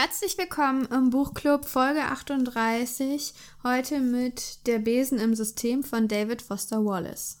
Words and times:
Herzlich 0.00 0.38
willkommen 0.38 0.86
im 0.92 1.10
Buchclub 1.10 1.64
Folge 1.64 2.02
38. 2.02 3.34
Heute 3.64 3.98
mit 3.98 4.64
Der 4.68 4.78
Besen 4.78 5.18
im 5.18 5.34
System 5.34 5.82
von 5.82 6.06
David 6.06 6.40
Foster 6.40 6.84
Wallace. 6.84 7.40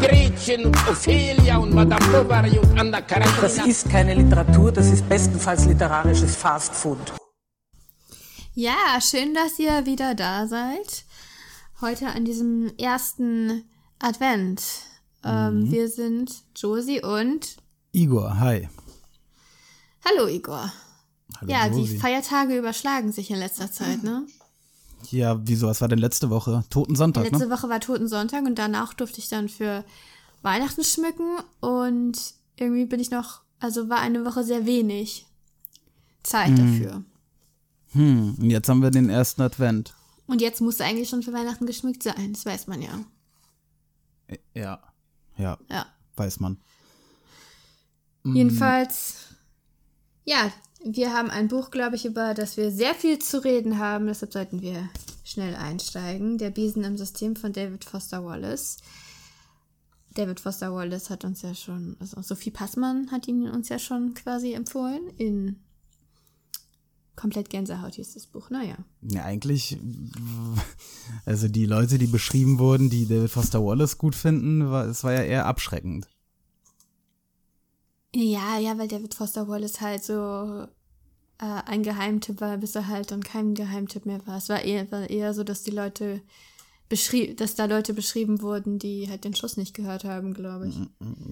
Gretchen 0.00 0.66
und 0.66 0.88
Ophelia 0.88 1.56
und 1.58 1.72
Madame 1.74 2.06
Bovary 2.06 2.58
und 2.58 2.78
Anna 2.78 3.00
Karenina. 3.00 3.40
Das 3.40 3.58
ist 3.58 3.88
keine 3.88 4.14
Literatur, 4.14 4.72
das 4.72 4.86
ist 4.90 5.08
bestenfalls 5.08 5.66
literarisches 5.66 6.36
Fastfood. 6.36 6.98
Ja, 8.54 8.98
schön, 9.00 9.34
dass 9.34 9.58
ihr 9.58 9.86
wieder 9.86 10.14
da 10.14 10.46
seid. 10.46 11.04
Heute 11.80 12.06
an 12.08 12.24
diesem 12.24 12.72
ersten 12.78 13.64
Advent. 13.98 14.62
Ähm, 15.24 15.70
wir 15.70 15.88
sind 15.88 16.32
Josie 16.54 17.02
und 17.02 17.56
Igor, 17.92 18.38
hi. 18.38 18.68
Hallo 20.04 20.28
Igor. 20.28 20.72
Hallo 21.40 21.50
ja, 21.52 21.68
die 21.68 21.80
Josi. 21.80 21.98
Feiertage 21.98 22.56
überschlagen 22.56 23.12
sich 23.12 23.30
in 23.30 23.36
letzter 23.38 23.70
Zeit, 23.70 24.02
ne? 24.02 24.26
Ja, 25.10 25.40
wieso? 25.46 25.66
Was 25.68 25.80
war 25.80 25.88
denn 25.88 25.98
letzte 25.98 26.30
Woche? 26.30 26.64
Toten 26.70 26.96
Sonntag, 26.96 27.24
Letzte 27.24 27.46
ne? 27.46 27.50
Woche 27.50 27.68
war 27.68 27.80
Totensonntag 27.80 28.44
und 28.44 28.56
danach 28.56 28.94
durfte 28.94 29.18
ich 29.20 29.28
dann 29.28 29.48
für 29.48 29.84
Weihnachten 30.42 30.82
schmücken 30.84 31.38
und 31.60 32.18
irgendwie 32.56 32.86
bin 32.86 33.00
ich 33.00 33.10
noch, 33.10 33.40
also 33.60 33.88
war 33.88 34.00
eine 34.00 34.24
Woche 34.24 34.42
sehr 34.44 34.66
wenig 34.66 35.26
Zeit 36.22 36.58
dafür. 36.58 37.04
Hm, 37.92 38.34
und 38.40 38.50
jetzt 38.50 38.68
haben 38.68 38.82
wir 38.82 38.90
den 38.90 39.08
ersten 39.10 39.42
Advent. 39.42 39.94
Und 40.26 40.40
jetzt 40.40 40.60
musste 40.60 40.84
eigentlich 40.84 41.08
schon 41.08 41.22
für 41.22 41.32
Weihnachten 41.32 41.66
geschmückt 41.66 42.02
sein, 42.02 42.32
das 42.32 42.44
weiß 42.44 42.66
man 42.66 42.82
ja. 42.82 42.98
Ja. 44.54 44.80
Ja, 45.36 45.58
Ja. 45.70 45.86
weiß 46.16 46.40
man. 46.40 46.58
Jedenfalls, 48.24 49.26
ja, 50.24 50.50
wir 50.94 51.12
haben 51.12 51.30
ein 51.30 51.48
Buch, 51.48 51.70
glaube 51.70 51.96
ich, 51.96 52.06
über 52.06 52.34
das 52.34 52.56
wir 52.56 52.70
sehr 52.70 52.94
viel 52.94 53.18
zu 53.18 53.42
reden 53.42 53.78
haben. 53.78 54.06
Deshalb 54.06 54.32
sollten 54.32 54.62
wir 54.62 54.88
schnell 55.24 55.56
einsteigen. 55.56 56.38
Der 56.38 56.50
Besen 56.50 56.84
im 56.84 56.96
System 56.96 57.34
von 57.34 57.52
David 57.52 57.84
Foster 57.84 58.24
Wallace. 58.24 58.78
David 60.14 60.40
Foster 60.40 60.72
Wallace 60.72 61.10
hat 61.10 61.24
uns 61.24 61.42
ja 61.42 61.54
schon, 61.54 61.96
also 62.00 62.22
Sophie 62.22 62.50
Passmann 62.50 63.10
hat 63.10 63.28
ihn 63.28 63.48
uns 63.48 63.68
ja 63.68 63.78
schon 63.78 64.14
quasi 64.14 64.52
empfohlen. 64.54 65.10
In 65.18 65.56
Komplett 67.16 67.48
Gänsehaut 67.48 67.94
hieß 67.94 68.12
das 68.12 68.26
Buch, 68.26 68.50
naja. 68.50 68.76
Ja, 69.00 69.24
eigentlich, 69.24 69.78
also 71.24 71.48
die 71.48 71.64
Leute, 71.64 71.96
die 71.96 72.06
beschrieben 72.06 72.58
wurden, 72.58 72.90
die 72.90 73.06
David 73.06 73.30
Foster 73.30 73.64
Wallace 73.64 73.96
gut 73.96 74.14
finden, 74.14 74.70
war, 74.70 74.86
es 74.86 75.02
war 75.02 75.14
ja 75.14 75.22
eher 75.22 75.46
abschreckend. 75.46 76.08
Ja, 78.14 78.58
ja, 78.58 78.78
weil 78.78 78.88
David 78.88 79.14
Foster 79.14 79.48
Wallace 79.48 79.80
halt 79.80 80.04
so 80.04 80.66
äh, 81.38 81.62
ein 81.66 81.82
Geheimtipp 81.82 82.40
war, 82.40 82.56
bis 82.58 82.74
er 82.74 82.88
halt 82.88 83.10
dann 83.10 83.22
kein 83.22 83.54
Geheimtipp 83.54 84.06
mehr 84.06 84.26
war. 84.26 84.38
Es 84.38 84.48
war 84.48 84.62
eher, 84.62 84.90
war 84.90 85.08
eher 85.08 85.34
so, 85.34 85.44
dass 85.44 85.62
die 85.62 85.70
Leute 85.70 86.20
beschrieben, 86.88 87.36
dass 87.36 87.54
da 87.54 87.64
Leute 87.64 87.94
beschrieben 87.94 88.40
wurden, 88.42 88.78
die 88.78 89.08
halt 89.08 89.24
den 89.24 89.34
Schuss 89.34 89.56
nicht 89.56 89.74
gehört 89.74 90.04
haben, 90.04 90.34
glaube 90.34 90.68
ich. 90.68 90.76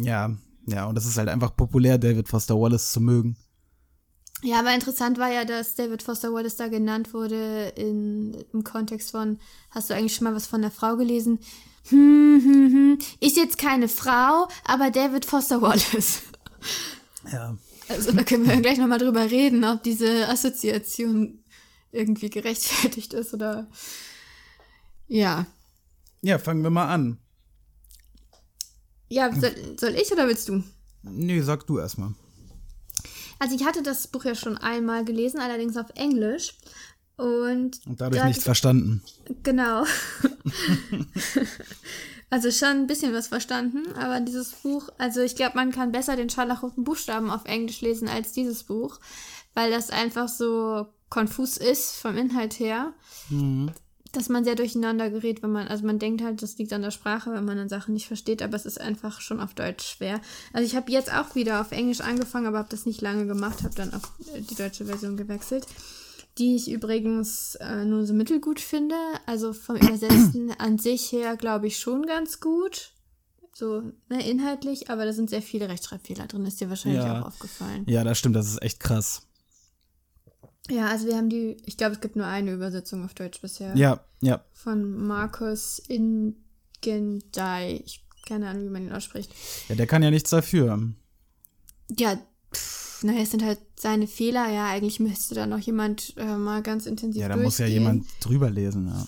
Ja, 0.05 0.35
ja, 0.67 0.87
und 0.87 0.97
es 0.97 1.07
ist 1.07 1.19
halt 1.19 1.29
einfach 1.29 1.57
populär, 1.57 1.99
David 1.99 2.29
Foster 2.29 2.59
Wallace 2.59 2.93
zu 2.93 3.01
mögen. 3.01 3.37
Ja, 4.43 4.59
aber 4.59 4.75
interessant 4.75 5.19
war 5.19 5.33
ja, 5.33 5.45
dass 5.45 5.75
David 5.75 6.03
Foster 6.03 6.33
Wallace 6.33 6.57
da 6.57 6.69
genannt 6.69 7.15
wurde 7.15 7.73
in, 7.77 8.35
im 8.53 8.63
Kontext 8.63 9.13
von, 9.13 9.39
hast 9.71 9.89
du 9.89 9.95
eigentlich 9.95 10.15
schon 10.15 10.25
mal 10.25 10.35
was 10.35 10.47
von 10.47 10.61
der 10.61 10.71
Frau 10.71 10.97
gelesen? 10.97 11.39
Hm, 11.89 12.43
hm, 12.43 12.73
hm. 12.73 12.99
Ist 13.21 13.37
jetzt 13.37 13.57
keine 13.59 13.89
Frau, 13.89 14.49
aber 14.67 14.91
David 14.91 15.25
Foster 15.25 15.63
Wallace. 15.63 16.23
Ja. 17.33 17.57
Also 17.89 18.13
da 18.13 18.23
können 18.25 18.49
wir 18.49 18.57
gleich 18.61 18.79
nochmal 18.79 18.99
drüber 18.99 19.31
reden, 19.31 19.65
ob 19.65 19.83
diese 19.83 20.29
Assoziation 20.29 21.45
irgendwie 21.93 22.31
gerechtfertigt 22.31 23.13
ist 23.15 23.35
oder 23.35 23.69
ja. 25.07 25.47
Ja, 26.23 26.39
fangen 26.39 26.63
wir 26.63 26.71
mal 26.71 26.89
an. 26.89 27.19
Ja, 29.09 29.31
soll, 29.39 29.55
soll 29.79 29.95
ich 29.95 30.11
oder 30.13 30.27
willst 30.27 30.49
du? 30.49 30.65
Nee, 31.03 31.41
sag 31.43 31.67
du 31.67 31.79
erstmal. 31.79 32.15
Also 33.39 33.55
ich 33.55 33.65
hatte 33.65 33.83
das 33.83 34.07
Buch 34.07 34.25
ja 34.25 34.35
schon 34.35 34.57
einmal 34.57 35.05
gelesen, 35.05 35.39
allerdings 35.41 35.77
auf 35.77 35.91
Englisch. 35.97 36.55
Und, 37.17 37.81
Und 37.87 38.01
dadurch 38.01 38.23
da- 38.23 38.27
nichts 38.29 38.43
verstanden. 38.45 39.03
Genau. 39.43 39.85
also 42.31 42.51
schon 42.51 42.69
ein 42.69 42.87
bisschen 42.87 43.13
was 43.13 43.29
verstanden, 43.29 43.85
aber 43.97 44.21
dieses 44.21 44.53
Buch, 44.53 44.89
also 44.99 45.21
ich 45.21 45.37
glaube, 45.37 45.57
man 45.57 45.71
kann 45.71 45.93
besser 45.93 46.17
den 46.17 46.31
scharlachroten 46.31 46.85
Buchstaben 46.85 47.31
auf 47.31 47.45
Englisch 47.45 47.81
lesen 47.81 48.09
als 48.09 48.33
dieses 48.33 48.65
Buch, 48.65 48.99
weil 49.55 49.71
das 49.71 49.91
einfach 49.91 50.29
so 50.29 50.87
konfus 51.11 51.57
ist 51.57 51.93
vom 51.97 52.17
Inhalt 52.17 52.59
her, 52.59 52.93
dass 54.13 54.29
man 54.29 54.45
sehr 54.45 54.55
durcheinander 54.55 55.11
gerät, 55.11 55.43
wenn 55.43 55.53
man, 55.53 55.69
also 55.69 55.87
man 55.87 55.99
denkt 55.99 56.23
halt, 56.23 56.43
das 56.43 56.57
liegt 56.59 56.73
an 56.73 56.83
der 56.83 56.91
Sprache, 56.91 57.33
wenn 57.33 57.45
man 57.45 57.57
dann 57.57 57.69
Sachen 57.69 57.95
nicht 57.95 58.07
versteht, 58.07 58.43
aber 58.43 58.57
es 58.57 58.67
ist 58.67 58.81
einfach 58.81 59.21
schon 59.21 59.41
auf 59.41 59.55
Deutsch 59.55 59.87
schwer. 59.87 60.21
Also 60.53 60.67
ich 60.67 60.77
habe 60.77 60.91
jetzt 60.91 61.13
auch 61.13 61.35
wieder 61.35 61.61
auf 61.61 61.73
Englisch 61.73 62.01
angefangen, 62.01 62.47
aber 62.47 62.59
habe 62.59 62.69
das 62.71 62.87
nicht 62.87 63.01
lange 63.01 63.27
gemacht, 63.27 63.63
habe 63.63 63.75
dann 63.75 63.95
auf 63.95 64.03
äh, 64.35 64.41
die 64.41 64.55
deutsche 64.55 64.87
Version 64.87 65.17
gewechselt 65.17 65.67
die 66.39 66.57
ich 66.57 66.71
übrigens 66.71 67.55
äh, 67.57 67.85
nur 67.85 68.07
so 68.07 68.13
mittelgut 68.15 68.61
finde. 68.61 68.97
Also 69.27 69.53
vom 69.53 69.77
Übersetzen 69.77 70.51
an 70.59 70.79
sich 70.79 71.13
her 71.13 71.37
glaube 71.37 71.67
ich 71.67 71.79
schon 71.79 72.07
ganz 72.07 72.41
gut. 72.41 72.93
So 73.57 73.83
ne, 74.09 74.29
inhaltlich, 74.29 74.91
aber 74.91 75.05
da 75.05 75.13
sind 75.13 75.31
sehr 75.31 75.43
viele 75.43 75.69
Rechtschreibfehler 75.69 76.27
drin, 76.27 76.45
ist 76.45 76.61
dir 76.61 76.69
wahrscheinlich 76.69 77.05
Ja. 77.05 77.23
auch 77.23 77.27
aufgefallen. 77.29 77.85
Ja, 77.87 78.03
das 78.03 78.19
stimmt, 78.19 78.35
das 78.35 78.49
ist 78.49 78.61
echt 78.63 78.81
krass. 78.81 79.23
Ja, 80.69 80.89
also 80.89 81.07
wir 81.07 81.17
haben 81.17 81.29
die, 81.29 81.57
ich 81.65 81.77
glaube, 81.77 81.95
es 81.95 82.01
gibt 82.01 82.17
nur 82.17 82.27
eine 82.27 82.53
Übersetzung 82.53 83.05
auf 83.05 83.15
Deutsch 83.15 83.41
bisher. 83.41 83.77
Ja, 83.77 84.01
ja. 84.23 84.43
Von 84.53 85.07
Markus 85.07 85.79
Ingendai. 85.89 87.83
Ich 87.85 88.05
keine 88.27 88.49
Ahnung, 88.49 88.65
wie 88.65 88.71
man 88.71 88.87
ihn 88.87 88.93
ausspricht. 88.93 89.31
Ja, 89.69 89.75
der 89.75 89.87
kann 89.87 90.03
ja 90.03 90.11
nichts 90.11 90.31
dafür. 90.31 90.79
Ja, 91.99 92.19
pff, 92.55 92.84
naja, 93.05 93.21
es 93.21 93.31
sind 93.31 93.45
halt 93.45 93.59
seine 93.79 94.07
Fehler. 94.07 94.51
Ja, 94.51 94.69
eigentlich 94.69 94.99
müsste 94.99 95.35
da 95.35 95.47
noch 95.47 95.59
jemand 95.59 96.15
äh, 96.17 96.37
mal 96.37 96.63
ganz 96.63 96.87
intensiv 96.87 97.21
Ja, 97.21 97.29
da 97.29 97.37
muss 97.37 97.59
ja 97.59 97.67
jemand 97.67 98.07
drüber 98.21 98.51
lesen, 98.51 98.89
ja. 98.89 99.07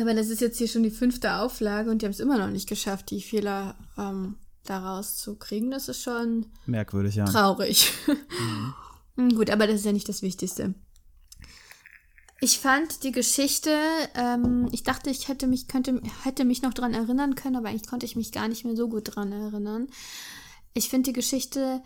Aber 0.00 0.14
das 0.14 0.28
ist 0.28 0.40
jetzt 0.40 0.58
hier 0.58 0.68
schon 0.68 0.82
die 0.82 0.90
fünfte 0.90 1.36
Auflage 1.36 1.90
und 1.90 2.02
die 2.02 2.06
haben 2.06 2.12
es 2.12 2.20
immer 2.20 2.38
noch 2.38 2.50
nicht 2.50 2.68
geschafft, 2.68 3.10
die 3.10 3.22
Fehler 3.22 3.76
ähm, 3.96 4.36
daraus 4.64 5.16
zu 5.16 5.36
kriegen. 5.36 5.70
Das 5.70 5.88
ist 5.88 6.02
schon 6.02 6.46
Merkwürdig, 6.66 7.14
ja. 7.14 7.24
traurig. 7.24 7.92
Hm, 9.16 9.30
Gut, 9.36 9.50
aber 9.50 9.66
das 9.66 9.76
ist 9.76 9.86
ja 9.86 9.92
nicht 9.92 10.08
das 10.08 10.22
Wichtigste. 10.22 10.74
Ich 12.40 12.58
fand 12.58 13.02
die 13.02 13.12
Geschichte, 13.12 13.76
ähm, 14.14 14.68
ich 14.70 14.82
dachte, 14.82 15.10
ich 15.10 15.28
hätte 15.28 15.46
mich, 15.46 15.68
könnte, 15.68 16.00
hätte 16.22 16.44
mich 16.44 16.62
noch 16.62 16.74
dran 16.74 16.94
erinnern 16.94 17.34
können, 17.34 17.56
aber 17.56 17.68
eigentlich 17.68 17.88
konnte 17.88 18.06
ich 18.06 18.14
mich 18.14 18.30
gar 18.30 18.48
nicht 18.48 18.64
mehr 18.64 18.76
so 18.76 18.88
gut 18.88 19.14
dran 19.14 19.32
erinnern. 19.32 19.88
Ich 20.74 20.88
finde 20.88 21.10
die 21.10 21.14
Geschichte 21.14 21.82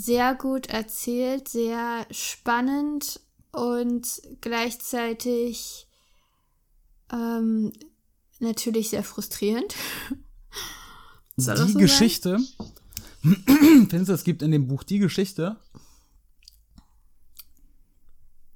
sehr 0.00 0.34
gut 0.34 0.66
erzählt, 0.66 1.48
sehr 1.48 2.06
spannend 2.10 3.20
und 3.52 4.22
gleichzeitig 4.40 5.86
ähm, 7.12 7.72
natürlich 8.38 8.90
sehr 8.90 9.04
frustrierend. 9.04 9.74
Soll 11.36 11.66
die 11.66 11.72
so? 11.72 11.78
Geschichte. 11.78 12.38
Findest 13.22 14.08
du, 14.08 14.12
es 14.12 14.24
gibt 14.24 14.42
in 14.42 14.50
dem 14.50 14.68
Buch 14.68 14.82
die 14.82 14.98
Geschichte? 14.98 15.56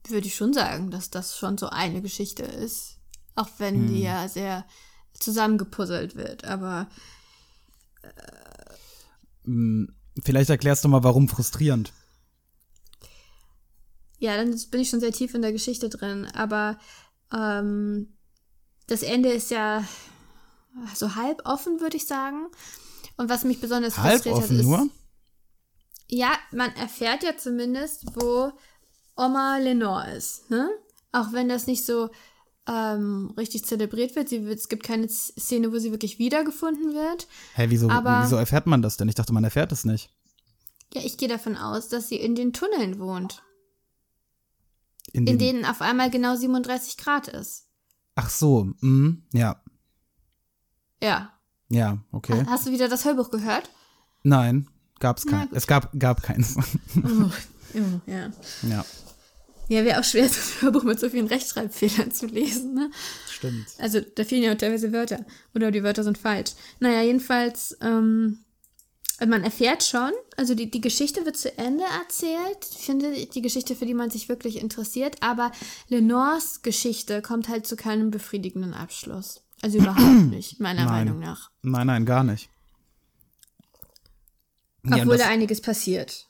würde 0.06 0.26
ich 0.26 0.34
schon 0.34 0.52
sagen, 0.52 0.90
dass 0.90 1.08
das 1.08 1.38
schon 1.38 1.56
so 1.56 1.68
eine 1.70 2.02
Geschichte 2.02 2.42
ist. 2.42 2.98
Auch 3.36 3.48
wenn 3.56 3.86
die 3.88 4.02
ja 4.02 4.28
sehr 4.28 4.66
zusammengepuzzelt 5.14 6.14
wird. 6.14 6.44
Aber 6.44 6.88
Vielleicht 10.22 10.50
erklärst 10.50 10.84
du 10.84 10.88
mal, 10.88 11.02
warum 11.02 11.28
frustrierend. 11.28 11.92
ja, 14.18 14.36
dann 14.36 14.58
bin 14.70 14.80
ich 14.80 14.88
schon 14.88 15.00
sehr 15.00 15.12
tief 15.12 15.34
in 15.34 15.42
der 15.42 15.52
Geschichte 15.52 15.88
drin. 15.88 16.26
Aber 16.34 16.78
ähm, 17.32 18.14
das 18.86 19.02
Ende 19.02 19.30
ist 19.30 19.50
ja 19.50 19.84
so 20.94 21.14
halb 21.14 21.42
offen, 21.44 21.80
würde 21.80 21.96
ich 21.96 22.06
sagen. 22.06 22.46
Und 23.16 23.28
was 23.28 23.44
mich 23.44 23.60
besonders 23.60 23.98
Halb 23.98 24.22
frustriert 24.22 24.36
hat, 24.36 24.44
offen 24.44 24.60
ist. 24.60 24.66
nur? 24.66 24.88
Ja, 26.08 26.32
man 26.52 26.74
erfährt 26.76 27.22
ja 27.22 27.36
zumindest, 27.36 28.04
wo 28.14 28.52
Oma 29.16 29.58
Lenore 29.58 30.10
ist. 30.12 30.50
Ne? 30.50 30.68
Auch 31.12 31.32
wenn 31.32 31.48
das 31.48 31.66
nicht 31.66 31.84
so 31.84 32.10
ähm, 32.68 33.32
richtig 33.36 33.64
zelebriert 33.64 34.16
wird. 34.16 34.28
Sie 34.28 34.44
wird. 34.44 34.58
Es 34.58 34.68
gibt 34.68 34.82
keine 34.84 35.08
Szene, 35.08 35.72
wo 35.72 35.78
sie 35.78 35.90
wirklich 35.90 36.18
wiedergefunden 36.18 36.94
wird. 36.94 37.26
Hä, 37.54 37.66
wieso, 37.68 37.88
Aber- 37.90 38.22
wieso 38.24 38.36
erfährt 38.36 38.66
man 38.66 38.82
das 38.82 38.96
denn? 38.96 39.08
Ich 39.08 39.14
dachte, 39.14 39.32
man 39.32 39.44
erfährt 39.44 39.72
es 39.72 39.84
nicht. 39.84 40.10
Ja, 40.92 41.02
ich 41.04 41.16
gehe 41.16 41.28
davon 41.28 41.56
aus, 41.56 41.88
dass 41.88 42.08
sie 42.08 42.16
in 42.16 42.34
den 42.34 42.52
Tunneln 42.52 42.98
wohnt, 43.00 43.42
In, 45.12 45.26
in 45.26 45.38
den, 45.38 45.38
denen 45.38 45.64
auf 45.64 45.80
einmal 45.82 46.10
genau 46.10 46.36
37 46.36 46.96
Grad 46.96 47.28
ist. 47.28 47.64
Ach 48.14 48.30
so, 48.30 48.68
mhm, 48.80 49.24
ja. 49.32 49.60
Ja. 51.02 51.32
Ja, 51.68 51.98
okay. 52.12 52.44
Hast 52.46 52.66
du 52.66 52.70
wieder 52.70 52.88
das 52.88 53.04
Hörbuch 53.04 53.30
gehört? 53.30 53.68
Nein, 54.22 54.68
gab's 55.00 55.26
kein. 55.26 55.48
Es 55.52 55.66
gab, 55.66 55.90
gab 55.98 56.22
keins. 56.22 56.56
ja. 58.06 58.30
ja, 58.68 58.84
Ja, 59.68 59.84
wäre 59.84 59.98
auch 60.00 60.04
schwer, 60.04 60.24
das 60.28 60.60
Hörbuch 60.62 60.82
mit 60.84 61.00
so 61.00 61.08
vielen 61.08 61.26
Rechtschreibfehlern 61.26 62.12
zu 62.12 62.26
lesen, 62.26 62.74
ne? 62.74 62.90
stimmt. 63.30 63.66
Also, 63.78 64.00
da 64.00 64.24
fehlen 64.24 64.42
ja 64.42 64.52
auch 64.52 64.58
teilweise 64.58 64.92
Wörter. 64.92 65.24
Oder 65.54 65.70
die 65.70 65.82
Wörter 65.82 66.04
sind 66.04 66.18
falsch. 66.18 66.52
Naja, 66.80 67.02
jedenfalls, 67.02 67.76
ähm, 67.80 68.40
man 69.26 69.42
erfährt 69.44 69.82
schon, 69.84 70.10
also 70.36 70.54
die, 70.54 70.70
die 70.70 70.80
Geschichte 70.80 71.24
wird 71.24 71.36
zu 71.36 71.56
Ende 71.56 71.84
erzählt. 72.02 72.58
Ich 72.72 72.84
finde, 72.84 73.12
die 73.26 73.42
Geschichte, 73.42 73.76
für 73.76 73.86
die 73.86 73.94
man 73.94 74.10
sich 74.10 74.28
wirklich 74.28 74.56
interessiert. 74.60 75.16
Aber 75.22 75.52
Lenores 75.88 76.62
Geschichte 76.62 77.22
kommt 77.22 77.48
halt 77.48 77.66
zu 77.66 77.76
keinem 77.76 78.10
befriedigenden 78.10 78.74
Abschluss. 78.74 79.42
Also 79.62 79.78
überhaupt 79.78 80.00
nicht, 80.30 80.60
meiner 80.60 80.84
Nein. 80.84 81.06
Meinung 81.06 81.20
nach. 81.20 81.50
Nein, 81.62 81.86
nein, 81.86 82.04
gar 82.06 82.24
nicht. 82.24 82.50
Ja, 84.84 84.96
Obwohl 84.96 85.16
das- 85.16 85.26
da 85.26 85.32
einiges 85.32 85.60
passiert. 85.62 86.26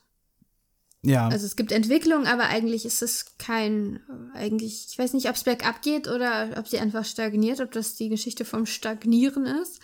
Ja, 1.05 1.27
Also 1.27 1.45
es 1.45 1.55
gibt 1.55 1.71
Entwicklung, 1.71 2.25
aber 2.25 2.47
eigentlich 2.47 2.85
ist 2.85 3.01
es 3.01 3.37
kein, 3.37 3.99
eigentlich, 4.33 4.87
ich 4.89 4.97
weiß 4.97 5.13
nicht, 5.13 5.29
ob 5.29 5.35
es 5.35 5.43
bergab 5.43 5.81
geht 5.81 6.07
oder 6.07 6.55
ob 6.57 6.67
sie 6.67 6.79
einfach 6.79 7.05
stagniert, 7.05 7.61
ob 7.61 7.71
das 7.71 7.95
die 7.95 8.09
Geschichte 8.09 8.43
vom 8.43 8.65
Stagnieren 8.65 9.45
ist. 9.45 9.79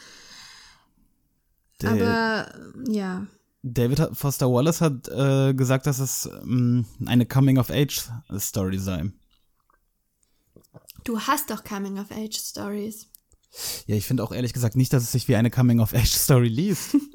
der, 1.81 1.91
aber 1.91 2.91
ja, 2.91 3.27
David 3.63 4.09
Foster 4.13 4.51
Wallace 4.51 4.81
hat 4.81 5.07
äh, 5.09 5.53
gesagt, 5.53 5.85
dass 5.85 5.99
es 5.99 6.27
ähm, 6.41 6.85
eine 7.05 7.27
Coming-of-Age-Story 7.27 8.79
sei. 8.79 9.11
du 11.03 11.19
hast 11.19 11.51
doch 11.51 11.63
Coming-of-Age-Stories. 11.63 13.07
Ja, 13.85 13.95
ich 13.95 14.05
finde 14.07 14.23
auch 14.23 14.31
ehrlich 14.31 14.53
gesagt 14.53 14.75
nicht, 14.75 14.93
dass 14.93 15.03
es 15.03 15.11
sich 15.11 15.27
wie 15.27 15.35
eine 15.35 15.51
Coming-of-Age-Story 15.51 16.47
liest. 16.47 16.97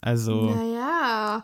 Also, 0.00 0.54
Naja. 0.54 1.42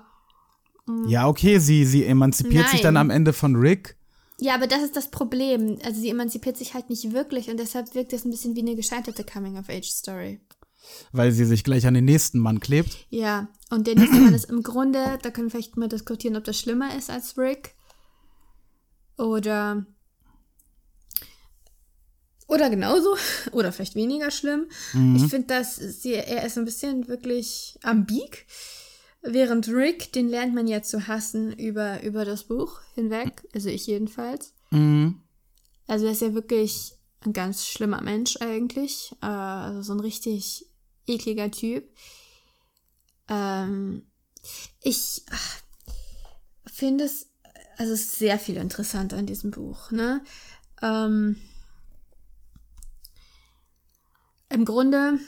Ja, 1.06 1.28
okay, 1.28 1.58
sie, 1.58 1.84
sie 1.84 2.04
emanzipiert 2.04 2.68
sich 2.68 2.82
dann 2.82 2.94
Nein. 2.94 3.06
am 3.06 3.10
Ende 3.10 3.32
von 3.32 3.56
Rick. 3.56 3.96
Ja, 4.38 4.54
aber 4.54 4.66
das 4.66 4.82
ist 4.82 4.96
das 4.96 5.10
Problem. 5.10 5.78
Also 5.84 6.00
sie 6.00 6.10
emanzipiert 6.10 6.56
sich 6.56 6.74
halt 6.74 6.90
nicht 6.90 7.12
wirklich 7.12 7.48
und 7.48 7.58
deshalb 7.58 7.94
wirkt 7.94 8.12
es 8.12 8.24
ein 8.24 8.30
bisschen 8.30 8.54
wie 8.56 8.60
eine 8.60 8.76
gescheiterte 8.76 9.24
Coming-of-Age-Story. 9.24 10.40
Weil 11.12 11.32
sie 11.32 11.46
sich 11.46 11.64
gleich 11.64 11.86
an 11.86 11.94
den 11.94 12.04
nächsten 12.04 12.38
Mann 12.38 12.60
klebt. 12.60 13.06
Ja, 13.08 13.48
und 13.70 13.86
der 13.86 13.94
nächste 13.94 14.20
Mann 14.20 14.34
ist 14.34 14.50
im 14.50 14.62
Grunde, 14.62 15.18
da 15.22 15.30
können 15.30 15.46
wir 15.46 15.52
vielleicht 15.52 15.76
mal 15.76 15.88
diskutieren, 15.88 16.36
ob 16.36 16.44
das 16.44 16.58
schlimmer 16.58 16.94
ist 16.96 17.10
als 17.10 17.38
Rick. 17.38 17.74
Oder. 19.16 19.86
Oder 22.46 22.68
genauso. 22.68 23.16
Oder 23.52 23.72
vielleicht 23.72 23.94
weniger 23.94 24.30
schlimm. 24.30 24.66
Ich 25.16 25.26
finde, 25.28 25.46
dass 25.46 25.76
sie, 25.76 26.12
er 26.12 26.44
ist 26.44 26.58
ein 26.58 26.66
bisschen 26.66 27.08
wirklich 27.08 27.78
ambig. 27.82 28.46
Während 29.26 29.68
Rick, 29.68 30.12
den 30.12 30.28
lernt 30.28 30.54
man 30.54 30.66
ja 30.66 30.82
zu 30.82 31.06
hassen 31.06 31.52
über, 31.52 32.02
über 32.02 32.24
das 32.26 32.44
Buch 32.44 32.80
hinweg. 32.94 33.48
Also 33.54 33.70
ich 33.70 33.86
jedenfalls. 33.86 34.52
Mhm. 34.70 35.22
Also 35.86 36.06
er 36.06 36.12
ist 36.12 36.20
ja 36.20 36.34
wirklich 36.34 36.92
ein 37.20 37.32
ganz 37.32 37.66
schlimmer 37.66 38.02
Mensch 38.02 38.36
eigentlich. 38.40 39.12
Äh, 39.22 39.26
also 39.26 39.82
so 39.82 39.92
ein 39.94 40.00
richtig 40.00 40.66
ekliger 41.06 41.50
Typ. 41.50 41.88
Ähm, 43.28 44.06
ich 44.82 45.22
finde 46.66 47.04
es, 47.04 47.30
also 47.78 47.94
es 47.94 48.02
ist 48.02 48.18
sehr 48.18 48.38
viel 48.38 48.56
interessant 48.56 49.14
an 49.14 49.26
diesem 49.26 49.50
Buch, 49.50 49.90
ne? 49.90 50.22
Ähm, 50.82 51.36
Im 54.50 54.64
Grunde, 54.64 55.18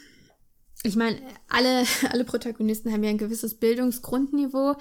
ich 0.86 0.96
meine, 0.96 1.20
alle, 1.48 1.84
alle 2.10 2.24
Protagonisten 2.24 2.92
haben 2.92 3.04
ja 3.04 3.10
ein 3.10 3.18
gewisses 3.18 3.54
Bildungsgrundniveau, 3.54 4.76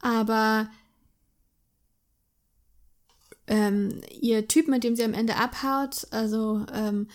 aber 0.00 0.68
ähm, 3.46 4.00
ihr 4.20 4.48
Typ, 4.48 4.68
mit 4.68 4.84
dem 4.84 4.96
sie 4.96 5.04
am 5.04 5.14
Ende 5.14 5.36
abhaut, 5.36 6.06
also 6.10 6.64
ähm, 6.72 7.08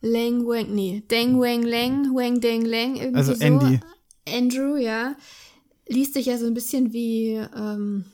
Lang 0.00 0.46
Wang, 0.46 0.74
nee, 0.74 1.02
Deng 1.10 1.40
Wang 1.40 1.62
Lang, 1.62 2.14
Wang 2.14 2.40
Deng 2.40 2.64
Lang, 2.64 2.96
irgendwie 2.96 3.18
Also 3.18 3.34
so. 3.34 3.40
Andy. 3.40 3.80
Andrew, 4.28 4.76
ja, 4.76 5.16
liest 5.86 6.14
sich 6.14 6.26
ja 6.26 6.38
so 6.38 6.46
ein 6.46 6.54
bisschen 6.54 6.92
wie, 6.92 7.32
ähm, 7.34 8.06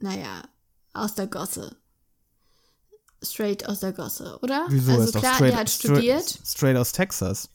naja, 0.00 0.42
aus 0.92 1.14
der 1.14 1.26
Gosse. 1.26 1.76
Straight 3.22 3.68
aus 3.68 3.80
der 3.80 3.92
Gosse, 3.92 4.38
oder? 4.42 4.66
Wieso 4.68 4.92
also 4.92 5.18
klar, 5.18 5.40
er 5.40 5.56
hat 5.56 5.70
studiert. 5.70 6.38
straight 6.44 6.76
aus 6.76 6.92
Texas. 6.92 7.48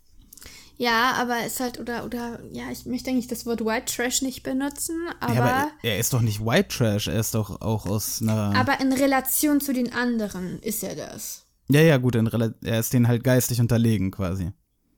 Ja, 0.83 1.13
aber 1.13 1.45
ist 1.45 1.61
halt, 1.61 1.79
oder, 1.79 2.03
oder, 2.03 2.41
ja, 2.51 2.69
ich 2.69 2.85
möchte 2.85 3.09
eigentlich 3.09 3.27
das 3.27 3.45
Wort 3.45 3.63
White 3.63 3.85
Trash 3.85 4.21
nicht 4.21 4.43
benutzen, 4.43 4.99
aber, 5.21 5.33
ja, 5.33 5.41
aber 5.41 5.71
er, 5.81 5.97
ist 5.97 6.11
doch 6.11 6.19
nicht 6.19 6.45
White 6.45 6.67
Trash, 6.67 7.07
er 7.07 7.21
ist 7.21 7.35
doch 7.35 7.61
auch 7.61 7.85
aus 7.85 8.21
einer. 8.21 8.53
aber 8.53 8.81
in 8.81 8.91
Relation 8.91 9.61
zu 9.61 9.71
den 9.71 9.93
anderen 9.93 10.59
ist 10.59 10.83
er 10.83 10.95
das. 10.97 11.45
ja, 11.69 11.79
ja, 11.79 11.95
gut, 11.95 12.15
in 12.15 12.27
er 12.27 12.79
ist 12.81 12.91
denen 12.91 13.07
halt 13.07 13.23
geistig 13.23 13.61
unterlegen 13.61 14.11
quasi. 14.11 14.51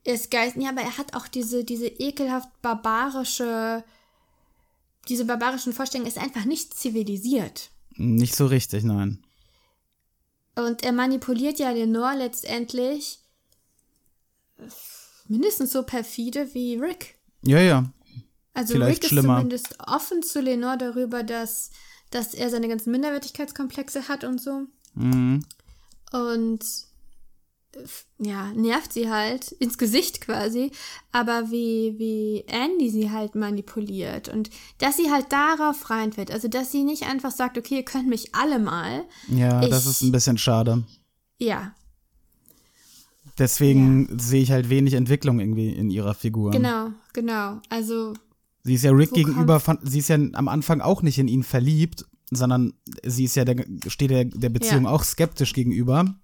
Er 0.03 0.15
ist 0.15 0.31
Geist, 0.31 0.55
ja, 0.55 0.69
aber 0.69 0.81
er 0.81 0.97
hat 0.97 1.15
auch 1.15 1.27
diese, 1.27 1.63
diese 1.63 1.85
ekelhaft 1.85 2.49
barbarische, 2.63 3.83
diese 5.07 5.25
barbarischen 5.25 5.73
Vorstellungen, 5.73 6.09
ist 6.09 6.17
einfach 6.17 6.45
nicht 6.45 6.73
zivilisiert. 6.73 7.69
Nicht 7.95 8.35
so 8.35 8.47
richtig, 8.47 8.83
nein. 8.83 9.23
Und 10.55 10.83
er 10.83 10.93
manipuliert 10.93 11.59
ja 11.59 11.69
Lenore 11.69 12.17
letztendlich 12.17 13.19
mindestens 15.27 15.71
so 15.71 15.83
perfide 15.83 16.53
wie 16.53 16.75
Rick. 16.77 17.15
Ja, 17.43 17.59
ja. 17.59 17.91
Also 18.53 18.73
Vielleicht 18.73 18.97
Rick 18.97 19.03
ist 19.03 19.09
schlimmer. 19.09 19.35
zumindest 19.37 19.75
offen 19.85 20.23
zu 20.23 20.39
Lenore 20.41 20.77
darüber, 20.77 21.23
dass, 21.23 21.71
dass 22.09 22.33
er 22.33 22.49
seine 22.49 22.67
ganzen 22.69 22.91
Minderwertigkeitskomplexe 22.91 24.07
hat 24.07 24.23
und 24.23 24.39
so. 24.41 24.61
Mhm. 24.93 25.41
Und 26.11 26.63
ja, 28.19 28.53
nervt 28.53 28.93
sie 28.93 29.09
halt 29.11 29.51
ins 29.51 29.77
Gesicht 29.77 30.21
quasi, 30.21 30.71
aber 31.11 31.51
wie, 31.51 31.95
wie 31.97 32.45
Andy 32.47 32.89
sie 32.89 33.11
halt 33.11 33.35
manipuliert 33.35 34.29
und 34.29 34.49
dass 34.77 34.95
sie 34.95 35.11
halt 35.11 35.29
darauf 35.33 35.89
reinfällt, 35.89 36.31
also 36.31 36.47
dass 36.47 36.71
sie 36.71 36.83
nicht 36.85 37.03
einfach 37.03 37.31
sagt, 37.31 37.57
okay, 37.57 37.75
ihr 37.77 37.83
könnt 37.83 38.07
mich 38.07 38.33
alle 38.33 38.59
mal, 38.59 39.03
Ja, 39.27 39.59
das 39.67 39.83
Ich- 39.83 39.91
ist 39.91 40.01
ein 40.03 40.13
bisschen 40.13 40.37
schade. 40.37 40.85
ja, 41.37 41.75
Deswegen 43.37 44.07
sehe 44.17 44.41
ich 44.41 44.51
halt 44.51 44.69
wenig 44.69 44.93
Entwicklung 44.93 45.39
irgendwie 45.39 45.69
in 45.69 45.89
ihrer 45.89 46.13
Figur. 46.13 46.51
genau, 46.51 46.89
genau, 47.13 47.59
also 47.69 48.13
Sie 48.63 48.73
ist 48.75 48.83
ja 48.83 48.91
Rick 48.91 49.11
gegenüber, 49.13 49.59
von, 49.59 49.77
sie 49.83 49.99
ist 49.99 50.07
ja 50.07 50.17
am 50.33 50.47
Anfang 50.47 50.81
auch 50.81 51.01
nicht 51.03 51.19
in 51.19 51.27
ihn 51.27 51.43
verliebt, 51.43 52.05
sondern 52.31 52.73
sie 53.03 53.25
ist 53.25 53.35
ja 53.35 53.45
der, 53.45 53.63
steht 53.87 54.09
der, 54.09 54.25
der 54.25 54.49
Beziehung 54.49 54.85
Ja. 54.85 54.89
auch 54.89 55.03
skeptisch 55.03 55.53
gegenüber. 55.53 56.15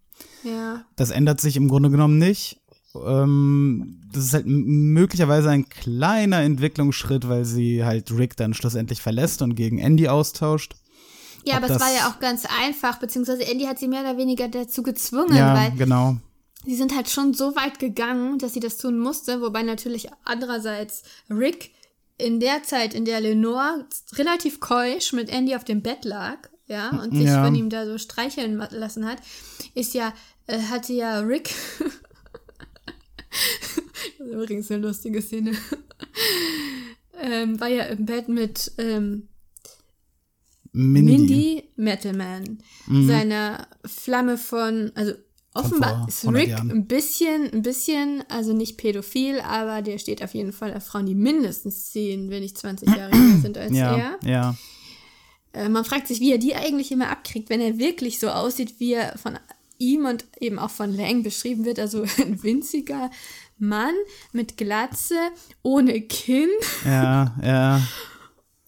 ja, 0.43 0.83
Das 0.95 1.11
ändert 1.11 1.39
sich 1.41 1.55
im 1.57 1.67
Grunde 1.67 1.91
genommen 1.91 2.17
nicht. 2.17 2.59
Ähm, 2.95 4.01
das 4.11 4.23
ist 4.25 4.33
halt 4.33 4.45
möglicherweise 4.47 5.49
ein 5.49 5.69
kleiner 5.69 6.41
Entwicklungsschritt, 6.41 7.29
weil 7.29 7.45
sie 7.45 7.83
halt 7.85 8.11
Rick 8.11 8.35
dann 8.37 8.53
schlussendlich 8.53 9.01
verlässt 9.01 9.41
und 9.41 9.55
gegen 9.55 9.77
Andy 9.79 10.07
austauscht. 10.07 10.75
ja, 11.45 11.57
Ob 11.57 11.63
aber 11.65 11.75
es 11.75 11.81
war 11.81 11.93
ja 11.93 12.09
auch 12.09 12.19
ganz 12.19 12.45
einfach, 12.63 12.97
beziehungsweise 12.99 13.43
Andy 13.45 13.65
hat 13.65 13.77
sie 13.79 13.87
mehr 13.87 14.01
oder 14.01 14.17
weniger 14.17 14.47
dazu 14.47 14.81
gezwungen, 14.83 15.35
Ja, 15.35 15.53
weil 15.55 15.71
genau. 15.77 16.17
Sie 16.65 16.75
sind 16.75 16.95
halt 16.95 17.09
schon 17.09 17.33
so 17.33 17.55
weit 17.55 17.79
gegangen, 17.79 18.37
dass 18.37 18.53
sie 18.53 18.59
das 18.59 18.77
tun 18.77 18.99
musste, 18.99 19.41
wobei 19.41 19.63
natürlich 19.63 20.09
andererseits 20.23 21.03
Rick 21.29 21.71
in 22.17 22.39
der 22.39 22.63
Zeit, 22.63 22.93
in 22.93 23.05
der 23.05 23.19
Lenore 23.19 23.85
relativ 24.13 24.59
keusch 24.59 25.13
mit 25.13 25.29
Andy 25.29 25.55
auf 25.55 25.63
dem 25.63 25.81
Bett 25.81 26.05
lag, 26.05 26.37
ja, 26.67 26.89
und 27.01 27.15
sich 27.15 27.25
Ja. 27.25 27.43
von 27.43 27.55
ihm 27.55 27.69
da 27.69 27.85
so 27.85 27.97
streicheln 27.97 28.57
lassen 28.71 29.05
hat, 29.05 29.17
ist 29.73 29.93
ja, 29.93 30.13
äh, 30.47 30.59
hatte 30.61 30.93
ja 30.93 31.19
Rick, 31.19 31.53
das 31.79 31.91
ist 34.19 34.33
übrigens 34.33 34.69
eine 34.71 34.85
lustige 34.85 35.21
Szene, 35.21 35.53
ähm, 37.19 37.59
war 37.59 37.67
ja 37.69 37.85
im 37.85 38.05
Bett 38.05 38.27
mit 38.29 38.71
ähm, 38.77 39.27
Mindy. 40.73 41.11
Mindy 41.11 41.63
Metalman, 41.75 42.59
seiner 42.87 43.67
Flamme 43.85 44.37
von, 44.37 44.91
also 44.95 45.13
offenbar 45.53 46.05
ist 46.07 46.23
100 46.23 46.41
Rick 46.43 46.49
Jahren. 46.49 46.71
ein 46.71 46.85
bisschen, 46.87 47.51
ein 47.53 47.61
bisschen, 47.61 48.23
also 48.29 48.53
nicht 48.53 48.77
pädophil, 48.77 49.39
aber 49.41 49.81
der 49.81 49.97
steht 49.97 50.23
auf 50.23 50.33
jeden 50.33 50.53
Fall 50.53 50.73
auf 50.73 50.85
Frauen, 50.85 51.05
die 51.05 51.15
mindestens 51.15 51.91
10, 51.91 52.29
wenn 52.29 52.41
nicht 52.43 52.57
20 52.57 52.87
Jahre 52.89 53.11
jünger 53.15 53.37
sind 53.41 53.57
als 53.57 53.73
Ja, 53.73 53.95
er. 53.95 54.17
ja. 54.29 54.55
äh, 55.53 55.69
man 55.69 55.83
fragt 55.85 56.07
sich, 56.07 56.19
wie 56.19 56.31
er 56.31 56.37
die 56.37 56.55
eigentlich 56.55 56.91
immer 56.91 57.09
abkriegt, 57.09 57.49
wenn 57.49 57.61
er 57.61 57.77
wirklich 57.77 58.19
so 58.19 58.29
aussieht, 58.29 58.75
wie 58.79 58.93
er 58.93 59.17
von 59.17 59.37
ihm 59.77 60.05
und 60.05 60.25
eben 60.39 60.59
auch 60.59 60.69
von 60.69 60.95
Lang 60.95 61.23
beschrieben 61.23 61.65
wird. 61.65 61.79
Also 61.79 62.03
ein 62.21 62.41
winziger 62.43 63.09
Mann 63.57 63.93
mit 64.31 64.57
Glatze, 64.57 65.15
ohne 65.63 66.01
Kinn. 66.01 66.49
Ja, 66.85 67.35
ja. 67.43 67.81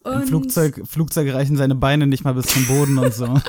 Im 0.06 0.12
Und 0.12 0.28
Flugzeug, 0.28 0.82
Flugzeug 0.86 1.34
reichen 1.34 1.56
seine 1.56 1.76
Beine 1.76 2.08
nicht 2.08 2.24
mal 2.26 2.34
bis 2.34 2.48
zum 2.48 2.66
Boden 2.68 2.98
und 2.98 3.14
so. 3.14 3.26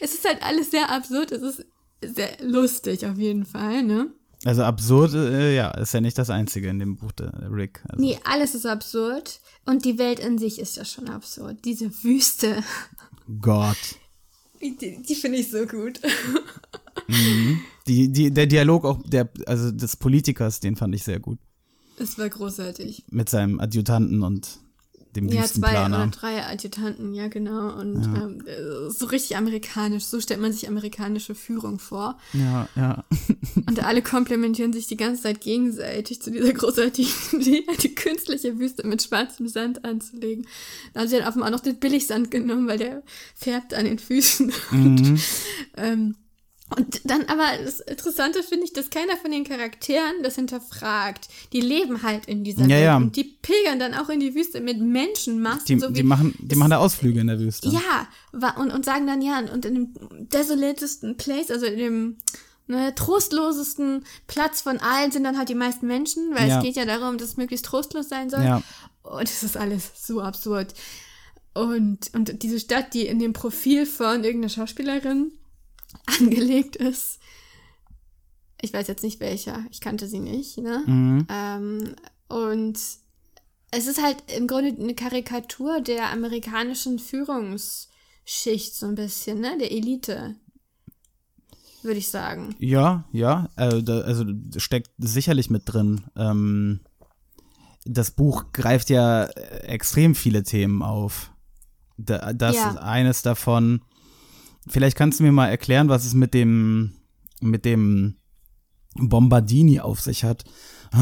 es 0.00 0.14
ist 0.14 0.26
halt 0.26 0.42
alles 0.42 0.70
sehr 0.70 0.90
absurd. 0.90 1.32
Es 1.32 1.42
ist 1.42 1.66
sehr 2.02 2.30
lustig 2.42 3.06
auf 3.06 3.18
jeden 3.18 3.44
Fall, 3.44 3.82
ne? 3.82 4.10
Also 4.44 4.62
absurd, 4.62 5.14
äh, 5.14 5.54
ja, 5.56 5.70
ist 5.72 5.92
ja 5.94 6.00
nicht 6.00 6.16
das 6.16 6.30
Einzige 6.30 6.68
in 6.68 6.78
dem 6.78 6.96
Buch 6.96 7.10
der 7.12 7.32
Rick. 7.50 7.80
Also, 7.88 8.00
Nee, 8.00 8.20
alles 8.24 8.54
ist 8.54 8.66
absurd. 8.66 9.40
Und 9.66 9.84
die 9.84 9.98
Welt 9.98 10.20
in 10.20 10.38
sich 10.38 10.60
ist 10.60 10.76
ja 10.76 10.84
schon 10.84 11.08
absurd. 11.08 11.64
Diese 11.64 11.90
Wüste, 12.04 12.62
Gott. 13.40 13.76
die, 14.60 15.02
die 15.02 15.14
finde 15.14 15.38
ich 15.38 15.50
so 15.50 15.66
gut. 15.66 16.00
Die, 17.86 18.12
die, 18.12 18.30
der 18.30 18.46
Dialog 18.46 18.84
auch 18.84 18.98
der, 19.06 19.30
also 19.46 19.70
des 19.70 19.96
Politikers, 19.96 20.60
den 20.60 20.76
fand 20.76 20.94
ich 20.94 21.04
sehr 21.04 21.20
gut. 21.20 21.38
Es 21.98 22.18
war 22.18 22.28
großartig. 22.28 23.04
Mit 23.10 23.28
seinem 23.28 23.60
Adjutanten 23.60 24.22
und 24.22 24.58
dem 25.20 25.28
Ja, 25.28 25.44
zwei 25.44 25.70
oder 25.70 25.80
Wüstenplaner. 25.82 26.06
drei 26.08 26.46
Adjutanten, 26.46 27.14
ja 27.14 27.28
genau. 27.28 27.78
Und 27.78 28.04
ähm, 28.04 28.42
äh, 28.46 28.90
so 28.90 29.06
richtig 29.06 29.36
amerikanisch, 29.36 30.04
so 30.04 30.20
stellt 30.20 30.40
man 30.40 30.52
sich 30.52 30.68
amerikanische 30.68 31.34
Führung 31.34 31.78
vor. 31.78 32.18
Ja, 32.32 32.68
ja. 32.76 33.04
Und 33.66 33.82
alle 33.84 34.02
komplementieren 34.02 34.72
sich 34.72 34.86
die 34.86 34.96
ganze 34.96 35.22
Zeit 35.22 35.40
gegenseitig 35.40 36.22
zu 36.22 36.30
dieser 36.30 36.52
großartigen 36.52 37.12
Idee, 37.40 37.64
die 37.82 37.94
künstliche 37.94 38.58
Wüste 38.58 38.86
mit 38.86 39.02
schwarzem 39.02 39.48
Sand 39.48 39.84
anzulegen. 39.84 40.46
Da 40.94 41.00
haben 41.00 41.08
sie 41.08 41.18
dann 41.18 41.28
offenbar 41.28 41.48
auch 41.48 41.52
noch 41.52 41.60
den 41.60 41.76
Billigsand 41.78 42.30
genommen, 42.30 42.68
weil 42.68 42.78
der 42.78 43.02
färbt 43.34 43.74
an 43.74 43.84
den 43.84 43.98
Füßen. 43.98 44.52
Und, 44.72 45.20
ähm, 45.76 46.14
und 46.76 47.00
dann 47.10 47.24
aber 47.26 47.46
das 47.64 47.80
Interessante 47.80 48.42
finde 48.42 48.64
ich, 48.64 48.72
dass 48.72 48.90
keiner 48.90 49.16
von 49.16 49.30
den 49.30 49.44
Charakteren 49.44 50.22
das 50.22 50.34
hinterfragt. 50.34 51.28
Die 51.52 51.60
leben 51.60 52.02
halt 52.02 52.26
in 52.26 52.44
dieser 52.44 52.62
Ja, 52.62 52.68
Welt 52.68 52.84
ja. 52.84 52.96
und 52.98 53.16
die 53.16 53.24
pilgern 53.24 53.78
dann 53.78 53.94
auch 53.94 54.08
in 54.10 54.20
die 54.20 54.34
Wüste 54.34 54.60
mit 54.60 54.78
Menschenmassen. 54.80 55.64
Die, 55.66 55.78
so 55.78 55.88
wie 55.90 55.92
die, 55.94 56.02
machen, 56.02 56.34
die 56.38 56.56
machen 56.56 56.70
da 56.70 56.78
Ausflüge 56.78 57.20
in 57.20 57.26
der 57.28 57.38
Wüste. 57.40 57.68
ja, 57.70 58.06
und, 58.58 58.70
und 58.72 58.84
sagen 58.84 59.06
dann, 59.06 59.22
ja, 59.22 59.38
und 59.38 59.64
in 59.64 59.74
dem 59.74 59.94
desolatesten 60.28 61.16
Place, 61.16 61.50
also 61.50 61.66
in 61.66 61.78
dem 61.78 62.16
ne, 62.66 62.94
trostlosesten 62.94 64.04
Platz 64.26 64.60
von 64.60 64.78
allen 64.78 65.10
sind 65.10 65.24
dann 65.24 65.38
halt 65.38 65.48
die 65.48 65.54
meisten 65.54 65.86
Menschen, 65.86 66.34
weil 66.34 66.48
Ja. 66.48 66.58
es 66.58 66.64
geht 66.64 66.76
ja 66.76 66.84
darum, 66.84 67.18
dass 67.18 67.28
es 67.30 67.36
möglichst 67.36 67.64
trostlos 67.66 68.08
sein 68.08 68.28
soll. 68.30 68.42
Ja. 68.44 68.62
Und 69.02 69.22
es 69.22 69.42
ist 69.42 69.56
alles 69.56 69.90
so 70.06 70.20
absurd. 70.20 70.74
Und, 71.54 72.10
und 72.14 72.42
diese 72.42 72.60
Stadt, 72.60 72.92
die 72.94 73.06
in 73.06 73.18
dem 73.18 73.32
Profil 73.32 73.86
von 73.86 74.22
irgendeiner 74.22 74.50
Schauspielerin 74.50 75.32
angelegt 76.20 76.76
ist, 76.76 77.18
ich 78.60 78.72
weiß 78.72 78.88
jetzt 78.88 79.02
nicht 79.04 79.20
welcher, 79.20 79.64
ich 79.70 79.80
kannte 79.80 80.08
sie 80.08 80.20
nicht, 80.20 80.58
ne? 80.58 80.82
Mhm. 80.86 81.26
Ähm, 81.28 81.94
und 82.28 82.78
es 83.70 83.86
ist 83.86 84.02
halt 84.02 84.16
im 84.36 84.46
Grunde 84.46 84.74
eine 84.82 84.94
Karikatur 84.94 85.80
der 85.80 86.10
amerikanischen 86.10 86.98
Führungsschicht, 86.98 88.74
so 88.74 88.86
ein 88.86 88.94
bisschen, 88.94 89.40
ne? 89.40 89.56
Der 89.58 89.70
Elite. 89.70 90.36
Würde 91.82 91.98
ich 91.98 92.08
sagen. 92.08 92.56
Ja, 92.58 93.04
ja, 93.12 93.48
äh, 93.56 93.82
da, 93.82 94.00
also 94.00 94.24
steckt 94.56 94.90
sicherlich 94.98 95.48
mit 95.48 95.62
drin. 95.66 96.02
Ähm, 96.16 96.80
das 97.84 98.10
Buch 98.10 98.46
greift 98.52 98.90
ja 98.90 99.24
äh, 99.24 99.58
extrem 99.68 100.16
viele 100.16 100.42
Themen 100.42 100.82
auf. 100.82 101.32
Da, 101.96 102.32
das 102.32 102.56
Ja. 102.56 102.70
ist 102.70 102.76
eines 102.78 103.22
davon. 103.22 103.82
Vielleicht 104.68 104.96
kannst 104.96 105.20
du 105.20 105.24
mir 105.24 105.32
mal 105.32 105.48
erklären, 105.48 105.88
was 105.88 106.04
es 106.04 106.14
mit 106.14 106.34
dem 106.34 106.92
mit 107.40 107.64
dem 107.64 108.16
Bombardini 108.96 109.80
auf 109.80 110.00
sich 110.00 110.24
hat. 110.24 110.44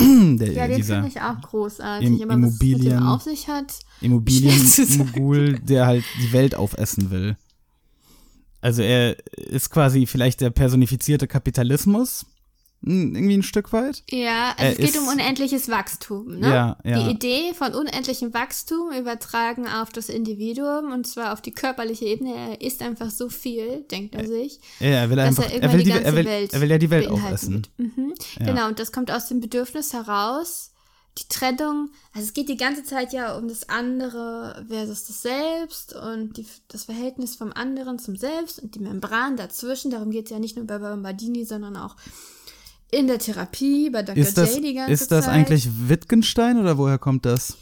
Der, 0.00 0.52
Ja, 0.52 0.66
den 0.66 0.76
dieser 0.76 0.94
finde 1.02 1.08
ich 1.08 1.20
auch 1.20 1.40
großartig. 1.42 2.20
Im- 2.22 2.30
aber 2.30 2.42
was 2.42 2.54
es 2.54 2.60
mit 2.60 2.70
Immobilien- 2.72 2.98
dem 2.98 3.06
auf 3.06 3.22
sich 3.22 3.48
hat, 3.48 3.78
Immobilienmogul, 4.00 5.58
der 5.60 5.86
halt 5.86 6.04
die 6.22 6.32
Welt 6.32 6.54
aufessen 6.54 7.10
will. 7.10 7.36
Also 8.60 8.82
er 8.82 9.16
ist 9.36 9.70
quasi 9.70 10.06
vielleicht 10.06 10.40
der 10.40 10.50
personifizierte 10.50 11.26
Kapitalismus, 11.28 12.26
irgendwie 12.86 13.36
ein 13.36 13.42
Stück 13.42 13.72
weit. 13.72 14.02
Ja, 14.10 14.50
also 14.56 14.62
Er 14.62 14.70
es 14.72 14.76
geht 14.78 14.88
ist- 14.90 14.98
um 14.98 15.08
unendliches 15.08 15.68
Wachstum. 15.68 16.38
Ne? 16.38 16.48
Ja, 16.48 16.76
ja. 16.84 17.02
Die 17.02 17.10
Idee 17.10 17.52
von 17.52 17.74
unendlichem 17.74 18.32
Wachstum 18.32 18.92
übertragen 18.92 19.66
auf 19.68 19.90
das 19.90 20.08
Individuum 20.08 20.92
und 20.92 21.06
zwar 21.06 21.32
auf 21.32 21.42
die 21.42 21.52
körperliche 21.52 22.04
Ebene. 22.06 22.34
Er 22.34 22.60
isst 22.60 22.82
einfach 22.82 23.10
so 23.10 23.28
viel, 23.28 23.82
denkt 23.90 24.14
er 24.14 24.26
sich. 24.26 24.60
Ja, 24.80 24.86
er 24.88 25.10
will 25.10 25.16
dass 25.16 25.26
einfach, 25.26 25.50
er 25.52 25.62
er 25.62 25.72
will, 25.72 25.78
die 25.78 25.84
die, 25.84 25.90
ganze 25.90 26.04
er, 26.06 26.14
will, 26.16 26.24
Welt 26.24 26.52
er 26.54 26.60
will 26.60 26.70
ja 26.70 26.78
die 26.78 26.90
Welt 26.90 27.08
aufessen. 27.08 27.66
Mhm. 27.76 28.14
Ja. 28.38 28.46
Genau, 28.46 28.68
und 28.68 28.78
das 28.78 28.92
kommt 28.92 29.10
aus 29.10 29.26
dem 29.28 29.40
Bedürfnis 29.40 29.92
heraus, 29.92 30.72
die 31.18 31.28
Trennung, 31.30 31.88
also 32.12 32.26
es 32.26 32.34
geht 32.34 32.48
die 32.50 32.58
ganze 32.58 32.84
Zeit 32.84 33.14
ja 33.14 33.38
um 33.38 33.48
das 33.48 33.70
andere 33.70 34.66
versus 34.68 35.04
das 35.06 35.22
Selbst 35.22 35.94
und 35.96 36.36
die, 36.36 36.44
das 36.68 36.84
Verhältnis 36.84 37.36
vom 37.36 37.52
anderen 37.54 37.98
zum 37.98 38.16
Selbst 38.16 38.58
und 38.62 38.74
die 38.74 38.80
Membran 38.80 39.34
dazwischen. 39.38 39.90
Darum 39.90 40.10
geht 40.10 40.26
es 40.26 40.30
ja 40.30 40.38
nicht 40.38 40.56
nur 40.56 40.66
bei 40.66 40.76
Bombardini, 40.78 41.46
sondern 41.46 41.76
auch 41.78 41.96
in 42.90 43.06
der 43.06 43.18
Therapie, 43.18 43.90
bei 43.90 44.02
Dr. 44.02 44.16
Ist 44.16 44.38
das, 44.38 44.54
J 44.54 44.64
die 44.64 44.74
ganze 44.74 44.92
ist 44.92 45.10
das 45.10 45.24
Zeit. 45.24 45.34
eigentlich 45.34 45.68
Wittgenstein 45.88 46.58
oder 46.58 46.78
woher 46.78 46.98
kommt 46.98 47.26
das? 47.26 47.56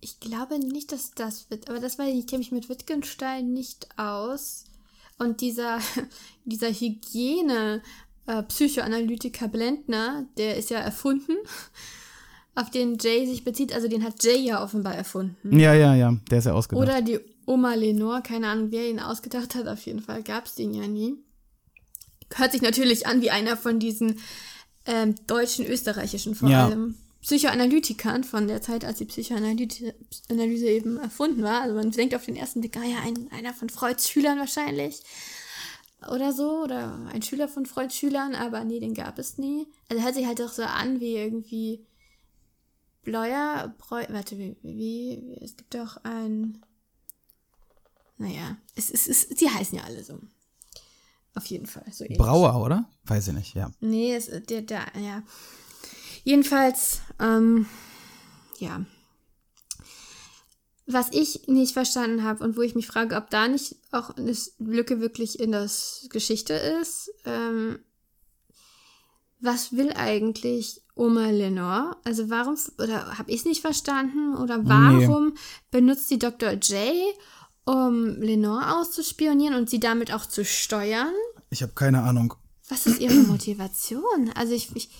Ich 0.00 0.20
glaube 0.20 0.58
nicht, 0.58 0.92
dass 0.92 1.12
das 1.12 1.50
wird, 1.50 1.68
aber 1.68 1.80
das 1.80 1.98
weiß 1.98 2.12
ich 2.12 2.20
ich 2.20 2.26
kenne 2.26 2.38
mich 2.38 2.52
mit 2.52 2.68
Wittgenstein 2.68 3.52
nicht 3.52 3.88
aus. 3.96 4.64
Und 5.18 5.40
dieser, 5.40 5.80
dieser 6.44 6.70
Hygiene, 6.70 7.82
äh, 8.26 8.42
Psychoanalytiker 8.44 9.48
Blendner, 9.48 10.26
der 10.36 10.56
ist 10.56 10.70
ja 10.70 10.78
erfunden, 10.78 11.36
auf 12.54 12.70
den 12.70 12.98
Jay 12.98 13.26
sich 13.26 13.44
bezieht, 13.44 13.72
also 13.72 13.88
den 13.88 14.04
hat 14.04 14.22
Jay 14.22 14.38
ja 14.38 14.62
offenbar 14.62 14.94
erfunden. 14.94 15.58
Ja, 15.58 15.74
ja, 15.74 15.94
ja, 15.94 16.16
der 16.30 16.38
ist 16.38 16.44
ja 16.44 16.52
ausgedacht. 16.52 16.82
Oder 16.82 17.02
die 17.02 17.20
Oma 17.46 17.74
Lenore, 17.74 18.22
keine 18.22 18.48
Ahnung, 18.48 18.70
wer 18.70 18.88
ihn 18.88 19.00
ausgedacht 19.00 19.54
hat, 19.54 19.66
auf 19.66 19.86
jeden 19.86 20.00
Fall 20.00 20.22
gab 20.22 20.46
es 20.46 20.54
den 20.54 20.74
ja 20.74 20.86
nie. 20.86 21.16
Hört 22.34 22.52
sich 22.52 22.60
natürlich 22.60 23.06
an 23.06 23.22
wie 23.22 23.30
einer 23.30 23.56
von 23.56 23.78
diesen 23.78 24.20
ähm, 24.88 25.14
deutschen, 25.26 25.66
österreichischen 25.66 26.34
vor 26.34 26.48
Ja. 26.48 26.66
allem 26.66 26.96
Psychoanalytikern 27.20 28.24
von 28.24 28.48
der 28.48 28.62
Zeit, 28.62 28.84
als 28.84 28.98
die 28.98 29.04
Psychoanalyse 29.04 29.94
Analyse 30.30 30.66
eben 30.68 30.96
erfunden 30.98 31.42
war. 31.42 31.62
Also 31.62 31.74
man 31.74 31.90
denkt 31.90 32.14
auf 32.14 32.24
den 32.24 32.36
ersten 32.36 32.60
Blick, 32.60 32.76
ah 32.76 32.84
ja, 32.84 32.98
ein, 33.04 33.30
einer 33.30 33.52
von 33.52 33.68
Freuds 33.68 34.08
Schülern 34.08 34.38
wahrscheinlich. 34.38 35.02
Oder 36.10 36.32
so, 36.32 36.62
oder 36.62 37.06
ein 37.12 37.22
Schüler 37.22 37.48
von 37.48 37.66
Freuds 37.66 37.96
Schülern, 37.96 38.34
aber 38.34 38.64
nee, 38.64 38.78
den 38.80 38.94
gab 38.94 39.18
es 39.18 39.36
nie. 39.36 39.66
Also 39.90 40.02
hört 40.02 40.14
sich 40.14 40.26
halt 40.26 40.38
doch 40.38 40.52
so 40.52 40.62
an 40.62 41.00
wie 41.00 41.16
irgendwie 41.16 41.84
Bleuer, 43.02 43.74
Breu, 43.78 44.04
warte, 44.10 44.38
wie, 44.38 44.56
wie, 44.62 45.22
wie, 45.22 45.38
es 45.44 45.56
gibt 45.56 45.74
doch 45.74 45.96
ein, 46.04 46.62
naja, 48.16 48.56
es, 48.76 48.90
es, 48.90 49.08
es, 49.08 49.28
die 49.28 49.50
heißen 49.50 49.76
ja 49.76 49.84
alle 49.84 50.04
so. 50.04 50.18
Auf 51.34 51.46
jeden 51.46 51.66
Fall, 51.66 51.84
so. 51.92 52.04
Brauer, 52.16 52.62
oder? 52.64 52.88
Weiß 53.04 53.28
ich 53.28 53.34
nicht, 53.34 53.54
ja. 53.54 53.70
Nee, 53.80 54.14
es, 54.14 54.26
der, 54.26 54.62
der, 54.62 54.86
ja. 55.00 55.22
Jedenfalls, 56.24 57.00
ähm, 57.20 57.66
ja. 58.58 58.84
Was 60.86 61.12
ich 61.12 61.46
nicht 61.48 61.74
verstanden 61.74 62.22
habe 62.22 62.42
und 62.42 62.56
wo 62.56 62.62
ich 62.62 62.74
mich 62.74 62.86
frage, 62.86 63.16
ob 63.16 63.30
da 63.30 63.46
nicht 63.46 63.76
auch 63.92 64.16
eine 64.16 64.34
Lücke 64.58 65.00
wirklich 65.00 65.38
in 65.38 65.52
das 65.52 66.06
Geschichte 66.10 66.54
ist, 66.54 67.10
ähm, 67.24 67.78
was 69.40 69.72
will 69.72 69.92
eigentlich 69.92 70.82
Oma 70.94 71.30
Lenore? 71.30 71.96
Also 72.04 72.28
warum, 72.28 72.56
oder 72.78 73.18
habe 73.18 73.30
ich 73.30 73.40
es 73.40 73.44
nicht 73.44 73.60
verstanden? 73.60 74.36
Oder 74.36 74.66
warum 74.66 75.34
benutzt 75.70 76.10
die 76.10 76.18
Dr. 76.18 76.52
J, 76.52 77.14
um 77.68 78.20
Lenore 78.20 78.76
auszuspionieren 78.78 79.54
und 79.54 79.68
sie 79.68 79.80
damit 79.80 80.12
auch 80.12 80.24
zu 80.26 80.44
steuern? 80.44 81.12
Ich 81.50 81.62
habe 81.62 81.72
keine 81.74 82.02
Ahnung. 82.02 82.34
Was 82.68 82.86
ist 82.86 83.00
ihre 83.00 83.14
Motivation? 83.14 84.30
Also 84.34 84.54
ich, 84.54 84.74
ich 84.74 84.90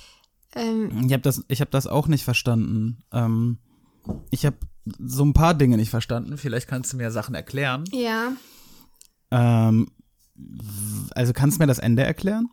ähm, 0.54 0.90
Ich 1.06 1.12
habe 1.12 1.22
das, 1.22 1.42
ich 1.48 1.60
hab 1.60 1.70
das 1.70 1.86
auch 1.86 2.06
nicht 2.08 2.24
verstanden. 2.24 3.02
Ähm, 3.12 3.58
ich 4.30 4.46
habe 4.46 4.56
so 4.98 5.24
ein 5.24 5.34
paar 5.34 5.54
Dinge 5.54 5.76
nicht 5.76 5.90
verstanden. 5.90 6.38
Vielleicht 6.38 6.68
kannst 6.68 6.92
du 6.92 6.96
mir 6.96 7.10
Sachen 7.10 7.34
erklären. 7.34 7.84
ja, 7.92 8.32
Ähm, 9.30 9.90
also 11.14 11.32
kannst 11.32 11.56
du 11.58 11.62
mir 11.62 11.66
das 11.66 11.78
Ende 11.78 12.02
erklären? 12.04 12.48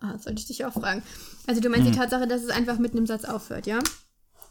ah, 0.00 0.18
sollte 0.18 0.40
ich 0.40 0.46
dich 0.46 0.64
auch 0.64 0.72
fragen. 0.72 1.02
Also 1.46 1.60
du 1.60 1.68
meinst 1.68 1.86
die 1.86 1.92
Tatsache, 1.96 2.26
dass 2.26 2.42
es 2.42 2.50
einfach 2.50 2.78
mit 2.78 2.92
einem 2.92 3.06
Satz 3.06 3.24
aufhört, 3.24 3.66
ja? 3.66 3.80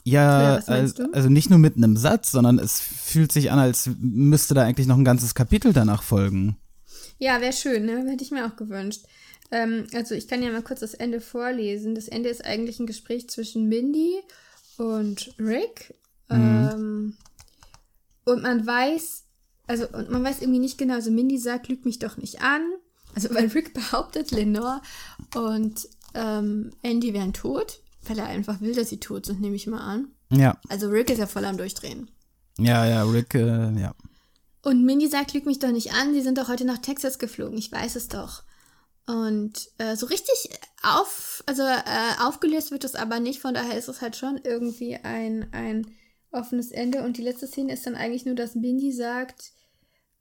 Ja, 0.03 0.62
meinst 0.67 0.69
also, 0.69 1.03
du? 1.03 1.13
also 1.13 1.29
nicht 1.29 1.50
nur 1.50 1.60
mit 1.60 1.77
einem 1.77 1.95
Satz, 1.95 2.31
sondern 2.31 2.60
es 2.60 2.79
fühlt 2.79 3.31
sich 3.31 3.51
an, 3.51 3.60
als 3.60 3.89
müsste 4.00 4.53
da 4.53 4.63
eigentlich 4.63 4.88
noch 4.88 4.98
ein 4.98 5.05
ganzes 5.05 5.33
Kapitel 5.33 5.72
danach 5.72 6.03
folgen. 6.03 6.57
Ja, 7.19 7.39
wäre 7.39 7.53
schön, 7.53 7.86
ne? 7.86 8.05
Hätte 8.10 8.24
ich 8.24 8.31
mir 8.31 8.45
auch 8.45 8.57
gewünscht. 8.57 9.05
Ähm, 9.51 9.88
also 9.93 10.15
ich 10.15 10.27
kann 10.27 10.43
ja 10.43 10.51
mal 10.51 10.62
kurz 10.62 10.81
das 10.81 10.93
Ende 10.93 11.22
vorlesen. 11.22 11.95
Das 11.95 12.07
Ende 12.07 12.29
ist 12.29 12.43
eigentlich 12.43 12.79
ein 12.79 12.88
Gespräch 12.88 13.29
zwischen 13.29 13.69
Mindy 13.69 14.19
und 14.77 15.33
Rick. 15.39 15.95
Ähm, 16.29 17.15
und 18.25 18.41
man 18.41 18.65
weiß, 18.65 19.24
also 19.67 19.88
und 19.89 20.10
man 20.10 20.24
weiß 20.24 20.41
irgendwie 20.41 20.60
nicht 20.60 20.77
genau, 20.77 20.95
also 20.95 21.12
Mindy 21.12 21.38
sagt, 21.38 21.69
lüg 21.69 21.86
mich 21.86 22.00
doch 22.00 22.17
nicht 22.17 22.41
an. 22.41 22.63
Also 23.15 23.29
weil 23.33 23.48
Rick 23.48 23.74
behauptet, 23.74 24.31
Lenore 24.31 24.81
und 25.36 25.88
ähm, 26.15 26.72
Andy 26.81 27.13
wären 27.13 27.33
tot, 27.33 27.83
weil 28.10 28.19
er 28.19 28.25
einfach 28.27 28.62
will, 28.62 28.75
dass 28.75 28.89
sie 28.89 29.00
tot 29.00 29.25
sind, 29.25 29.41
nehme 29.41 29.55
ich 29.55 29.67
mal 29.67 29.81
an. 29.81 30.07
Ja, 30.31 30.60
Also 30.69 30.89
Rick 30.89 31.10
ist 31.10 31.19
ja 31.19 31.27
voll 31.27 31.45
am 31.45 31.57
Durchdrehen. 31.57 32.10
ja, 32.57 32.86
ja, 32.86 33.03
Rick, 33.03 33.36
äh, 33.36 33.72
ja. 33.79 33.93
Und 34.62 34.86
Mindy 34.86 35.07
sagt, 35.07 35.33
lüg 35.33 35.45
mich 35.45 35.60
doch 35.60 35.72
nicht 35.72 35.93
an, 35.93 36.13
sie 36.13 36.22
sind 36.22 36.38
doch 36.38 36.48
heute 36.48 36.65
nach 36.65 36.77
Texas 36.77 37.19
geflogen, 37.19 37.57
ich 37.57 37.72
weiß 37.72 37.95
es 37.95 38.07
doch. 38.07 38.43
Und 39.05 39.69
äh, 39.77 39.98
so 39.98 40.05
richtig 40.05 40.50
auf, 40.81 41.43
also 41.45 41.63
äh, 41.63 42.22
aufgelöst 42.22 42.72
wird 42.72 42.86
es 42.86 42.95
aber 42.95 43.19
nicht, 43.19 43.41
von 43.41 43.53
daher 43.53 43.77
ist 43.77 43.89
es 43.89 44.01
halt 44.01 44.15
schon 44.15 44.39
irgendwie 44.41 44.95
ein, 44.95 45.48
ein 45.51 45.88
offenes 46.31 46.72
Ende. 46.72 47.03
Und 47.03 47.17
die 47.17 47.22
letzte 47.22 47.48
Szene 47.48 47.74
ist 47.74 47.86
dann 47.86 47.95
eigentlich 47.95 48.25
nur, 48.25 48.36
dass 48.36 48.55
Mindy 48.55 48.93
sagt, 48.93 49.51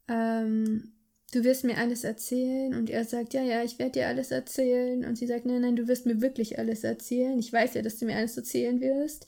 ähm, 0.09 0.95
du 1.33 1.45
wirst 1.45 1.65
mir 1.65 1.79
alles 1.79 2.05
erzählen. 2.05 2.75
Und 2.75 2.89
er 2.91 3.05
sagt, 3.05 3.35
ja, 3.35 3.43
ja, 3.43 3.65
ich 3.65 3.79
werde 3.79 3.93
dir 3.93 4.07
alles 4.07 4.31
erzählen. 4.31 5.05
Und 5.05 5.17
sie 5.17 5.27
sagt, 5.27 5.47
nein, 5.47 5.63
nein, 5.63 5.77
du 5.77 5.89
wirst 5.89 6.07
mir 6.07 6.21
wirklich 6.21 6.59
alles 6.59 6.85
erzählen. 6.85 7.39
Ich 7.39 7.53
weiß 7.53 7.75
ja, 7.75 7.83
dass 7.83 7.99
du 7.99 8.07
mir 8.07 8.17
alles 8.17 8.37
erzählen 8.37 8.81
wirst. 8.81 9.27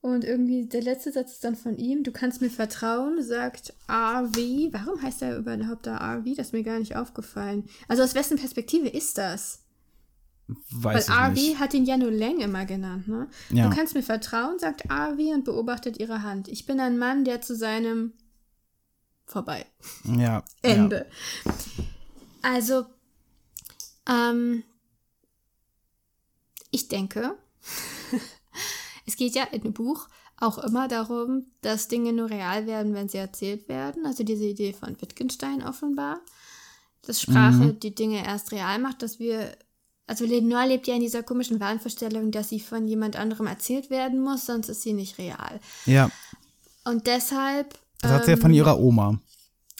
Und 0.00 0.24
irgendwie 0.24 0.66
der 0.66 0.82
letzte 0.82 1.10
Satz 1.10 1.32
ist 1.32 1.44
dann 1.44 1.56
von 1.56 1.76
ihm, 1.76 2.04
du 2.04 2.12
kannst 2.12 2.40
mir 2.40 2.50
vertrauen, 2.50 3.20
sagt 3.22 3.74
RV. 3.90 4.36
Warum 4.70 5.02
heißt 5.02 5.22
er 5.22 5.38
überhaupt 5.38 5.86
da 5.86 5.96
RV? 5.96 6.36
Das 6.36 6.48
ist 6.48 6.52
mir 6.52 6.62
gar 6.62 6.78
nicht 6.78 6.94
aufgefallen. 6.94 7.64
Also 7.88 8.04
aus 8.04 8.14
wessen 8.14 8.38
Perspektive 8.38 8.88
ist 8.88 9.18
das? 9.18 9.64
Weiß 10.70 11.08
Weil 11.08 11.30
RV 11.30 11.34
nicht. 11.34 11.58
hat 11.58 11.74
ihn 11.74 11.84
ja 11.84 11.96
nur 11.96 12.12
Lang 12.12 12.38
immer 12.38 12.64
genannt, 12.64 13.08
ne? 13.08 13.26
Ja. 13.50 13.68
Du 13.68 13.74
kannst 13.74 13.94
mir 13.94 14.04
vertrauen, 14.04 14.58
sagt 14.60 14.84
RV 14.84 15.18
und 15.34 15.44
beobachtet 15.44 15.98
ihre 15.98 16.22
Hand. 16.22 16.46
Ich 16.46 16.64
bin 16.64 16.78
ein 16.78 16.96
Mann, 16.96 17.24
der 17.24 17.40
zu 17.40 17.56
seinem 17.56 18.12
vorbei. 19.28 19.66
Ja. 20.04 20.42
Ende. 20.62 21.06
Also, 22.42 22.86
ähm, 24.08 24.64
ich 26.70 26.88
denke, 26.88 27.36
es 29.06 29.16
geht 29.16 29.34
ja 29.34 29.44
in 29.44 29.62
dem 29.62 29.72
Buch 29.72 30.08
auch 30.40 30.58
immer 30.58 30.88
darum, 30.88 31.46
dass 31.62 31.88
Dinge 31.88 32.12
nur 32.12 32.30
real 32.30 32.66
werden, 32.66 32.94
wenn 32.94 33.08
sie 33.08 33.18
erzählt 33.18 33.68
werden. 33.68 34.06
Also 34.06 34.22
diese 34.22 34.44
Idee 34.44 34.72
von 34.72 35.00
Wittgenstein 35.00 35.62
offenbar. 35.62 36.20
Dass 37.02 37.22
Sprache 37.22 37.74
die 37.74 37.94
Dinge 37.94 38.24
erst 38.24 38.52
real 38.52 38.78
macht, 38.78 39.02
dass 39.02 39.18
wir. 39.18 39.56
Also 40.06 40.24
Lenore 40.24 40.68
lebt 40.68 40.86
ja 40.86 40.94
in 40.94 41.00
dieser 41.00 41.22
komischen 41.22 41.60
Wahnvorstellung, 41.60 42.30
dass 42.30 42.48
sie 42.48 42.60
von 42.60 42.86
jemand 42.86 43.16
anderem 43.16 43.46
erzählt 43.46 43.90
werden 43.90 44.20
muss, 44.20 44.46
sonst 44.46 44.68
ist 44.68 44.82
sie 44.82 44.94
nicht 44.94 45.18
real. 45.18 45.60
Ja. 45.86 45.92
ja. 46.06 46.10
Und 46.84 47.06
deshalb. 47.06 47.78
Das 48.00 48.10
hat 48.12 48.24
sie 48.24 48.32
ja 48.32 48.36
von 48.36 48.50
ähm, 48.50 48.56
ihrer 48.56 48.78
Oma. 48.78 49.20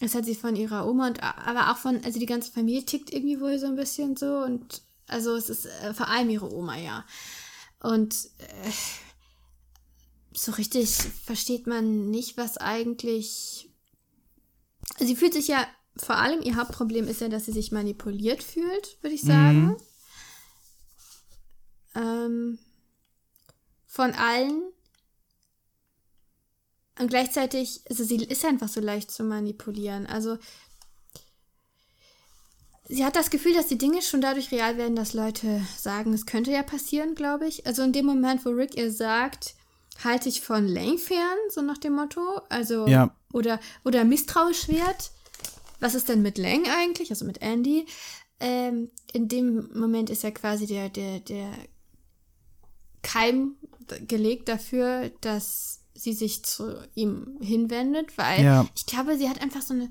das 0.01 0.15
hat 0.15 0.25
sie 0.25 0.35
von 0.35 0.57
ihrer 0.57 0.87
Oma 0.89 1.09
und 1.09 1.23
aber 1.23 1.71
auch 1.71 1.77
von, 1.77 2.03
also 2.05 2.19
die 2.19 2.27
ganze 2.27 2.51
Familie 2.53 2.85
tickt 2.85 3.13
irgendwie 3.13 3.41
wohl 3.41 3.59
so 3.59 3.67
ein 3.67 3.77
bisschen 3.77 4.17
so 4.17 4.39
und 4.39 4.83
also 5.09 5.35
es 5.35 5.49
ist 5.49 5.67
äh, 5.67 5.95
vor 5.95 6.09
allem 6.09 6.31
ihre 6.31 6.53
Oma, 6.53 6.77
ja. 6.77 7.05
Und 7.81 8.15
äh, 8.39 8.71
so 10.33 10.53
richtig 10.53 10.91
versteht 11.25 11.67
man 11.67 12.11
nicht, 12.11 12.37
was 12.37 12.57
eigentlich. 12.59 13.71
Sie 14.99 15.17
fühlt 15.17 15.33
sich 15.33 15.49
ja, 15.49 15.67
vor 15.97 16.17
allem 16.17 16.43
ihr 16.43 16.57
Hauptproblem 16.57 17.09
ist 17.09 17.21
ja, 17.21 17.29
dass 17.29 17.47
sie 17.47 17.53
sich 17.53 17.73
manipuliert 17.73 18.43
fühlt, 18.43 19.03
würde 19.03 19.15
ich 19.15 19.23
sagen. 19.23 19.77
Ähm, 21.95 22.59
von 23.87 24.13
allen. 24.13 24.63
Und 26.99 27.09
gleichzeitig, 27.09 27.83
also 27.88 28.05
sie 28.05 28.17
ist 28.25 28.45
einfach 28.45 28.69
so 28.69 28.81
leicht 28.81 29.11
zu 29.11 29.23
manipulieren. 29.25 30.07
Also 30.07 30.37
sie 32.88 33.04
hat 33.04 33.17
das 33.17 33.30
Gefühl, 33.30 33.54
dass 33.54 33.69
die 33.69 33.78
Dinge 33.78 34.02
schon 34.02 34.21
dadurch 34.21 34.50
real 34.50 34.76
werden, 34.76 34.97
dass 34.97 35.13
Leute 35.15 35.63
sagen, 35.76 36.13
es 36.13 36.26
könnte 36.26 36.50
ja 36.50 36.63
passieren, 36.63 37.15
glaube 37.15 37.47
ich. 37.47 37.67
Also 37.67 37.82
in 37.82 37.93
dem 37.93 38.06
Moment, 38.06 38.45
wo 38.45 38.50
Rick 38.50 38.76
ihr 38.76 38.93
sagt, 38.93 39.54
halte 40.02 40.28
ich 40.28 40.41
von 40.41 40.67
Lang 40.67 40.99
fern, 40.99 41.39
so 41.50 41.63
nach 41.63 41.78
dem 41.78 41.95
Motto. 41.95 42.41
Also 42.49 42.87
Ja. 42.87 43.15
oder 43.32 43.61
oder 43.84 44.04
misstrauisch 44.04 44.69
wird. 44.69 45.11
Was 45.80 45.95
ist 45.95 46.08
denn 46.08 46.23
mit 46.23 46.39
Lang 46.39 46.67
eigentlich? 46.69 47.11
Also 47.11 47.25
mit 47.25 47.43
Andy. 47.43 47.87
Ähm, 48.41 48.91
in 49.13 49.28
dem 49.28 49.69
Moment 49.78 50.11
ist 50.11 50.23
ja 50.23 50.30
quasi 50.30 50.67
der 50.67 50.89
der 50.89 51.21
der 51.21 51.52
Keim 53.02 53.56
gelegt 54.06 54.49
dafür, 54.49 55.11
dass 55.21 55.77
sie 55.99 56.13
sich 56.13 56.45
zu 56.45 56.80
ihm 56.95 57.39
hinwendet, 57.41 58.17
weil 58.17 58.45
Ja. 58.45 58.67
ich 58.76 58.87
glaube, 58.87 59.19
sie 59.19 59.28
hat 59.28 59.43
einfach 59.43 59.63
so 59.63 59.75
eine, 59.75 59.89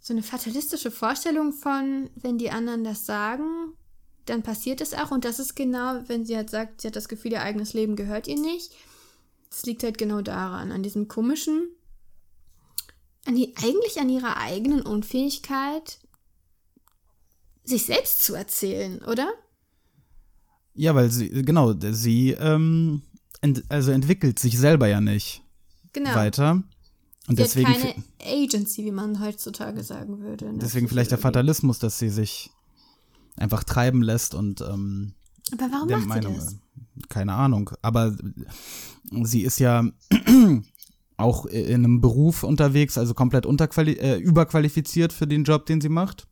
so 0.00 0.12
eine 0.12 0.22
fatalistische 0.22 0.90
Vorstellung 0.90 1.52
von, 1.52 2.08
wenn 2.14 2.38
die 2.38 2.50
anderen 2.50 2.84
das 2.84 3.04
sagen, 3.04 3.72
dann 4.26 4.42
passiert 4.42 4.80
es 4.80 4.94
auch. 4.94 5.10
Und 5.10 5.24
das 5.24 5.38
ist 5.38 5.54
genau, 5.56 6.00
wenn 6.06 6.24
sie 6.24 6.36
halt 6.36 6.50
sagt, 6.50 6.80
sie 6.80 6.88
hat 6.88 6.96
das 6.96 7.08
Gefühl, 7.08 7.32
ihr 7.32 7.42
eigenes 7.42 7.72
Leben 7.74 7.96
gehört 7.96 8.28
ihr 8.28 8.38
nicht. 8.38 8.72
Das 9.50 9.64
liegt 9.64 9.82
halt 9.82 9.98
genau 9.98 10.20
daran, 10.20 10.72
an 10.72 10.82
diesem 10.82 11.08
komischen, 11.08 11.68
an 13.26 13.34
die, 13.34 13.54
eigentlich 13.56 14.00
an 14.00 14.08
ihrer 14.08 14.36
eigenen 14.36 14.82
Unfähigkeit, 14.82 15.98
sich 17.64 17.86
selbst 17.86 18.22
zu 18.22 18.34
erzählen, 18.34 19.02
oder? 19.04 19.32
Ja, 20.74 20.94
weil 20.94 21.10
sie, 21.10 21.30
genau, 21.30 21.72
sie, 21.92 22.32
ähm, 22.32 23.02
ent, 23.44 23.62
also 23.68 23.92
entwickelt 23.92 24.38
sich 24.38 24.58
selber 24.58 24.88
ja 24.88 25.00
nicht 25.00 25.42
Genau. 25.92 26.14
weiter. 26.14 26.62
Und 27.26 27.36
Sie 27.36 27.42
deswegen, 27.42 27.68
hat 27.68 27.78
keine 27.80 27.94
Agency, 28.22 28.84
wie 28.84 28.90
man 28.90 29.20
heutzutage 29.20 29.82
sagen 29.82 30.20
würde. 30.20 30.46
ne? 30.52 30.58
deswegen 30.60 30.88
vielleicht 30.88 31.10
der. 31.12 31.18
Fatalismus, 31.18 31.78
dass 31.78 31.98
sie 31.98 32.08
sich 32.10 32.50
einfach 33.36 33.64
treiben 33.64 34.02
lässt 34.02 34.34
und 34.34 34.60
ähm, 34.60 35.14
Aber 35.52 35.68
warum 35.72 35.88
der 35.88 35.98
macht 35.98 36.08
Meinung, 36.08 36.40
sie 36.40 36.58
das? 36.96 37.08
keine 37.08 37.32
Ahnung. 37.34 37.70
Aber 37.82 38.16
sie 39.22 39.42
ist 39.42 39.58
ja 39.60 39.84
auch 41.16 41.46
in 41.46 41.74
einem 41.84 42.00
Beruf 42.00 42.42
unterwegs, 42.42 42.98
also 42.98 43.14
komplett 43.14 43.46
äh, 43.46 44.16
überqualifiziert 44.18 45.12
für 45.12 45.26
den 45.26 45.44
Job, 45.44 45.66
den 45.66 45.80
sie 45.80 45.88
macht. 45.88 46.26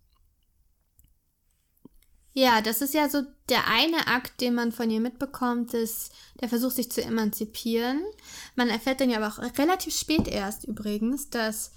Ja, 2.35 2.63
das 2.63 2.81
ist 2.81 2.95
ja 2.95 3.09
so 3.09 3.23
der 3.49 3.67
eine 3.67 4.07
Akt, 4.07 4.41
den 4.41 4.55
man 4.55 4.73
von 4.73 4.91
ihr 4.91 5.01
mitbekommt, 5.01 5.75
ist 5.75 6.13
der 6.41 6.49
Versuch, 6.49 6.71
sich 6.71 6.91
zu 6.91 7.03
emanzipieren. 7.03 8.01
Man 8.57 8.71
erfährt 8.71 9.01
dann 9.01 9.11
ja 9.11 9.19
aber 9.19 9.29
auch 9.29 9.59
relativ 9.59 9.95
spät 9.95 10.29
erst 10.29 10.65
übrigens, 10.65 11.29
dass 11.29 11.73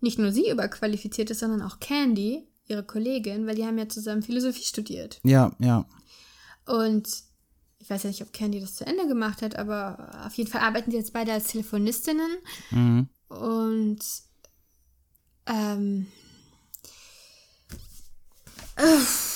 nicht 0.00 0.18
nur 0.18 0.32
sie 0.32 0.50
überqualifiziert 0.50 1.30
ist, 1.30 1.40
sondern 1.40 1.62
auch 1.62 1.80
Candy, 1.80 2.46
ihre 2.66 2.84
Kollegin, 2.84 3.46
weil 3.46 3.54
die 3.54 3.64
haben 3.64 3.78
ja 3.78 3.88
zusammen 3.88 4.22
Philosophie 4.22 4.64
studiert. 4.64 5.20
Ja, 5.22 5.52
ja. 5.58 5.86
Und 6.66 7.08
ich 7.78 7.90
weiß 7.90 8.02
ja 8.04 8.08
nicht, 8.08 8.22
ob 8.22 8.32
Candy 8.32 8.60
das 8.60 8.76
zu 8.76 8.86
Ende 8.86 9.06
gemacht 9.06 9.42
hat, 9.42 9.56
aber 9.56 10.22
auf 10.26 10.34
jeden 10.34 10.50
Fall 10.50 10.62
arbeiten 10.62 10.90
sie 10.90 10.96
jetzt 10.98 11.12
beide 11.12 11.32
als 11.32 11.48
Telefonistinnen. 11.48 12.30
Mhm. 12.70 13.08
Und 13.28 14.00
ähm, 15.46 16.06
uff. 18.78 19.33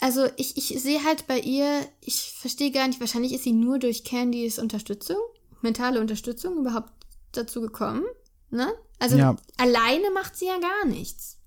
Also 0.00 0.26
ich, 0.36 0.56
ich 0.56 0.80
sehe 0.82 1.04
halt 1.04 1.26
bei 1.26 1.38
ihr, 1.38 1.86
ich 2.00 2.32
verstehe 2.38 2.70
gar 2.70 2.86
nicht, 2.88 3.00
wahrscheinlich 3.00 3.32
ist 3.32 3.44
sie 3.44 3.52
nur 3.52 3.78
durch 3.78 4.04
Candys 4.04 4.58
Unterstützung, 4.58 5.18
mentale 5.60 6.00
Unterstützung 6.00 6.58
überhaupt 6.58 6.92
dazu 7.32 7.60
gekommen. 7.60 8.04
Ne? 8.50 8.72
Also 8.98 9.16
Ja. 9.16 9.36
alleine 9.56 10.10
macht 10.10 10.36
sie 10.36 10.46
ja 10.46 10.58
gar 10.58 10.86
nichts. 10.86 11.38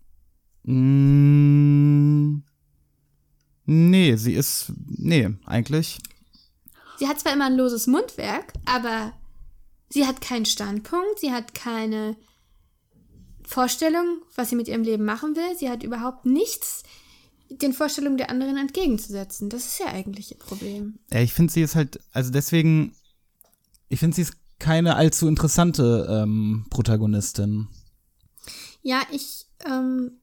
Mm, 0.63 2.37
nee, 3.65 4.15
sie 4.15 4.33
ist. 4.33 4.71
Nee, 4.87 5.29
eigentlich. 5.45 5.99
Sie 6.99 7.07
hat 7.07 7.19
zwar 7.19 7.33
immer 7.33 7.45
ein 7.47 7.57
loses 7.57 7.87
Mundwerk, 7.87 8.53
aber 8.65 9.13
sie 9.89 10.05
hat 10.07 10.21
keinen 10.21 10.45
Standpunkt, 10.45 11.19
sie 11.19 11.31
hat 11.31 11.53
keine 11.53 12.15
Vorstellung, 13.45 14.21
was 14.35 14.49
sie 14.49 14.55
mit 14.55 14.67
ihrem 14.67 14.83
Leben 14.83 15.03
machen 15.03 15.35
will. 15.35 15.57
Sie 15.57 15.69
hat 15.69 15.83
überhaupt 15.83 16.25
nichts 16.25 16.83
den 17.61 17.73
Vorstellungen 17.73 18.17
der 18.17 18.29
anderen 18.29 18.57
entgegenzusetzen. 18.57 19.49
Das 19.49 19.65
ist 19.65 19.79
ja 19.79 19.87
eigentlich 19.87 20.31
ihr 20.31 20.37
Problem. 20.37 20.99
Ja, 21.11 21.21
ich 21.21 21.33
finde, 21.33 21.51
sie 21.51 21.61
ist 21.61 21.75
halt. 21.75 21.99
Also 22.11 22.31
deswegen. 22.31 22.95
Ich 23.89 23.99
finde, 23.99 24.15
sie 24.15 24.23
ist 24.23 24.33
keine 24.59 24.95
allzu 24.95 25.27
interessante 25.27 26.07
ähm, 26.09 26.65
Protagonistin. 26.69 27.67
Ja, 28.81 29.01
ich 29.11 29.45
ähm, 29.65 30.13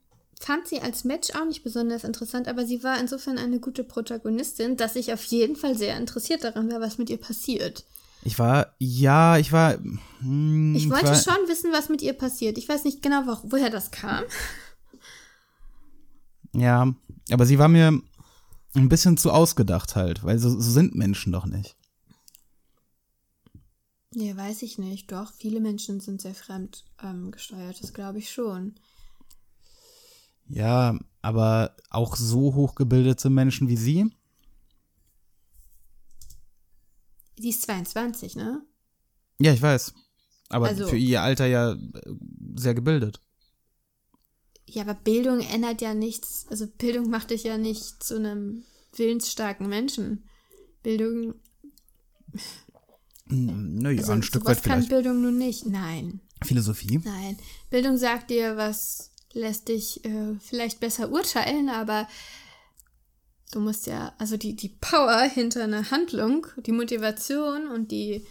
fand 0.40 0.66
sie 0.66 0.81
als 0.81 1.05
Match 1.05 1.31
auch 1.35 1.45
nicht 1.45 1.62
besonders 1.62 2.05
interessant, 2.05 2.49
aber 2.49 2.66
sie 2.66 2.83
war 2.83 2.99
insofern 2.99 3.38
eine 3.38 3.61
gute 3.61 3.85
Protagonistin, 3.85 4.77
dass 4.77 4.97
ich 4.97 5.12
auf 5.12 5.23
jeden 5.25 5.57
Fall 5.57 5.77
sehr 5.77 5.97
interessiert 5.97 6.43
daran 6.45 6.71
war, 6.71 6.81
was 6.81 6.99
mit 6.99 7.11
ihr 7.11 7.19
passiert. 7.19 7.85
Ich 8.23 8.38
war. 8.38 8.75
Ja, 8.79 9.38
ich 9.38 9.53
war. 9.53 9.79
Hm, 10.21 10.75
Ich 10.75 10.90
wollte 10.90 11.07
war, 11.07 11.14
schon 11.14 11.49
wissen, 11.49 11.73
was 11.73 11.88
mit 11.88 12.03
ihr 12.03 12.12
passiert. 12.12 12.59
Ich 12.59 12.69
weiß 12.69 12.85
nicht 12.85 13.03
genau, 13.03 13.23
wo, 13.27 13.51
woher 13.51 13.71
das 13.71 13.90
kam. 13.90 14.25
Ja, 16.53 16.93
aber 17.33 17.47
sie 17.47 17.59
war 17.59 17.69
mir 17.69 18.01
ein 18.75 18.88
bisschen 18.88 19.16
zu 19.16 19.31
ausgedacht 19.33 19.97
halt, 19.97 20.23
weil 20.25 20.38
so, 20.38 20.49
so 20.51 20.71
sind 20.71 20.95
Menschen 20.95 21.33
doch 21.33 21.47
nicht. 21.47 21.77
Ja, 24.14 24.37
weiß 24.37 24.62
ich 24.62 24.79
nicht. 24.79 25.12
Doch, 25.12 25.33
viele 25.33 25.61
Menschen 25.61 26.01
sind 26.01 26.21
sehr 26.21 26.35
fremd 26.35 26.85
ähm, 27.03 27.31
gesteuert, 27.31 27.81
das 27.83 27.93
glaube 27.93 28.19
ich 28.19 28.31
schon. 28.31 28.75
Ja, 30.49 30.99
aber 31.23 31.77
auch 31.90 32.16
so 32.16 32.55
hochgebildete 32.55 33.31
Menschen 33.31 33.69
wie 33.69 33.77
sie? 33.77 34.11
Die 37.38 37.51
ist 37.51 37.62
22, 37.62 38.37
ne? 38.37 38.62
Ja, 39.38 39.53
ich 39.53 39.62
weiß. 39.62 39.95
Aber 40.49 40.66
Also- 40.66 40.88
für 40.88 40.97
ihr 40.97 41.23
Alter 41.23 41.47
ja 41.47 41.73
äh, 41.73 41.79
sehr 42.57 42.75
gebildet. 42.75 43.21
Ja, 44.73 44.83
aber 44.83 44.95
Bildung 44.95 45.41
ändert 45.41 45.81
ja 45.83 45.95
nichts. 45.95 46.47
Also 46.49 46.67
Bildung 46.67 47.11
macht 47.11 47.31
dich 47.31 47.43
ja 47.45 47.59
nicht 47.59 48.03
zu 48.05 48.17
einem 48.17 48.65
willensstarken 48.95 49.69
Menschen. 49.69 50.25
Bildung, 50.83 51.35
Naja, 53.27 53.99
also 53.99 54.13
ein 54.13 54.23
Stück 54.23 54.45
weit 54.45 54.63
kann 54.63 54.83
vielleicht. 54.83 54.91
Bildung 54.91 55.23
nun 55.23 55.39
nicht. 55.39 55.67
Nein, 55.67 56.21
Philosophie? 56.43 57.01
nein. 57.05 57.37
Bildung 57.71 57.97
sagt 57.97 58.31
dir, 58.31 58.57
was 58.57 59.11
lässt 59.33 59.69
dich 59.69 60.05
äh, 60.05 60.35
vielleicht 60.41 60.81
besser 60.81 61.11
urteilen, 61.11 61.69
aber 61.69 62.09
du 63.53 63.61
musst 63.61 63.87
ja, 63.87 64.15
also 64.19 64.37
die, 64.37 64.55
die 64.55 64.77
Power 64.81 65.23
hinter 65.23 65.65
einer 65.65 65.91
Handlung, 65.91 66.47
die 66.65 66.73
Motivation 66.73 67.69
und 67.69 67.91
die, 67.91 68.25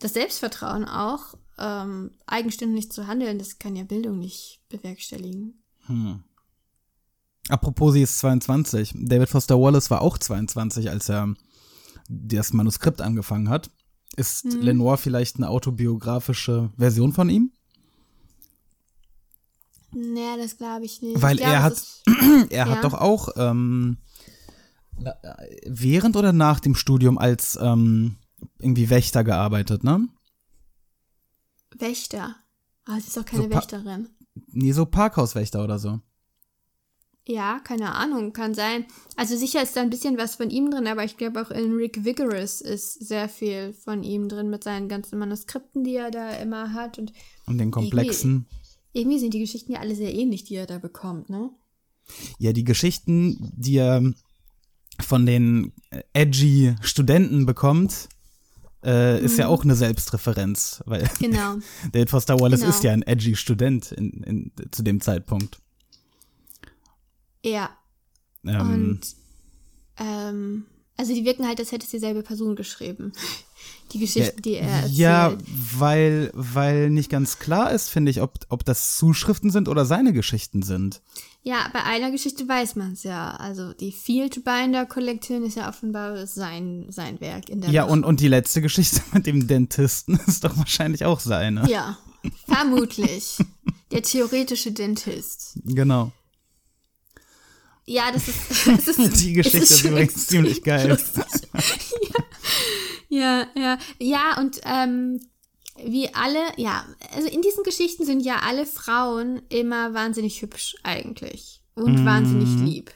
das 0.00 0.14
Selbstvertrauen 0.14 0.84
auch, 0.84 1.34
ähm, 1.58 2.10
eigenständig 2.26 2.90
zu 2.92 3.06
handeln, 3.06 3.38
das 3.38 3.58
kann 3.58 3.76
ja 3.76 3.84
Bildung 3.84 4.18
nicht 4.18 4.60
bewerkstelligen. 4.68 5.62
Apropos, 7.48 7.92
sie 7.94 8.02
ist 8.02 8.18
22. 8.18 8.92
David 8.96 9.28
Foster 9.28 9.58
Wallace 9.60 9.90
war 9.90 10.02
auch 10.02 10.18
22, 10.18 10.90
als 10.90 11.08
er 11.08 11.34
das 12.08 12.52
Manuskript 12.52 13.00
angefangen 13.00 13.48
hat. 13.48 13.70
Ist 14.16 14.44
Mhm. 14.46 14.60
Lenore 14.62 14.98
vielleicht 14.98 15.36
eine 15.36 15.48
autobiografische 15.48 16.70
Version 16.76 17.12
von 17.12 17.28
ihm? 17.28 17.52
Naja, 19.92 20.36
das 20.36 20.56
glaube 20.56 20.84
ich 20.84 21.00
nicht. 21.02 21.20
Weil 21.22 21.36
ich 21.38 21.44
er 21.44 21.62
hat- 21.62 21.72
ist- 21.74 22.02
Er 22.50 22.66
Ja. 22.66 22.68
hat 22.68 22.84
doch 22.84 22.94
auch 22.94 23.28
ähm, 23.36 23.98
äh, 25.04 25.12
während 25.66 26.16
oder 26.16 26.32
nach 26.32 26.60
dem 26.60 26.74
Studium 26.74 27.18
als 27.18 27.58
ähm, 27.60 28.16
irgendwie 28.58 28.90
Wächter 28.90 29.24
gearbeitet, 29.24 29.84
ne? 29.84 30.08
Wächter. 31.80 32.36
Aber 32.84 33.00
sie 33.00 33.08
ist 33.08 33.16
doch 33.16 33.24
keine 33.24 33.44
So 33.44 33.50
Wächterin. 33.50 34.08
Nee, 34.48 34.72
so 34.72 34.86
Parkhauswächter 34.86 35.62
oder 35.64 35.78
so. 35.78 36.00
Ja, 37.28 37.58
keine 37.64 37.92
Ahnung, 37.96 38.32
kann 38.32 38.54
sein. 38.54 38.84
Also 39.16 39.36
sicher 39.36 39.60
ist 39.60 39.74
da 39.76 39.80
ein 39.82 39.90
bisschen 39.90 40.16
was 40.16 40.36
von 40.36 40.48
ihm 40.48 40.70
drin, 40.70 40.86
aber 40.86 41.02
ich 41.02 41.16
glaube 41.16 41.42
auch 41.42 41.50
in 41.50 41.72
Rick 41.74 42.04
Vigorous 42.04 42.60
ist 42.60 43.04
sehr 43.04 43.28
viel 43.28 43.72
von 43.72 44.04
ihm 44.04 44.28
drin 44.28 44.48
mit 44.48 44.62
seinen 44.62 44.88
ganzen 44.88 45.18
Manuskripten, 45.18 45.82
die 45.82 45.96
er 45.96 46.12
da 46.12 46.30
immer 46.36 46.72
hat. 46.72 46.98
Und 46.98 47.12
Und 47.46 47.58
den 47.58 47.72
komplexen. 47.72 48.46
irgendwie 48.92 49.18
sind 49.18 49.34
die 49.34 49.40
Geschichten 49.40 49.72
ja 49.72 49.80
alle 49.80 49.96
sehr 49.96 50.14
ähnlich, 50.14 50.44
die 50.44 50.54
er 50.54 50.66
da 50.66 50.78
bekommt, 50.78 51.28
ne? 51.28 51.50
Ja, 52.38 52.52
die 52.52 52.62
Geschichten, 52.62 53.52
die 53.56 53.78
er 53.78 54.14
von 55.00 55.26
den 55.26 55.72
äh, 55.90 56.02
edgy 56.12 56.76
Studenten 56.80 57.44
bekommt, 57.44 58.08
äh, 58.86 59.20
ist 59.22 59.36
ja 59.36 59.48
auch 59.48 59.64
eine 59.64 59.74
Selbstreferenz, 59.74 60.82
weil 60.86 61.02
Mhm. 61.02 61.08
Genau. 61.18 61.56
David 61.92 62.08
Foster 62.10 62.38
Wallace 62.40 62.60
Genau. 62.60 62.70
ist 62.70 62.84
ja 62.84 62.92
ein 62.92 63.02
edgy 63.02 63.36
Student 63.36 63.92
in, 63.92 64.10
in, 64.22 64.52
zu 64.70 64.82
dem 64.82 65.00
Zeitpunkt. 65.00 65.58
Ja. 67.44 67.70
Ähm, 68.44 68.60
Und 68.60 69.00
ähm, 69.98 70.66
also 70.96 71.14
die 71.14 71.24
wirken 71.24 71.46
halt, 71.46 71.58
als 71.60 71.72
hätte 71.72 71.84
es 71.84 71.90
dieselbe 71.90 72.22
Person 72.22 72.56
geschrieben. 72.56 73.12
Die 73.92 74.00
Geschichten, 74.00 74.42
die 74.42 74.54
er 74.54 74.68
erzählt. 74.68 74.94
ja, 74.94 75.34
weil, 75.78 76.30
weil 76.34 76.90
nicht 76.90 77.08
ganz 77.08 77.38
klar 77.38 77.70
ist, 77.70 77.88
finde 77.88 78.10
ich, 78.10 78.20
ob, 78.20 78.34
ob 78.48 78.64
das 78.64 78.96
Zuschriften 78.96 79.50
sind 79.50 79.68
oder 79.68 79.84
seine 79.86 80.12
Geschichten 80.12 80.62
sind. 80.62 81.00
Ja, 81.42 81.68
bei 81.72 81.84
einer 81.84 82.10
Geschichte 82.10 82.48
weiß 82.48 82.74
man 82.74 82.94
es 82.94 83.04
ja. 83.04 83.30
Also 83.36 83.72
die 83.72 83.92
Field 83.92 84.42
Binder 84.44 84.84
Kollektion 84.84 85.44
ist 85.44 85.56
ja 85.56 85.68
offenbar 85.68 86.26
sein, 86.26 86.86
sein 86.88 87.20
Werk 87.20 87.48
in 87.48 87.60
der 87.60 87.70
Ja, 87.70 87.84
und, 87.84 88.04
und 88.04 88.18
die 88.18 88.26
letzte 88.26 88.60
Geschichte 88.60 89.00
mit 89.12 89.26
dem 89.26 89.46
Dentisten 89.46 90.18
ist 90.26 90.42
doch 90.42 90.56
wahrscheinlich 90.56 91.04
auch 91.04 91.20
seine. 91.20 91.70
Ja, 91.70 91.98
vermutlich. 92.48 93.38
Der 93.92 94.02
theoretische 94.02 94.72
Dentist. 94.72 95.60
Genau. 95.64 96.10
Ja, 97.84 98.10
das 98.10 98.26
ist. 98.26 98.66
Das 98.66 98.88
ist 98.88 99.20
Die 99.22 99.34
Geschichte 99.34 99.58
es 99.58 99.70
ist 99.70 99.80
schon 99.82 99.90
übrigens 99.92 100.26
ziemlich 100.26 100.64
geil. 100.64 100.98
ja, 100.98 102.24
ja, 103.08 103.46
ja. 103.56 103.78
Ja, 103.98 104.38
und 104.38 104.60
ähm, 104.64 105.20
wie 105.84 106.12
alle, 106.14 106.40
ja, 106.56 106.84
also 107.14 107.28
in 107.28 107.42
diesen 107.42 107.62
Geschichten 107.64 108.04
sind 108.04 108.20
ja 108.20 108.40
alle 108.42 108.66
Frauen 108.66 109.42
immer 109.48 109.94
wahnsinnig 109.94 110.40
hübsch 110.42 110.76
eigentlich. 110.82 111.62
Und 111.74 112.06
wahnsinnig 112.06 112.48
lieb. 112.64 112.90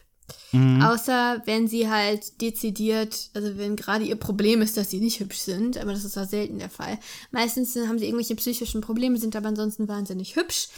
Außer 0.53 1.43
wenn 1.45 1.69
sie 1.69 1.89
halt 1.89 2.41
dezidiert, 2.41 3.31
also 3.35 3.57
wenn 3.57 3.77
gerade 3.77 4.05
ihr 4.05 4.17
Problem 4.17 4.63
ist, 4.63 4.77
dass 4.77 4.91
sie 4.91 4.99
nicht 4.99 5.21
hübsch 5.21 5.39
sind, 5.39 5.79
aber 5.79 5.93
das 5.93 6.05
ist 6.05 6.19
auch 6.19 6.27
selten 6.27 6.59
der 6.59 6.71
Fall. 6.71 6.99
Meistens 7.31 7.77
haben 7.77 7.99
sie 7.99 8.07
irgendwelche 8.07 8.35
psychischen 8.35 8.81
Probleme, 8.81 9.17
sind 9.19 9.37
aber 9.37 9.49
ansonsten 9.49 9.87
wahnsinnig 9.87 10.35
hübsch. 10.35 10.69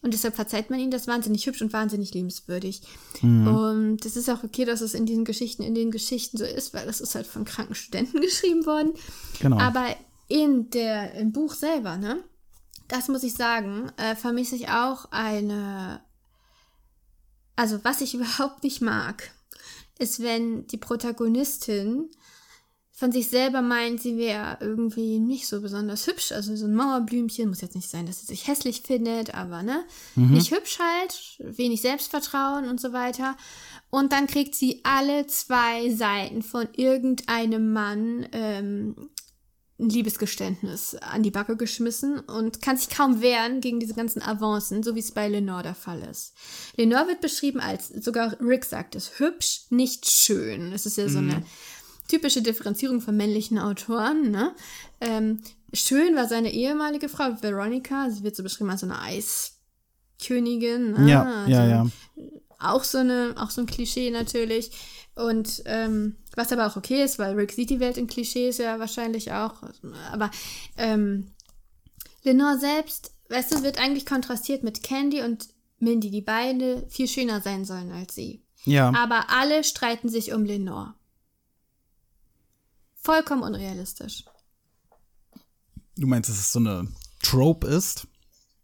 Und 0.00 0.14
deshalb 0.14 0.36
verzeiht 0.36 0.70
man 0.70 0.78
ihnen 0.78 0.92
das 0.92 1.08
wahnsinnig 1.08 1.46
hübsch 1.46 1.60
und 1.60 1.72
wahnsinnig 1.72 2.14
liebenswürdig. 2.14 2.82
Und 3.22 4.04
es 4.04 4.16
ist 4.16 4.30
auch 4.30 4.44
okay, 4.44 4.64
dass 4.64 4.80
es 4.80 4.94
in 4.94 5.06
diesen 5.06 5.24
Geschichten, 5.24 5.62
in 5.62 5.74
den 5.74 5.90
Geschichten 5.90 6.36
so 6.36 6.44
ist, 6.44 6.72
weil 6.72 6.86
das 6.86 7.00
ist 7.00 7.16
halt 7.16 7.26
von 7.26 7.44
kranken 7.44 7.74
Studenten 7.74 8.20
geschrieben 8.20 8.64
worden. 8.64 8.92
Genau. 9.40 9.58
Aber 9.58 9.86
in 10.28 10.70
der, 10.70 11.14
im 11.14 11.32
Buch 11.32 11.54
selber, 11.54 11.96
ne? 11.96 12.22
Das 12.86 13.08
muss 13.08 13.22
ich 13.22 13.34
sagen, 13.34 13.90
äh, 13.96 14.14
vermisse 14.14 14.56
ich 14.56 14.68
auch 14.68 15.06
eine. 15.10 16.00
Also, 17.56 17.80
was 17.82 18.00
ich 18.00 18.14
überhaupt 18.14 18.62
nicht 18.62 18.80
mag, 18.80 19.30
ist, 19.98 20.22
wenn 20.22 20.66
die 20.68 20.76
Protagonistin 20.76 22.08
von 22.98 23.12
sich 23.12 23.30
selber 23.30 23.62
meint, 23.62 24.00
sie 24.02 24.18
wäre 24.18 24.58
irgendwie 24.60 25.20
nicht 25.20 25.46
so 25.46 25.60
besonders 25.60 26.08
hübsch. 26.08 26.32
Also 26.32 26.56
so 26.56 26.66
ein 26.66 26.74
Mauerblümchen, 26.74 27.48
muss 27.48 27.60
jetzt 27.60 27.76
nicht 27.76 27.88
sein, 27.88 28.06
dass 28.06 28.20
sie 28.20 28.26
sich 28.26 28.48
hässlich 28.48 28.82
findet, 28.82 29.34
aber 29.34 29.62
ne, 29.62 29.84
nicht 30.16 30.50
hübsch 30.50 30.80
halt, 30.80 31.38
wenig 31.38 31.80
Selbstvertrauen 31.80 32.68
und 32.68 32.80
so 32.80 32.92
weiter. 32.92 33.36
Und 33.90 34.12
dann 34.12 34.26
kriegt 34.26 34.56
sie 34.56 34.80
alle 34.82 35.28
zwei 35.28 35.94
Seiten 35.94 36.42
von 36.42 36.66
irgendeinem 36.74 37.72
Mann 37.72 38.26
ähm, 38.32 39.10
ein 39.78 39.90
Liebesgeständnis 39.90 40.96
an 40.96 41.22
die 41.22 41.30
Backe 41.30 41.56
geschmissen 41.56 42.18
und 42.18 42.62
kann 42.62 42.76
sich 42.76 42.90
kaum 42.90 43.22
wehren 43.22 43.60
gegen 43.60 43.78
diese 43.78 43.94
ganzen 43.94 44.22
Avancen, 44.22 44.82
so 44.82 44.96
wie 44.96 45.00
es 45.00 45.12
bei 45.12 45.28
Lenore 45.28 45.62
der 45.62 45.76
Fall 45.76 46.02
ist. 46.02 46.34
Lenore 46.76 47.06
wird 47.06 47.20
beschrieben 47.20 47.60
als, 47.60 47.86
sogar 47.90 48.40
Rick 48.40 48.64
sagt 48.64 48.96
es, 48.96 49.20
hübsch, 49.20 49.66
nicht 49.70 50.10
schön. 50.10 50.72
Das 50.72 50.84
ist 50.84 50.98
ja 50.98 51.08
so 51.08 51.18
eine 51.18 51.44
typische 52.08 52.42
Differenzierung 52.42 53.00
von 53.00 53.16
männlichen 53.16 53.58
Autoren. 53.58 54.30
Ne? 54.30 54.54
Ähm, 55.00 55.42
schön 55.72 56.16
war 56.16 56.26
seine 56.26 56.52
ehemalige 56.52 57.08
Frau 57.08 57.40
Veronica, 57.40 58.10
sie 58.10 58.24
wird 58.24 58.34
so 58.34 58.42
beschrieben 58.42 58.70
als 58.70 58.80
so 58.80 58.86
eine 58.86 59.00
Eiskönigin. 59.00 60.92
Ne? 60.92 61.10
Ja, 61.10 61.46
ja, 61.46 61.66
ja. 61.66 61.86
Auch 62.58 62.82
so, 62.82 62.98
eine, 62.98 63.34
auch 63.36 63.50
so 63.50 63.60
ein 63.60 63.66
Klischee 63.66 64.10
natürlich. 64.10 64.72
Und 65.14 65.62
ähm, 65.66 66.16
was 66.34 66.52
aber 66.52 66.66
auch 66.66 66.76
okay 66.76 67.04
ist, 67.04 67.18
weil 67.18 67.34
Rick 67.34 67.52
sieht 67.52 67.70
die 67.70 67.80
Welt 67.80 67.96
in 67.96 68.06
Klischees 68.06 68.58
ja 68.58 68.78
wahrscheinlich 68.78 69.32
auch. 69.32 69.54
Aber 70.12 70.30
ähm, 70.76 71.32
Lenore 72.22 72.58
selbst, 72.58 73.12
weißt 73.28 73.52
du, 73.52 73.62
wird 73.62 73.80
eigentlich 73.80 74.06
kontrastiert 74.06 74.62
mit 74.62 74.82
Candy 74.82 75.22
und 75.22 75.48
Mindy, 75.78 76.10
die 76.10 76.22
beide 76.22 76.86
viel 76.88 77.08
schöner 77.08 77.40
sein 77.40 77.64
sollen 77.64 77.92
als 77.92 78.14
sie. 78.14 78.44
Ja. 78.64 78.92
Aber 78.94 79.26
alle 79.30 79.64
streiten 79.64 80.08
sich 80.08 80.32
um 80.32 80.44
Lenore. 80.44 80.94
Vollkommen 83.08 83.42
unrealistisch. 83.42 84.26
Du 85.96 86.06
meinst, 86.06 86.28
dass 86.28 86.38
es 86.38 86.52
so 86.52 86.58
eine 86.58 86.92
Trope 87.22 87.66
ist? 87.66 88.06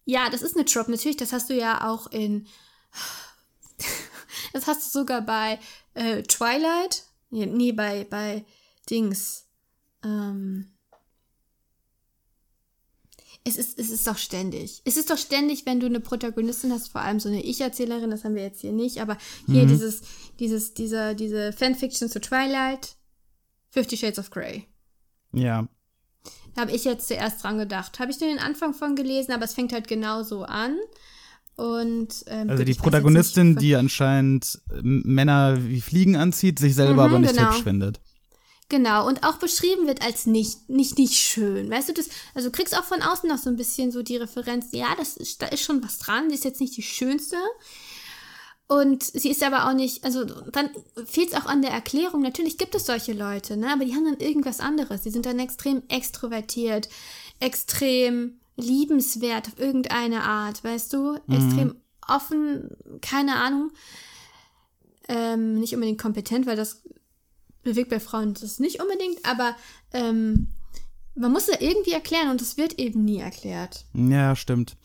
Ja, 0.05 0.29
das 0.29 0.43
ist 0.43 0.55
eine 0.55 0.67
Trope. 0.67 0.91
Natürlich, 0.91 1.17
das 1.17 1.33
hast 1.33 1.49
du 1.49 1.55
ja 1.57 1.91
auch 1.91 2.09
in. 2.09 2.47
Das 4.53 4.67
hast 4.67 4.85
du 4.85 4.99
sogar 4.99 5.23
bei 5.23 5.59
äh, 5.95 6.23
Twilight. 6.23 7.05
Nee, 7.31 7.47
nee, 7.47 7.73
bei, 7.73 8.05
bei 8.05 8.45
Dings. 8.91 9.47
Ähm. 10.05 10.77
Es 13.45 13.57
ist, 13.57 13.79
es 13.79 13.89
ist 13.91 14.07
doch 14.07 14.19
ständig. 14.19 14.83
Es 14.85 14.99
ist 14.99 15.09
doch 15.09 15.19
ständig, 15.19 15.65
wenn 15.65 15.81
du 15.81 15.87
eine 15.87 16.01
Protagonistin 16.01 16.71
hast, 16.71 16.89
vor 16.89 17.01
allem 17.01 17.19
so 17.19 17.31
eine 17.31 17.43
Ich-Erzählerin, 17.43 18.11
das 18.11 18.25
haben 18.25 18.35
wir 18.35 18.43
jetzt 18.43 18.61
hier 18.61 18.73
nicht, 18.73 19.01
aber 19.01 19.17
hier 19.47 19.67
dieses, 19.67 20.03
dieses, 20.39 20.75
dieser, 20.75 21.15
diese 21.15 21.53
Fanfiction 21.53 22.09
zu 22.09 22.21
Twilight, 22.21 22.97
Fifty 23.75 23.97
Shades 23.97 24.21
of 24.21 24.31
Grey. 24.31 24.69
Ja. 25.33 25.67
Da 26.55 26.63
habe 26.63 26.71
ich 26.71 26.85
jetzt 26.85 27.09
zuerst 27.09 27.43
dran 27.43 27.59
gedacht. 27.59 27.99
Habe 27.99 28.13
ich 28.13 28.21
nur 28.21 28.31
den 28.31 28.39
Anfang 28.39 28.73
von 28.73 28.95
gelesen, 28.95 29.33
aber 29.33 29.45
es 29.45 29.55
fängt 29.55 29.73
halt 29.73 29.89
genauso 29.89 30.45
an. 30.45 30.77
Und 31.57 32.25
ähm, 32.29 32.51
Also 32.51 32.63
die 32.63 32.75
Protagonistin, 32.75 33.51
nicht, 33.51 33.63
die 33.63 33.75
anscheinend 33.75 34.61
äh, 34.71 34.81
Männer 34.81 35.59
wie 35.67 35.81
Fliegen 35.81 36.15
anzieht, 36.15 36.61
sich 36.61 36.77
selber 36.77 37.09
Mhm, 37.09 37.15
aber 37.15 37.19
nicht 37.19 37.35
genau. 37.35 37.51
hübsch 37.51 37.65
findet. 37.65 38.01
Genau, 38.69 39.09
und 39.09 39.25
auch 39.25 39.39
beschrieben 39.39 39.89
wird 39.89 40.03
als 40.03 40.27
nicht, 40.27 40.69
nicht, 40.71 40.97
nicht 40.97 41.15
schön. 41.15 41.69
Weißt 41.69 41.89
du, 41.89 41.95
das, 41.95 42.09
also 42.35 42.49
du 42.49 42.53
kriegst 42.57 42.79
auch 42.79 42.85
von 42.85 43.03
außen 43.03 43.29
noch 43.29 43.39
so 43.39 43.51
ein 43.51 43.57
bisschen 43.57 43.91
so 43.91 44.03
die 44.05 44.17
Referenz, 44.17 44.69
ja, 44.71 44.95
das 44.97 45.17
ist, 45.17 45.43
da 45.43 45.47
ist 45.47 45.63
schon 45.63 45.83
was 45.83 45.99
dran, 45.99 46.29
sie 46.31 46.37
ist 46.37 46.45
jetzt 46.45 46.61
nicht 46.61 46.77
die 46.77 46.83
schönste. 46.83 47.37
Und 48.67 49.03
sie 49.03 49.31
ist 49.31 49.43
aber 49.43 49.69
auch 49.69 49.75
nicht, 49.75 50.05
also 50.05 50.25
dann 50.25 50.71
fehlt 51.05 51.29
es 51.29 51.35
auch 51.35 51.45
an 51.47 51.61
der 51.61 51.71
Erklärung. 51.71 52.23
Natürlich 52.23 52.57
gibt 52.57 52.75
es 52.75 52.87
solche 52.87 53.13
Leute, 53.13 53.57
ne? 53.57 53.71
aber 53.71 53.85
die 53.85 53.95
haben 53.95 54.07
dann 54.07 54.19
irgendwas 54.19 54.61
anderes. 54.61 55.03
Die 55.03 55.11
sind 55.11 55.27
dann 55.27 55.39
extrem 55.39 55.83
extrovertiert, 55.89 56.89
extrem 57.41 58.41
liebenswert 58.57 59.49
auf 59.49 59.59
irgendeine 59.59 60.23
Art, 60.23 60.65
weißt 60.65 60.93
du? 60.93 61.17
Extrem 61.29 61.77
offen, 62.09 62.71
keine 63.03 63.37
Ahnung. 63.37 63.71
Ähm, 65.09 65.61
nicht 65.61 65.75
unbedingt 65.75 66.01
kompetent, 66.01 66.47
weil 66.47 66.57
das 66.57 66.83
bewegt 67.63 67.91
bei 67.91 68.01
Frauen 68.01 68.35
das 68.35 68.61
nicht 68.61 68.81
unbedingt, 68.81 69.25
aber 69.25 69.57
ähm, 69.93 70.49
man 71.15 71.33
muss 71.33 71.49
es 71.49 71.61
irgendwie 71.61 71.93
erklären 71.93 72.31
und 72.31 72.41
es 72.41 72.57
wird 72.57 72.79
eben 72.79 73.05
nie 73.05 73.19
erklärt. 73.19 73.85
Ja, 73.95 74.37
stimmt. 74.37 74.77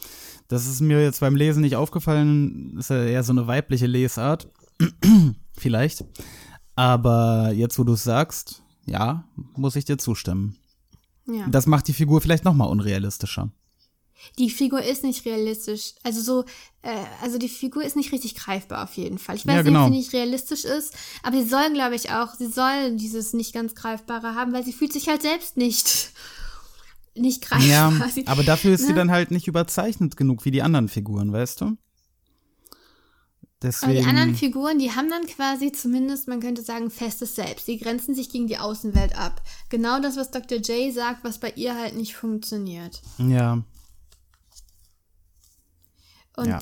Das 0.50 0.68
ist 0.68 0.82
mir 0.82 1.02
jetzt 1.02 1.22
beim 1.22 1.36
Lesen 1.36 1.62
nicht 1.62 1.76
aufgefallen. 1.78 2.76
Ist 2.78 2.90
ja 2.90 3.04
eher 3.06 3.24
so 3.24 3.32
eine 3.32 3.48
weibliche 3.48 3.86
Lesart. 3.88 4.50
Vielleicht. 5.58 6.04
Aber 6.76 7.52
jetzt, 7.54 7.78
wo 7.80 7.84
du 7.84 7.94
es 7.94 8.04
sagst, 8.04 8.62
ja, 8.86 9.26
muss 9.56 9.76
ich 9.76 9.86
dir 9.86 9.98
zustimmen. 9.98 10.58
Ja. 11.28 11.48
Das 11.48 11.68
macht 11.68 11.88
die 11.88 11.94
Figur 11.94 12.22
vielleicht 12.22 12.46
noch 12.46 12.56
mal 12.56 12.66
unrealistischer. 12.66 13.52
Die 14.38 14.50
Figur 14.50 14.82
ist 14.82 15.04
nicht 15.04 15.26
realistisch. 15.26 15.94
Also 16.04 16.22
so, 16.22 16.46
äh, 16.82 16.96
also 17.22 17.38
die 17.38 17.50
Figur 17.50 17.84
ist 17.84 17.96
nicht 17.96 18.12
richtig 18.12 18.36
greifbar 18.36 18.84
auf 18.84 18.96
jeden 18.96 19.18
Fall. 19.18 19.36
Ich 19.36 19.46
weiß 19.46 19.54
Ja, 19.54 19.58
nicht, 19.62 19.66
genau. 19.68 19.86
ob 19.86 19.92
sie 19.92 19.98
nicht 19.98 20.14
realistisch 20.14 20.66
ist, 20.66 20.94
aber 21.24 21.38
sie 21.42 21.48
soll, 21.48 21.72
glaube 21.74 21.96
ich, 21.96 22.12
auch, 22.12 22.34
sie 22.34 22.48
soll 22.48 22.96
dieses 22.96 23.34
nicht 23.34 23.54
ganz 23.54 23.76
Greifbare 23.76 24.36
haben, 24.36 24.52
weil 24.52 24.66
sie 24.66 24.74
fühlt 24.74 24.92
sich 24.94 25.08
halt 25.08 25.22
selbst 25.22 25.56
nicht, 25.58 26.12
nicht 27.16 27.42
greifbar. 27.44 27.68
Ja, 28.02 28.08
Sie- 28.10 28.28
aber 28.28 28.44
dafür 28.44 28.74
ist 28.74 28.82
sie 28.84 28.90
ne? 28.94 28.96
dann 28.96 29.12
halt 29.12 29.32
nicht 29.32 29.48
überzeichnet 29.48 30.18
genug 30.18 30.46
wie 30.46 30.52
die 30.52 30.62
anderen 30.62 30.88
Figuren, 30.90 31.32
weißt 31.32 31.62
du? 31.62 31.78
Deswegen. 33.62 33.92
Aber 33.92 34.02
die 34.02 34.08
anderen 34.08 34.36
Figuren, 34.36 34.80
die 34.80 34.92
haben 34.92 35.10
dann 35.10 35.26
quasi 35.28 35.74
zumindest, 35.74 36.30
man 36.30 36.40
könnte 36.40 36.62
sagen, 36.62 36.90
festes 36.90 37.36
Selbst. 37.36 37.68
Die 37.68 37.78
grenzen 37.78 38.16
sich 38.16 38.30
gegen 38.30 38.48
die 38.48 38.58
Außenwelt 38.58 39.18
ab. 39.18 39.42
Genau 39.68 40.00
das, 40.00 40.16
was 40.16 40.32
Dr. 40.32 40.60
J 40.60 40.94
sagt, 40.94 41.26
was 41.26 41.40
bei 41.40 41.52
ihr 41.58 41.76
halt 41.76 41.96
nicht 41.98 42.16
funktioniert. 42.16 43.02
ja. 43.18 43.62
Und 46.38 46.48
Ja. 46.48 46.60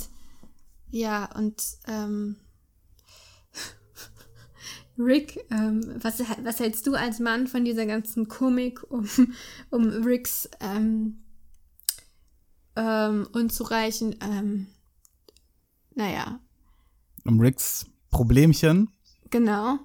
ja, 0.90 1.26
und 1.36 1.62
ähm, 1.88 2.38
Rick, 4.98 5.40
ähm, 5.52 5.82
was, 6.02 6.20
was 6.44 6.60
hältst 6.60 6.88
du 6.88 6.96
als 6.96 7.20
Mann 7.20 7.48
von 7.48 7.64
dieser 7.66 7.86
ganzen 7.86 8.28
Komik 8.28 8.84
um, 8.92 9.08
um 9.70 9.88
Ricks 10.04 10.50
ähm, 10.60 11.20
ähm, 12.76 13.28
unzureichend, 13.34 14.18
ähm, 14.22 14.68
naja, 15.96 16.40
Um 17.26 17.40
Ricks 17.40 17.86
Problemchen. 18.12 18.90
genau. 19.30 19.80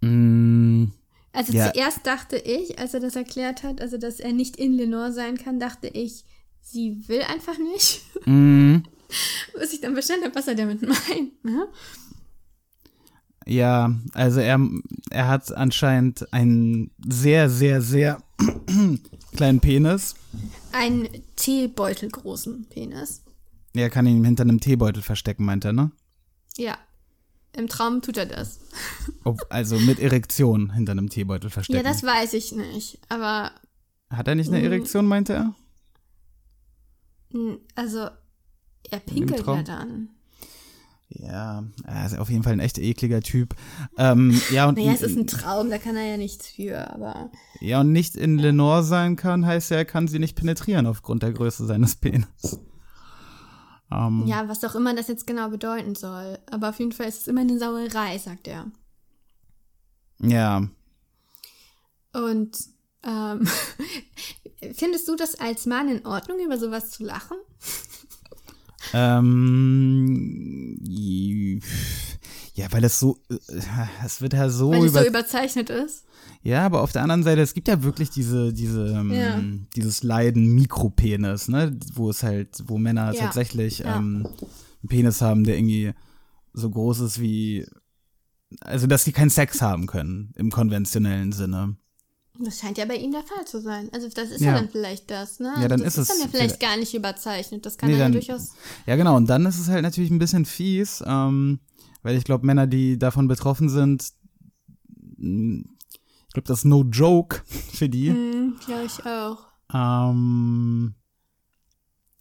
Mm, 0.00 0.86
Also 1.32 1.52
Ja. 1.52 1.72
zuerst 1.72 2.06
dachte 2.06 2.36
ich, 2.36 2.78
als 2.78 2.94
er 2.94 3.00
das 3.00 3.16
erklärt 3.16 3.62
hat, 3.62 3.80
also 3.80 3.98
dass 3.98 4.20
er 4.20 4.32
nicht 4.32 4.56
in 4.56 4.72
Lenore 4.72 5.12
sein 5.12 5.36
kann, 5.38 5.58
dachte 5.60 5.88
ich, 5.88 6.24
sie 6.60 7.06
will 7.08 7.22
einfach 7.22 7.58
nicht. 7.58 8.02
mm, 8.26 8.78
Bis 9.58 9.72
ich 9.72 9.80
dann 9.80 9.92
verstanden 9.92 10.24
habe, 10.26 10.34
was 10.34 10.48
er 10.48 10.54
damit 10.54 10.82
meint. 10.82 11.44
Ne? 11.44 11.68
Ja, 13.46 13.94
also 14.14 14.40
er, 14.40 14.60
er 15.10 15.28
hat 15.28 15.52
anscheinend 15.52 16.32
einen 16.32 16.90
sehr, 17.08 17.48
sehr, 17.50 17.80
sehr 17.82 18.22
kleinen 19.36 19.60
Penis. 19.60 20.14
Einen 20.72 21.08
Teebeutel 21.36 22.10
großen 22.10 22.66
Penis. 22.68 23.22
Er 23.74 23.90
kann 23.90 24.06
ihn 24.06 24.24
hinter 24.24 24.42
einem 24.42 24.60
Teebeutel 24.60 25.02
verstecken, 25.02 25.44
meint 25.44 25.64
er, 25.64 25.72
ne? 25.72 25.92
Ja. 26.56 26.76
Im 27.54 27.68
Traum 27.68 28.00
tut 28.00 28.16
er 28.16 28.26
das. 28.26 28.60
Ob, 29.24 29.40
also 29.50 29.78
mit 29.78 29.98
Erektion 29.98 30.72
hinter 30.72 30.92
einem 30.92 31.10
Teebeutel 31.10 31.50
verstecken. 31.50 31.84
Ja, 31.84 31.90
das 31.90 32.02
weiß 32.02 32.32
ich 32.34 32.52
nicht. 32.52 32.98
Aber, 33.08 33.52
hat 34.10 34.28
er 34.28 34.34
nicht 34.34 34.48
eine 34.48 34.58
Mhm. 34.58 34.64
Erektion, 34.64 35.06
meinte 35.06 35.34
er? 35.34 35.54
also, 37.74 38.08
er 38.90 39.00
pinkelt 39.00 39.46
ja 39.46 39.62
dann. 39.62 40.10
Ja, 41.14 41.64
er 41.84 42.06
ist 42.06 42.18
auf 42.18 42.30
jeden 42.30 42.42
Fall 42.42 42.54
ein 42.54 42.60
echt 42.60 42.78
ekliger 42.78 43.20
Typ. 43.20 43.54
Ähm, 43.98 44.40
ja, 44.50 44.68
und, 44.68 44.78
Naja, 44.78 44.92
es 44.92 45.02
ist 45.02 45.16
ein 45.16 45.26
Traum, 45.26 45.70
da 45.70 45.78
kann 45.78 45.96
er 45.96 46.06
ja 46.06 46.16
nichts 46.16 46.48
für, 46.48 46.90
aber. 46.92 47.30
ja, 47.60 47.80
und 47.80 47.92
nicht 47.92 48.16
in 48.16 48.38
Lenore 48.38 48.82
sein 48.82 49.16
kann, 49.16 49.44
heißt 49.46 49.70
ja, 49.70 49.78
er 49.78 49.84
kann 49.84 50.08
sie 50.08 50.18
nicht 50.18 50.36
penetrieren 50.36 50.86
aufgrund 50.86 51.22
der 51.22 51.32
Größe 51.32 51.66
seines 51.66 51.96
Penis. 51.96 52.60
Ähm, 53.90 54.24
Ja, 54.26 54.48
was 54.48 54.64
auch 54.64 54.74
immer 54.74 54.94
das 54.94 55.08
jetzt 55.08 55.26
genau 55.26 55.50
bedeuten 55.50 55.94
soll. 55.94 56.38
Aber 56.50 56.70
auf 56.70 56.78
jeden 56.78 56.92
Fall 56.92 57.06
ist 57.08 57.22
es 57.22 57.28
immer 57.28 57.42
eine 57.42 57.58
Sauerei, 57.58 58.18
sagt 58.18 58.48
er. 58.48 58.66
ja. 60.20 60.66
Und 62.14 62.58
ähm, 63.04 63.46
findest 64.74 65.08
du 65.08 65.16
das 65.16 65.34
als 65.34 65.64
Mann 65.66 65.88
in 65.88 66.06
Ordnung, 66.06 66.38
über 66.44 66.58
sowas 66.58 66.90
zu 66.90 67.04
lachen? 67.04 67.38
Ähm, 68.92 70.78
ja, 72.54 72.70
weil 72.72 72.84
es 72.84 72.98
so, 72.98 73.18
äh, 73.30 73.36
es 74.04 74.20
wird 74.20 74.34
ja 74.34 74.48
so 74.48 74.72
Weil 74.72 74.86
über, 74.88 75.02
so 75.02 75.08
überzeichnet 75.08 75.70
ist? 75.70 76.04
ja, 76.42 76.64
aber 76.66 76.82
auf 76.82 76.92
der 76.92 77.02
anderen 77.02 77.22
Seite, 77.22 77.40
es 77.40 77.54
gibt 77.54 77.68
ja 77.68 77.82
wirklich 77.82 78.10
diese, 78.10 78.52
diese, 78.52 78.86
ähm, 78.88 79.10
Ja. 79.12 79.42
dieses 79.76 80.02
Leiden 80.02 80.54
Mikropenis, 80.54 81.48
ne, 81.48 81.78
wo 81.94 82.10
es 82.10 82.22
halt, 82.22 82.62
wo 82.66 82.78
Männer 82.78 83.12
Ja. 83.12 83.20
tatsächlich 83.24 83.80
Ja. 83.80 83.96
ähm, 83.96 84.28
einen 84.82 84.88
Penis 84.88 85.20
haben, 85.20 85.44
der 85.44 85.56
irgendwie 85.56 85.92
so 86.52 86.68
groß 86.70 87.00
ist 87.00 87.20
wie, 87.20 87.66
also 88.60 88.86
dass 88.86 89.04
die 89.04 89.12
keinen 89.12 89.30
Sex 89.30 89.62
haben 89.62 89.86
können 89.86 90.32
im 90.36 90.50
konventionellen 90.50 91.32
Sinne. 91.32 91.76
Das 92.38 92.58
scheint 92.58 92.78
ja 92.78 92.86
bei 92.86 92.96
ihm 92.96 93.12
der 93.12 93.22
Fall 93.22 93.44
zu 93.46 93.60
sein. 93.60 93.90
Also 93.92 94.08
das 94.08 94.30
ist 94.30 94.40
ja, 94.40 94.48
Ja. 94.52 94.54
dann 94.54 94.68
vielleicht 94.70 95.10
das, 95.10 95.38
ne? 95.38 95.52
Ja, 95.60 95.68
dann 95.68 95.80
das 95.82 95.98
ist 95.98 95.98
es 95.98 96.08
dann 96.08 96.16
ja 96.18 96.22
vielleicht 96.28 96.56
vielleicht- 96.56 96.60
gar 96.60 96.76
nicht 96.78 96.94
überzeichnet. 96.94 97.64
Das 97.66 97.76
kann 97.76 97.88
Nee, 97.90 97.96
er 97.96 97.98
ja 97.98 98.04
dann- 98.06 98.12
durchaus. 98.12 98.52
Ja, 98.86 98.96
genau. 98.96 99.16
Und 99.16 99.26
dann 99.28 99.44
ist 99.46 99.58
es 99.58 99.68
halt 99.68 99.82
natürlich 99.82 100.10
ein 100.10 100.18
bisschen 100.18 100.44
fies, 100.46 101.02
ähm, 101.06 101.60
weil 102.02 102.16
ich 102.16 102.24
glaube, 102.24 102.46
Männer, 102.46 102.66
die 102.66 102.98
davon 102.98 103.28
betroffen 103.28 103.68
sind, 103.68 104.12
mh, 105.18 105.64
ich 106.26 106.32
glaube, 106.32 106.48
das 106.48 106.60
ist 106.60 106.64
no 106.64 106.82
joke 106.84 107.42
für 107.74 107.88
die. 107.90 108.08
Hm, 108.10 108.56
glaube 108.64 108.84
ich 108.86 109.04
auch. 109.06 109.38
Ähm, 109.74 110.94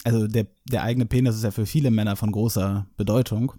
also 0.04 0.28
der, 0.28 0.48
der 0.70 0.84
eigene 0.84 1.06
Penis 1.06 1.36
ist 1.36 1.44
ja 1.44 1.52
für 1.52 1.66
viele 1.66 1.90
Männer 1.92 2.16
von 2.18 2.32
großer 2.32 2.86
Bedeutung. 2.98 3.54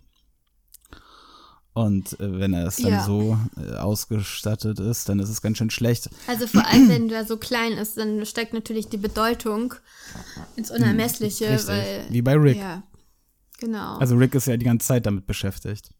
Und 1.74 2.20
äh, 2.20 2.38
wenn 2.38 2.52
er 2.52 2.66
es 2.66 2.76
dann 2.76 2.92
Ja. 2.92 3.04
so 3.04 3.38
äh, 3.56 3.76
ausgestattet 3.76 4.78
ist, 4.78 5.08
dann 5.08 5.18
ist 5.20 5.30
es 5.30 5.40
ganz 5.40 5.56
schön 5.56 5.70
schlecht. 5.70 6.10
Also 6.26 6.46
vor 6.46 6.66
allem, 6.66 6.88
wenn 6.90 7.08
der 7.08 7.24
so 7.24 7.38
klein 7.38 7.72
ist, 7.72 7.96
dann 7.96 8.26
steigt 8.26 8.52
natürlich 8.52 8.88
die 8.88 8.98
Bedeutung 8.98 9.74
ins 10.56 10.70
Unermessliche, 10.70 11.48
Richtig. 11.48 11.68
weil. 11.68 12.04
Wie 12.10 12.20
bei 12.20 12.34
Rick. 12.34 12.58
Ja, 12.58 12.82
genau. 13.58 13.96
Also 13.96 14.16
Rick 14.16 14.34
ist 14.34 14.46
ja 14.48 14.56
die 14.58 14.66
ganze 14.66 14.86
Zeit 14.86 15.06
damit 15.06 15.26
beschäftigt. 15.26 15.90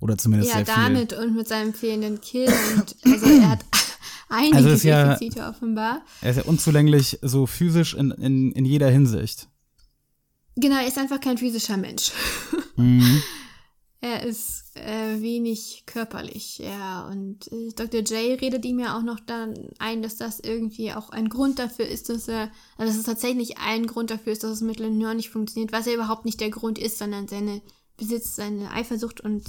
Oder 0.00 0.16
zumindest 0.18 0.50
ja, 0.52 0.64
sehr 0.64 0.66
viel. 0.66 0.84
damit 0.84 1.12
und 1.12 1.34
mit 1.34 1.48
seinem 1.48 1.74
fehlenden 1.74 2.20
Kill. 2.20 2.52
Und 2.76 2.96
also 3.04 3.26
er 3.26 3.50
hat 3.50 3.64
einige 4.28 4.56
Also 4.56 4.68
ist 4.70 4.84
ja- 4.84 5.14
Defizite 5.14 5.46
offenbar. 5.48 6.02
Er 6.20 6.30
ist 6.30 6.36
ja 6.36 6.42
unzulänglich 6.44 7.18
so 7.22 7.46
physisch 7.46 7.94
in, 7.94 8.12
in, 8.12 8.52
in 8.52 8.64
jeder 8.64 8.88
Hinsicht. 8.90 9.48
Genau, 10.56 10.76
er 10.76 10.86
ist 10.86 10.98
einfach 10.98 11.20
kein 11.20 11.38
physischer 11.38 11.76
Mensch. 11.76 12.12
Mhm. 12.76 13.20
Er 14.04 14.24
ist 14.24 14.64
äh, 14.74 15.20
wenig 15.20 15.84
körperlich, 15.86 16.58
ja. 16.58 17.06
Und 17.06 17.46
äh, 17.52 17.68
Dr. 17.76 18.00
J 18.00 18.40
redet 18.40 18.64
ihm 18.64 18.80
ja 18.80 18.98
auch 18.98 19.02
noch 19.02 19.20
dann 19.20 19.54
ein, 19.78 20.02
dass 20.02 20.16
das 20.16 20.40
irgendwie 20.40 20.92
auch 20.92 21.10
ein 21.10 21.28
Grund 21.28 21.60
dafür 21.60 21.86
ist, 21.86 22.08
dass 22.08 22.26
er, 22.26 22.50
also 22.76 22.90
dass 22.92 22.96
es 22.96 23.06
tatsächlich 23.06 23.58
ein 23.58 23.86
Grund 23.86 24.10
dafür 24.10 24.32
ist, 24.32 24.42
dass 24.42 24.50
es 24.50 24.60
mit 24.60 24.80
Lenore 24.80 25.14
nicht 25.14 25.30
funktioniert, 25.30 25.70
was 25.70 25.86
ja 25.86 25.94
überhaupt 25.94 26.24
nicht 26.24 26.40
der 26.40 26.50
Grund 26.50 26.80
ist, 26.80 26.98
sondern 26.98 27.28
seine 27.28 27.62
Besitz, 27.96 28.34
seine 28.34 28.72
Eifersucht 28.72 29.20
und 29.20 29.44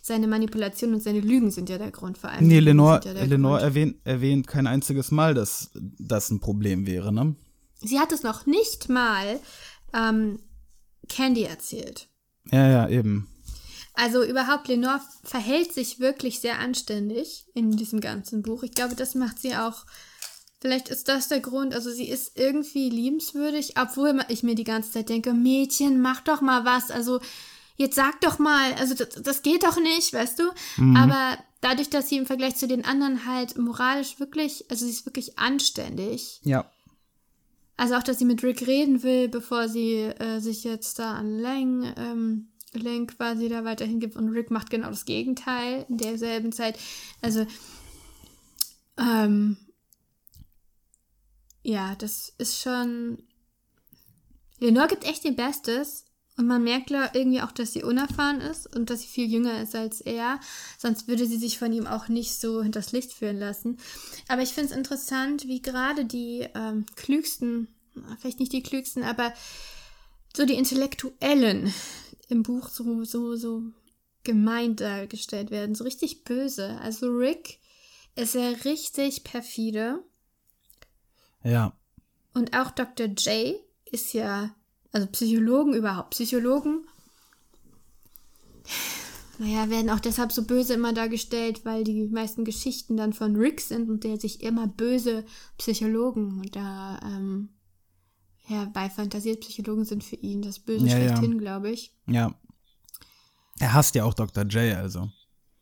seine 0.00 0.28
Manipulation 0.28 0.94
und 0.94 1.02
seine 1.02 1.20
Lügen 1.20 1.50
sind 1.50 1.68
ja 1.68 1.76
der 1.76 1.90
Grund 1.90 2.16
vor 2.16 2.30
allem. 2.30 2.48
Nee, 2.48 2.60
Lenore, 2.60 3.02
ja 3.04 3.12
Lenore 3.22 3.60
erwähnt, 3.60 3.96
erwähnt 4.04 4.46
kein 4.46 4.66
einziges 4.66 5.10
Mal, 5.10 5.34
dass 5.34 5.70
das 5.74 6.30
ein 6.30 6.40
Problem 6.40 6.86
wäre, 6.86 7.12
ne? 7.12 7.36
Sie 7.80 7.98
hat 7.98 8.12
es 8.12 8.22
noch 8.22 8.46
nicht 8.46 8.88
mal 8.88 9.38
ähm, 9.92 10.38
Candy 11.10 11.42
erzählt. 11.42 12.08
Ja, 12.50 12.66
ja, 12.66 12.88
eben. 12.88 13.28
Also 13.98 14.22
überhaupt, 14.22 14.68
Lenore 14.68 15.00
verhält 15.24 15.74
sich 15.74 15.98
wirklich 15.98 16.38
sehr 16.38 16.60
anständig 16.60 17.46
in 17.52 17.72
diesem 17.72 18.00
ganzen 18.00 18.42
Buch. 18.42 18.62
Ich 18.62 18.70
glaube, 18.70 18.94
das 18.94 19.16
macht 19.16 19.40
sie 19.40 19.56
auch. 19.56 19.86
Vielleicht 20.60 20.88
ist 20.88 21.08
das 21.08 21.26
der 21.26 21.40
Grund. 21.40 21.74
Also 21.74 21.90
sie 21.90 22.08
ist 22.08 22.38
irgendwie 22.38 22.90
liebenswürdig, 22.90 23.74
obwohl 23.76 24.20
ich 24.28 24.44
mir 24.44 24.54
die 24.54 24.62
ganze 24.62 24.92
Zeit 24.92 25.08
denke, 25.08 25.34
Mädchen, 25.34 26.00
mach 26.00 26.20
doch 26.20 26.40
mal 26.40 26.64
was. 26.64 26.92
Also 26.92 27.18
jetzt 27.74 27.96
sag 27.96 28.20
doch 28.20 28.38
mal, 28.38 28.72
also 28.74 28.94
das, 28.94 29.20
das 29.20 29.42
geht 29.42 29.64
doch 29.64 29.80
nicht, 29.80 30.12
weißt 30.12 30.38
du? 30.38 30.44
Aber 30.96 31.36
dadurch, 31.60 31.90
dass 31.90 32.08
sie 32.08 32.18
im 32.18 32.26
Vergleich 32.26 32.54
zu 32.54 32.68
den 32.68 32.84
anderen 32.84 33.26
halt 33.26 33.58
moralisch 33.58 34.20
wirklich, 34.20 34.64
also 34.70 34.84
sie 34.84 34.92
ist 34.92 35.06
wirklich 35.06 35.40
anständig. 35.40 36.40
Ja. 36.44 36.70
Also 37.76 37.96
auch, 37.96 38.04
dass 38.04 38.20
sie 38.20 38.24
mit 38.24 38.44
Rick 38.44 38.64
reden 38.64 39.02
will, 39.02 39.28
bevor 39.28 39.68
sie 39.68 40.02
äh, 40.02 40.38
sich 40.38 40.62
jetzt 40.62 41.00
da 41.00 41.14
an 41.14 41.36
Lang, 41.40 41.92
ähm, 41.96 42.48
Lang 42.74 43.06
quasi 43.06 43.48
da 43.48 43.64
weiterhin 43.64 44.00
gibt. 44.00 44.16
Und 44.16 44.28
Rick 44.30 44.50
macht 44.50 44.70
genau 44.70 44.88
das 44.88 45.04
Gegenteil 45.04 45.86
in 45.88 45.98
derselben 45.98 46.52
Zeit. 46.52 46.78
Also, 47.20 47.46
ähm, 48.98 49.56
ja, 51.62 51.94
das 51.96 52.32
ist 52.38 52.60
schon. 52.60 53.22
Lenore 54.58 54.88
gibt 54.88 55.04
echt 55.04 55.24
ihr 55.24 55.36
Bestes. 55.36 56.04
Und 56.38 56.46
man 56.46 56.62
merkt 56.62 56.92
irgendwie 56.92 57.42
auch, 57.42 57.50
dass 57.50 57.72
sie 57.72 57.82
unerfahren 57.82 58.40
ist 58.40 58.72
und 58.72 58.90
dass 58.90 59.00
sie 59.00 59.08
viel 59.08 59.28
jünger 59.28 59.60
ist 59.60 59.74
als 59.74 60.00
er. 60.00 60.38
Sonst 60.78 61.08
würde 61.08 61.26
sie 61.26 61.36
sich 61.36 61.58
von 61.58 61.72
ihm 61.72 61.88
auch 61.88 62.06
nicht 62.06 62.32
so 62.40 62.62
hinters 62.62 62.92
Licht 62.92 63.12
führen 63.12 63.38
lassen. 63.40 63.76
Aber 64.28 64.42
ich 64.42 64.50
finde 64.50 64.70
es 64.70 64.76
interessant, 64.76 65.48
wie 65.48 65.60
gerade 65.60 66.04
die 66.04 66.46
ähm, 66.54 66.86
klügsten, 66.94 67.66
vielleicht 68.20 68.38
nicht 68.38 68.52
die 68.52 68.62
klügsten, 68.62 69.02
aber 69.02 69.34
so 70.36 70.46
die 70.46 70.54
Intellektuellen 70.54 71.74
im 72.28 72.42
Buch 72.42 72.68
so, 72.68 73.04
so, 73.04 73.36
so 73.36 73.62
gemein 74.24 74.76
dargestellt 74.76 75.50
werden. 75.50 75.74
So 75.74 75.84
richtig 75.84 76.24
böse. 76.24 76.78
Also 76.80 77.08
Rick 77.10 77.58
ist 78.14 78.34
ja 78.34 78.48
richtig 78.64 79.24
perfide. 79.24 80.02
Ja. 81.42 81.72
Und 82.34 82.56
auch 82.56 82.70
Dr. 82.70 83.06
J 83.06 83.56
ist 83.86 84.12
ja, 84.12 84.54
also 84.92 85.06
Psychologen 85.08 85.74
überhaupt, 85.74 86.10
Psychologen, 86.10 86.86
naja, 89.38 89.70
werden 89.70 89.90
auch 89.90 90.00
deshalb 90.00 90.32
so 90.32 90.44
böse 90.44 90.74
immer 90.74 90.92
dargestellt, 90.92 91.64
weil 91.64 91.84
die 91.84 92.08
meisten 92.08 92.44
Geschichten 92.44 92.96
dann 92.96 93.12
von 93.12 93.36
Rick 93.36 93.60
sind 93.60 93.88
und 93.88 94.02
der 94.02 94.18
sich 94.18 94.42
immer 94.42 94.66
böse 94.66 95.24
Psychologen 95.58 96.40
und 96.40 96.56
da, 96.56 96.98
ähm, 97.04 97.50
ja, 98.48 98.64
bei 98.72 98.88
fantasiert 98.90 99.40
Psychologen 99.40 99.84
sind 99.84 100.02
für 100.02 100.16
ihn 100.16 100.42
das 100.42 100.58
Böse 100.58 100.86
Ja, 100.86 100.98
ja. 100.98 101.08
schlechthin, 101.16 101.38
glaube 101.38 101.70
ich. 101.70 101.92
Ja. 102.06 102.34
Er 103.60 103.72
hasst 103.74 103.94
ja 103.94 104.04
auch 104.04 104.14
Dr. 104.14 104.44
J, 104.44 104.76
also. 104.76 105.10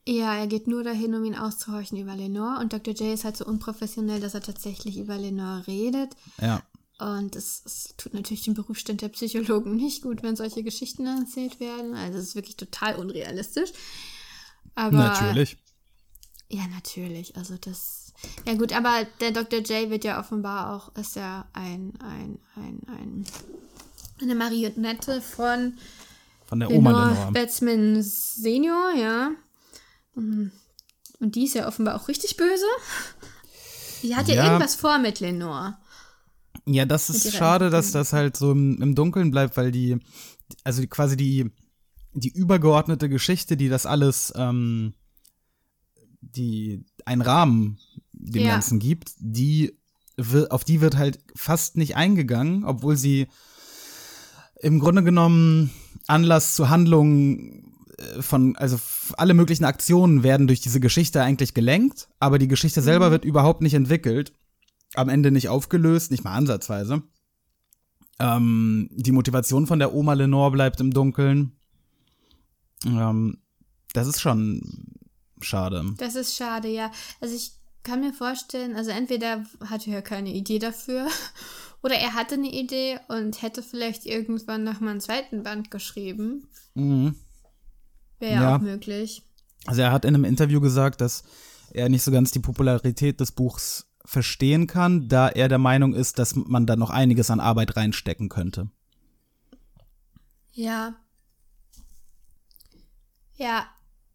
Ja, 0.09 0.37
er 0.37 0.47
geht 0.47 0.69
nur 0.69 0.85
dahin, 0.85 1.15
um 1.15 1.25
ihn 1.25 1.35
auszuhorchen 1.35 1.99
über 1.99 2.15
Lenore. 2.15 2.61
Und 2.61 2.73
Dr. 2.73 2.95
J 2.95 3.13
ist 3.13 3.25
halt 3.25 3.37
so 3.37 3.45
unprofessionell, 3.45 4.21
dass 4.21 4.35
er 4.35 4.43
tatsächlich 4.43 4.99
über 4.99 5.19
Lenore 5.19 5.67
redet. 5.67 6.15
Ja. 6.41 6.63
Und 6.99 7.37
es, 7.37 7.63
es 7.67 7.95
tut 7.97 8.15
natürlich 8.15 8.45
dem 8.45 8.55
Berufsstand 8.55 9.03
der 9.03 9.09
Psychologen 9.09 9.77
nicht 9.77 10.03
gut, 10.03 10.23
wenn 10.23 10.37
solche 10.37 10.63
Geschichten 10.63 11.07
erzählt 11.07 11.61
werden. 11.61 11.95
Also 11.95 12.19
es 12.19 12.29
ist 12.29 12.35
wirklich 12.37 12.57
total 12.57 12.97
unrealistisch. 12.97 13.71
Aber 14.75 14.97
Natürlich. 14.97 15.59
ja, 16.49 16.67
natürlich. 16.69 17.37
Also 17.37 17.57
das. 17.59 18.06
Ja 18.47 18.55
gut, 18.55 18.73
aber 18.73 19.07
der 19.21 19.33
Dr. 19.33 19.61
J 19.61 19.91
wird 19.91 20.05
ja 20.05 20.19
offenbar 20.21 20.75
auch, 20.75 20.95
ist 20.97 21.17
ja 21.17 21.47
ein, 21.53 21.93
ein, 22.01 22.39
ein, 22.57 22.81
ein 22.89 23.27
eine 24.21 24.35
Marionette 24.35 25.21
von 25.21 25.75
Von 26.47 26.61
der 26.61 26.71
Oma 26.71 26.91
Lenore 26.91 27.15
Lenore. 27.15 27.33
Batsman 27.33 28.03
Senior, 28.03 28.93
ja. 28.99 29.31
Mhm. 30.15 30.53
Und 31.21 31.35
die 31.35 31.45
ist 31.45 31.55
ja 31.55 31.67
offenbar 31.67 31.97
auch 31.97 32.09
richtig 32.09 32.37
böse. 32.37 32.65
Die 34.03 34.15
hat 34.15 34.29
ja, 34.29 34.37
Ja. 34.37 34.45
irgendwas 34.47 34.75
vor 34.75 34.99
mit 34.99 35.21
Lenore. 35.21 35.77
Ja, 36.67 36.85
das 36.85 37.11
ist 37.11 37.33
schade, 37.35 37.71
dass 37.71 37.93
das 37.93 38.13
halt 38.13 38.37
so 38.37 38.53
im, 38.53 38.81
im 38.83 38.95
Dunkeln 38.95 39.31
bleibt, 39.31 39.57
weil 39.57 39.71
die, 39.71 39.99
also 40.65 40.83
quasi 40.87 41.17
die, 41.17 41.51
die 42.13 42.31
übergeordnete 42.31 43.09
Geschichte, 43.09 43.57
die 43.57 43.69
das 43.69 43.87
alles, 43.87 44.33
ähm, 44.37 44.95
die 46.21 46.85
einen 47.05 47.23
Rahmen 47.23 47.79
dem 48.17 48.43
Ja. 48.43 48.53
Ganzen 48.53 48.79
gibt, 48.79 49.13
die 49.19 49.77
wird, 50.17 50.51
auf 50.51 50.65
die 50.65 50.81
wird 50.81 50.97
halt 50.97 51.19
fast 51.35 51.77
nicht 51.77 51.97
eingegangen, 51.97 52.65
obwohl 52.65 52.97
sie 52.97 53.27
im 54.61 54.81
Grunde 54.81 55.03
genommen 55.03 55.71
Anlass 56.07 56.55
zu 56.55 56.69
Handlungen 56.71 57.75
äh, 57.99 58.23
von, 58.23 58.57
also 58.57 58.79
alle 59.19 59.35
möglichen 59.35 59.65
Aktionen 59.65 60.23
werden 60.23 60.47
durch 60.47 60.61
diese 60.61 60.81
Geschichte 60.81 61.23
eigentlich 61.23 61.55
gelenkt, 61.55 62.09
aber 62.19 62.39
die 62.39 62.49
Geschichte 62.49 62.83
selber 62.83 63.11
wird 63.11 63.25
überhaupt 63.25 63.61
nicht 63.63 63.75
entwickelt, 63.75 64.33
am 64.95 65.09
Ende 65.09 65.31
nicht 65.31 65.49
aufgelöst, 65.49 66.11
nicht 66.11 66.25
mal 66.25 66.35
ansatzweise. 66.35 67.03
Ähm, 68.19 68.89
die 68.93 69.13
Motivation 69.13 69.67
von 69.67 69.79
der 69.79 69.93
Oma 69.93 70.15
Lenore 70.15 70.51
bleibt 70.53 70.81
im 70.81 70.93
Dunkeln. 70.93 71.53
Ähm, 72.87 73.39
das 73.93 74.07
ist 74.07 74.21
schon 74.21 74.63
schade. 75.43 75.85
Das 75.99 76.15
ist 76.15 76.35
schade, 76.35 76.69
ja. 76.69 76.91
Also 77.21 77.35
ich 77.35 77.56
kann 77.87 78.01
mir 78.01 78.13
vorstellen, 78.13 78.75
also 78.75 78.91
entweder 78.91 79.45
hatte 79.65 79.91
er 79.91 80.03
keine 80.03 80.33
Idee 80.33 80.59
dafür 80.59 81.07
oder 81.83 81.95
er 81.95 82.15
hatte 82.15 82.35
eine 82.35 82.53
Idee 82.53 82.99
und 83.09 83.41
hätte 83.41 83.63
vielleicht 83.63 84.07
irgendwann 84.07 84.65
noch 84.65 84.81
mal 84.81 84.91
einen 84.91 85.01
zweiten 85.01 85.45
Band 85.45 85.71
geschrieben. 85.71 86.49
Mhm. 86.75 87.15
Wäre 88.19 88.35
ja 88.35 88.57
auch 88.57 88.61
möglich. 88.61 89.23
Also 89.67 89.83
er 89.83 89.93
hat 89.93 90.05
in 90.05 90.15
einem 90.15 90.25
Interview 90.25 90.61
gesagt, 90.61 91.01
dass 91.01 91.25
er 91.71 91.89
nicht 91.89 92.03
so 92.03 92.11
ganz 92.11 92.33
die 92.33 92.41
Popularität 92.41 93.21
des 93.21 93.33
Buchs 93.33 93.87
verstehen 94.05 94.67
kann, 94.67 95.09
da 95.09 95.29
er 95.29 95.49
der 95.49 95.59
Meinung 95.59 95.95
ist, 95.95 96.19
dass 96.19 96.35
man 96.35 96.67
da 96.67 96.77
noch 96.77 96.91
einiges 96.91 97.31
an 97.31 97.41
Arbeit 97.41 97.77
reinstecken 97.77 98.29
könnte. 98.29 98.69
Ja. 100.53 100.97
Ja, 103.35 103.67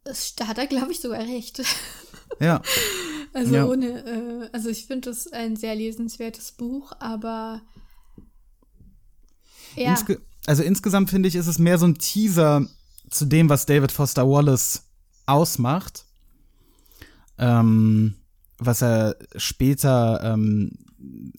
da 0.04 0.48
hat 0.48 0.58
er, 0.58 0.68
glaube 0.68 0.92
ich, 0.92 1.00
sogar 1.00 1.20
recht. 1.20 1.62
Ja, 2.40 2.62
Also 3.34 3.56
Ja. 3.56 3.66
ohne, 3.66 4.06
äh, 4.06 4.50
also 4.52 4.70
ich 4.70 4.86
finde 4.86 5.10
das 5.10 5.32
ein 5.32 5.56
sehr 5.56 5.76
lesenswertes 5.76 6.52
Buch, 6.52 6.92
aber 7.00 7.62
ja, 9.76 9.92
Insge 9.92 10.20
also 10.48 10.64
insgesamt 10.64 11.10
finde 11.10 11.30
ich, 11.30 11.36
ist 11.36 11.48
es 11.48 11.60
mehr 11.60 11.78
so 11.78 11.86
ein 11.86 12.00
Teaser 12.00 12.66
zu 13.10 13.26
dem, 13.26 13.48
was 13.50 13.66
David 13.66 13.92
Foster 13.92 14.28
Wallace 14.28 14.84
ausmacht. 15.28 16.06
Ähm, 17.38 18.16
was 18.58 18.82
er 18.82 19.16
später, 19.36 20.22
ähm, 20.24 20.72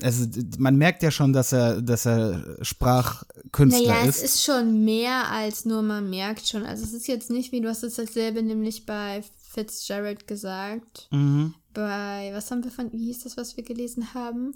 also 0.03 0.27
man 0.59 0.77
merkt 0.77 1.03
ja 1.03 1.11
schon, 1.11 1.33
dass 1.33 1.53
er, 1.53 1.81
dass 1.83 2.07
er 2.07 2.59
Sprachkünstler 2.63 3.95
naja, 3.95 4.05
ist. 4.09 4.19
es 4.19 4.35
ist 4.37 4.45
schon 4.45 4.85
mehr 4.85 5.29
als 5.31 5.65
nur 5.65 5.83
man 5.83 6.11
merkt 6.11 6.47
schon. 6.47 6.65
Also 6.65 6.85
es 6.85 6.93
ist 6.93 7.07
jetzt 7.07 7.31
nicht 7.31 7.53
wie 7.53 7.61
du 7.61 7.69
hast 7.69 7.85
es 7.85 7.95
dasselbe 7.95 8.43
nämlich 8.43 8.87
bei 8.87 9.23
Fitzgerald 9.51 10.27
gesagt. 10.27 11.09
Mhm. 11.11 11.55
Bei, 11.75 12.31
was 12.35 12.51
haben 12.51 12.65
wir 12.65 12.71
von, 12.71 12.93
wie 12.93 13.07
hieß 13.07 13.21
das, 13.25 13.37
was 13.37 13.57
wir 13.57 13.65
gelesen 13.65 14.15
haben? 14.15 14.55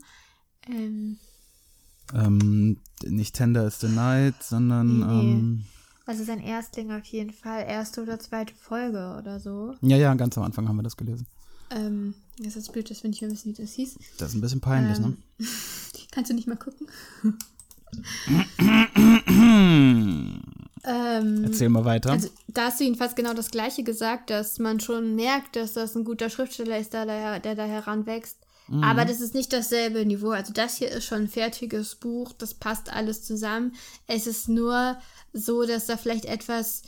Ähm, 0.68 1.18
Ähm, 2.14 2.78
nicht 3.04 3.34
Tender 3.34 3.66
is 3.66 3.80
the 3.80 3.88
Night, 3.88 4.34
sondern 4.42 4.98
Nee. 5.00 5.32
ähm, 5.34 5.64
also 6.06 6.22
sein 6.22 6.40
Erstling 6.40 6.92
auf 6.92 7.04
jeden 7.06 7.32
Fall, 7.32 7.64
erste 7.66 8.02
oder 8.02 8.20
zweite 8.20 8.54
Folge 8.54 9.16
oder 9.18 9.40
so. 9.40 9.74
ja, 9.80 9.96
ja, 9.96 10.14
ganz 10.14 10.38
am 10.38 10.44
Anfang 10.44 10.68
haben 10.68 10.76
wir 10.76 10.84
das 10.84 10.96
gelesen. 10.96 11.26
Ähm, 11.70 12.14
das 12.38 12.54
ist 12.54 12.72
blöd, 12.72 12.88
dass 12.90 13.02
wir 13.02 13.10
nicht 13.10 13.22
mehr 13.22 13.30
wissen, 13.32 13.48
wie 13.56 13.60
das 13.60 13.72
hieß. 13.72 13.98
Das 14.18 14.28
ist 14.30 14.34
ein 14.36 14.40
bisschen 14.40 14.60
peinlich, 14.60 14.98
Ähm, 14.98 15.16
Kannst 16.12 16.30
du 16.30 16.34
nicht 16.34 16.46
mal 16.46 16.56
gucken? 16.56 16.86
ähm, 20.84 21.44
Erzähl 21.44 21.68
mal 21.68 21.84
weiter. 21.84 22.12
Also, 22.12 22.28
da 22.48 22.66
hast 22.66 22.80
du 22.80 22.84
jedenfalls 22.84 23.14
genau 23.14 23.34
das 23.34 23.50
Gleiche 23.50 23.82
gesagt, 23.82 24.30
dass 24.30 24.58
man 24.58 24.80
schon 24.80 25.14
merkt, 25.14 25.56
dass 25.56 25.72
das 25.72 25.94
ein 25.96 26.04
guter 26.04 26.30
Schriftsteller 26.30 26.78
ist, 26.78 26.92
der 26.92 27.06
da, 27.06 27.38
der 27.38 27.54
da 27.54 27.64
heranwächst. 27.64 28.38
Mhm. 28.68 28.82
Aber 28.82 29.04
das 29.04 29.20
ist 29.20 29.34
nicht 29.34 29.52
dasselbe 29.52 30.04
Niveau. 30.04 30.30
Also, 30.30 30.52
das 30.52 30.76
hier 30.76 30.90
ist 30.90 31.04
schon 31.04 31.22
ein 31.22 31.28
fertiges 31.28 31.96
Buch, 31.96 32.32
das 32.32 32.54
passt 32.54 32.92
alles 32.92 33.22
zusammen. 33.24 33.74
Es 34.06 34.26
ist 34.26 34.48
nur 34.48 34.96
so, 35.32 35.64
dass 35.64 35.86
da 35.86 35.96
vielleicht 35.96 36.26
etwas 36.26 36.82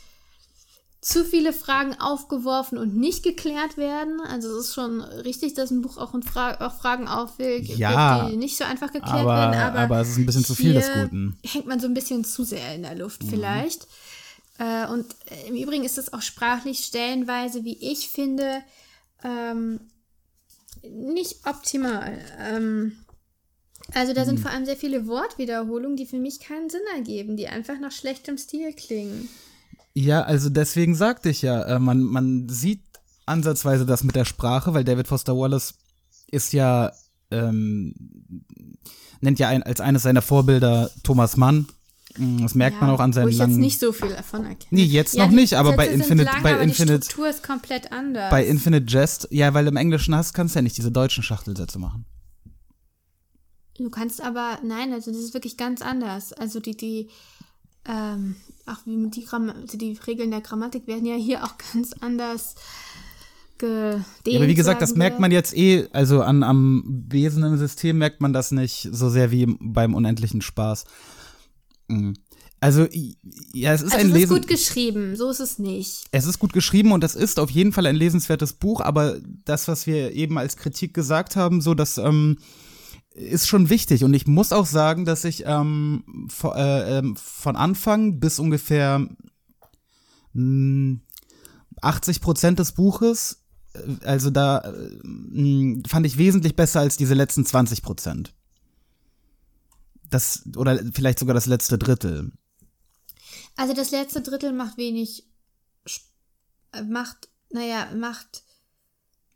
zu 1.01 1.23
viele 1.23 1.53
Fragen 1.53 1.93
aufgeworfen 1.99 2.77
und 2.77 2.95
nicht 2.95 3.23
geklärt 3.23 3.77
werden. 3.77 4.19
Also, 4.21 4.49
es 4.57 4.67
ist 4.67 4.73
schon 4.73 4.99
richtig, 5.01 5.53
dass 5.53 5.71
ein 5.71 5.81
Buch 5.81 5.97
auch, 5.97 6.13
Fra 6.23 6.59
auch 6.65 6.77
Fragen 6.77 7.07
aufwirft, 7.07 7.69
Ja, 7.69 8.27
die 8.27 8.35
nicht 8.35 8.57
so 8.57 8.65
einfach 8.65 8.91
geklärt 8.91 9.13
aber, 9.19 9.33
werden. 9.33 9.55
Aber, 9.55 9.79
aber 9.79 10.01
es 10.01 10.09
ist 10.09 10.17
ein 10.17 10.25
bisschen 10.25 10.43
zu 10.43 10.55
viel 10.55 10.73
des 10.73 10.91
Guten. 10.91 11.37
hängt 11.45 11.67
man 11.67 11.79
so 11.79 11.87
ein 11.87 11.93
bisschen 11.93 12.25
zu 12.25 12.43
sehr 12.43 12.75
in 12.75 12.83
der 12.83 12.95
Luft 12.95 13.23
Mhm. 13.23 13.29
vielleicht. 13.29 13.87
Äh, 14.57 14.87
und 14.87 15.05
äh, 15.31 15.47
im 15.47 15.55
Übrigen 15.55 15.85
ist 15.85 15.97
es 15.97 16.11
auch 16.11 16.21
sprachlich 16.21 16.79
stellenweise, 16.79 17.63
wie 17.63 17.77
ich 17.91 18.09
finde, 18.09 18.61
ähm, 19.23 19.79
nicht 20.83 21.45
optimal. 21.47 22.17
Ähm, 22.39 22.97
also 23.93 24.13
da 24.13 24.25
sind 24.25 24.39
Mhm. 24.39 24.41
vor 24.43 24.51
allem 24.51 24.65
sehr 24.65 24.75
viele 24.75 25.07
Wortwiederholungen, 25.07 25.95
die 25.95 26.05
für 26.05 26.19
mich 26.19 26.41
keinen 26.41 26.69
Sinn 26.69 26.81
ergeben, 26.93 27.37
die 27.37 27.47
einfach 27.47 27.79
nach 27.79 27.91
schlechtem 27.93 28.37
Stil 28.37 28.73
klingen. 28.73 29.29
Ja, 30.01 30.21
also 30.21 30.49
deswegen 30.49 30.95
sagte 30.95 31.29
ich 31.29 31.41
ja, 31.41 31.61
äh, 31.63 31.79
man, 31.79 32.01
man 32.03 32.47
sieht 32.49 32.81
ansatzweise 33.25 33.85
das 33.85 34.03
mit 34.03 34.15
der 34.15 34.25
Sprache, 34.25 34.73
weil 34.73 34.83
David 34.83 35.07
Foster 35.07 35.35
Wallace 35.37 35.73
ist 36.31 36.53
ja, 36.53 36.91
ähm, 37.31 37.93
nennt 39.21 39.39
ja 39.39 39.49
ein, 39.49 39.63
als 39.63 39.81
eines 39.81 40.03
seiner 40.03 40.21
Vorbilder 40.21 40.89
Thomas 41.03 41.37
Mann 41.37 41.67
Mm, 42.17 42.41
Das 42.41 42.55
merkt 42.55 42.81
man 42.81 42.89
auch 42.89 42.99
an 42.99 43.11
Wo 43.11 43.15
seinen 43.15 43.29
ich 43.29 43.37
langen. 43.37 43.51
jetzt 43.51 43.59
nicht 43.59 43.79
so 43.79 43.91
viel 43.91 44.09
davon 44.09 44.41
erkenne. 44.43 44.67
Nee, 44.71 44.83
jetzt 44.83 45.15
noch 45.15 45.29
die 45.29 45.35
nicht, 45.35 45.53
aber 45.53 45.75
bei 45.75 45.87
Infinite- 45.87 46.23
lang, 46.31 46.41
bei 46.41 46.53
aber 46.53 46.63
Infinite- 46.63 46.99
Die 47.01 47.05
Struktur 47.05 47.29
ist 47.29 47.43
komplett 47.43 47.91
anders. 47.91 48.31
bei 48.31 48.43
Infinite 48.47 48.85
Jest, 48.91 49.27
ja, 49.29 49.53
weil 49.53 49.67
im 49.67 49.75
Englischen 49.75 50.15
hast, 50.15 50.33
kannst 50.33 50.55
du 50.55 50.57
ja 50.57 50.63
nicht 50.63 50.75
diese 50.75 50.91
deutschen 50.91 51.21
Schachtelsätze 51.21 51.77
machen. 51.77 52.05
Du 53.77 53.91
kannst 53.91 54.21
aber, 54.21 54.57
nein, 54.63 54.91
also 54.91 55.11
das 55.11 55.19
ist 55.21 55.33
wirklich 55.35 55.55
ganz 55.55 55.83
anders. 55.83 56.33
Also 56.33 56.59
die, 56.59 56.75
die, 56.75 57.09
ähm, 57.89 58.35
auch 58.67 58.77
wie 58.85 59.09
die, 59.09 59.25
Gramm 59.25 59.49
also 59.49 59.77
die 59.77 59.97
Regeln 60.05 60.31
der 60.31 60.41
Grammatik 60.41 60.85
werden 60.87 61.05
ja 61.05 61.15
hier 61.15 61.43
auch 61.43 61.55
ganz 61.73 61.93
anders 61.99 62.55
gedehnt. 63.57 64.05
Ja, 64.27 64.39
aber 64.39 64.47
wie 64.47 64.55
gesagt, 64.55 64.81
das 64.81 64.91
sagen 64.91 64.99
merkt 64.99 65.17
wir. 65.17 65.21
man 65.21 65.31
jetzt 65.31 65.55
eh, 65.57 65.87
also 65.91 66.21
an, 66.21 66.43
am 66.43 66.83
Wesen 67.09 67.43
im 67.43 67.57
System 67.57 67.97
merkt 67.97 68.21
man 68.21 68.31
das 68.31 68.51
nicht 68.51 68.87
so 68.91 69.09
sehr 69.09 69.31
wie 69.31 69.47
beim 69.59 69.95
unendlichen 69.95 70.41
Spaß. 70.41 70.85
Mm. 71.87 72.13
Also, 72.61 72.87
ja, 73.53 73.73
es 73.73 73.81
ist 73.81 73.93
Also 73.93 74.05
ein 74.05 74.07
es 74.07 74.13
ist 74.15 74.19
Lesen. 74.19 74.35
gut 74.35 74.47
geschrieben, 74.47 75.15
so 75.15 75.29
ist 75.29 75.39
es 75.39 75.59
nicht. 75.59 76.03
Es 76.11 76.25
ist 76.25 76.39
gut 76.39 76.51
geschrieben 76.51 76.91
und 76.91 77.03
es 77.05 77.15
ist 77.15 77.39
auf 77.39 77.49
jeden 77.49 77.71
Fall 77.71 77.85
ein 77.85 77.95
lesenswertes 77.95 78.51
Buch, 78.53 78.81
aber 78.81 79.17
das, 79.45 79.69
was 79.69 79.87
wir 79.87 80.11
eben 80.11 80.37
als 80.37 80.57
Kritik 80.57 80.93
gesagt 80.93 81.37
haben, 81.37 81.61
so 81.61 81.73
das 81.73 81.97
ähm, 81.97 82.37
ist 83.13 83.47
schon 83.47 83.69
wichtig. 83.69 84.03
Und 84.03 84.13
ich 84.13 84.27
muss 84.27 84.51
auch 84.51 84.65
sagen, 84.65 85.05
dass 85.05 85.25
ich 85.25 85.43
ähm, 85.45 86.27
von, 86.29 86.55
äh, 86.55 86.99
ähm, 86.99 87.15
von 87.15 87.55
Anfang 87.55 88.19
bis 88.19 88.39
ungefähr 88.39 89.07
mh, 90.33 90.99
80 91.81 92.21
Prozent 92.21 92.59
des 92.59 92.73
Buches, 92.73 93.43
äh, 93.73 94.05
also 94.05 94.29
da 94.29 94.59
äh, 94.59 94.89
mh, 95.03 95.83
fand 95.87 96.05
ich 96.05 96.17
wesentlich 96.17 96.55
besser 96.55 96.79
als 96.79 96.97
diese 96.97 97.13
letzten 97.13 97.45
20 97.45 97.81
Prozent. 97.81 98.33
Das, 100.09 100.43
oder 100.55 100.79
vielleicht 100.93 101.19
sogar 101.19 101.35
das 101.35 101.45
letzte 101.45 101.77
Drittel. 101.77 102.31
Also 103.55 103.73
das 103.73 103.91
letzte 103.91 104.21
Drittel 104.21 104.53
macht 104.53 104.77
wenig, 104.77 105.27
äh, 106.71 106.81
macht, 106.83 107.29
naja, 107.51 107.87
macht, 107.95 108.43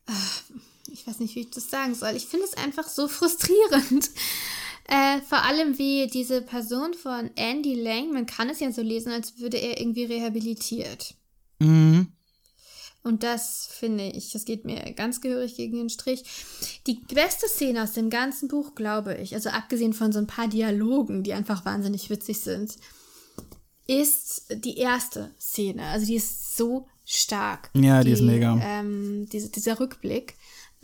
äh, 0.07 0.11
ich 0.93 1.07
weiß 1.07 1.19
nicht, 1.19 1.35
wie 1.35 1.41
ich 1.41 1.49
das 1.49 1.69
sagen 1.69 1.95
soll. 1.95 2.15
Ich 2.15 2.27
finde 2.27 2.45
es 2.45 2.53
einfach 2.53 2.87
so 2.87 3.07
frustrierend. 3.07 4.09
Äh, 4.85 5.21
vor 5.21 5.41
allem 5.43 5.77
wie 5.77 6.07
diese 6.07 6.41
Person 6.41 6.93
von 6.93 7.31
Andy 7.35 7.73
Lang, 7.73 8.11
man 8.11 8.25
kann 8.25 8.49
es 8.49 8.59
ja 8.59 8.69
so 8.73 8.81
lesen, 8.81 9.13
als 9.13 9.39
würde 9.39 9.55
er 9.55 9.79
irgendwie 9.79 10.03
rehabilitiert. 10.03 11.15
Mhm. 11.59 12.07
Und 13.01 13.23
das 13.23 13.69
finde 13.71 14.09
ich, 14.09 14.31
das 14.31 14.43
geht 14.43 14.65
mir 14.65 14.91
ganz 14.91 15.21
gehörig 15.21 15.55
gegen 15.55 15.77
den 15.77 15.89
Strich. 15.89 16.25
Die 16.85 16.95
beste 16.95 17.47
Szene 17.47 17.81
aus 17.81 17.93
dem 17.93 18.09
ganzen 18.09 18.49
Buch, 18.49 18.75
glaube 18.75 19.15
ich, 19.15 19.33
also 19.33 19.51
abgesehen 19.51 19.93
von 19.93 20.11
so 20.11 20.19
ein 20.19 20.27
paar 20.27 20.49
Dialogen, 20.49 21.23
die 21.23 21.31
einfach 21.31 21.63
wahnsinnig 21.63 22.09
witzig 22.09 22.41
sind, 22.41 22.75
ist 23.87 24.47
die 24.53 24.77
erste 24.77 25.33
Szene. 25.39 25.85
Also 25.85 26.07
die 26.07 26.15
ist 26.15 26.57
so 26.57 26.87
stark. 27.05 27.69
Ja, 27.73 28.03
die 28.03 28.11
ist 28.11 28.21
mega. 28.21 28.59
Ähm, 28.61 29.27
diese, 29.31 29.49
dieser 29.49 29.79
Rückblick. 29.79 30.35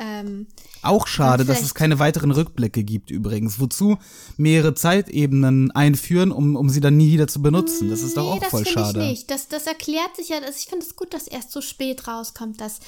Ähm, 0.02 0.48
Auch 0.82 1.08
schade, 1.08 1.44
dass 1.44 1.62
es 1.62 1.76
keine 1.76 2.00
weiteren 2.00 2.32
Rückblicke 2.32 2.84
gibt 2.86 3.12
übrigens. 3.12 3.60
Wozu 3.60 3.98
mehrere 4.38 4.74
Zeitebenen 4.74 5.72
einführen, 5.72 6.32
um, 6.32 6.56
um 6.56 6.70
sie 6.70 6.80
dann 6.80 6.96
nie 6.96 7.12
wieder 7.12 7.28
zu 7.28 7.42
benutzen. 7.42 7.90
Das 7.90 8.02
ist 8.02 8.16
doch 8.16 8.24
nee, 8.24 8.30
auch 8.30 8.40
das 8.40 8.50
voll 8.50 8.64
finde 8.64 8.80
schade. 8.80 9.04
ich 9.04 9.10
nicht. 9.10 9.32
Das, 9.32 9.50
das 9.50 9.68
erklärt 9.68 10.16
sich 10.16 10.30
ja, 10.30 10.40
das, 10.40 10.58
ich 10.60 10.68
finde 10.68 10.86
es 10.86 10.96
gut, 10.96 11.14
dass 11.14 11.28
erst 11.28 11.52
so 11.52 11.60
spät 11.60 12.08
rauskommt, 12.08 12.62
dass 12.62 12.80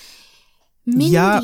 Mindy 0.85 1.11
Ja. 1.11 1.43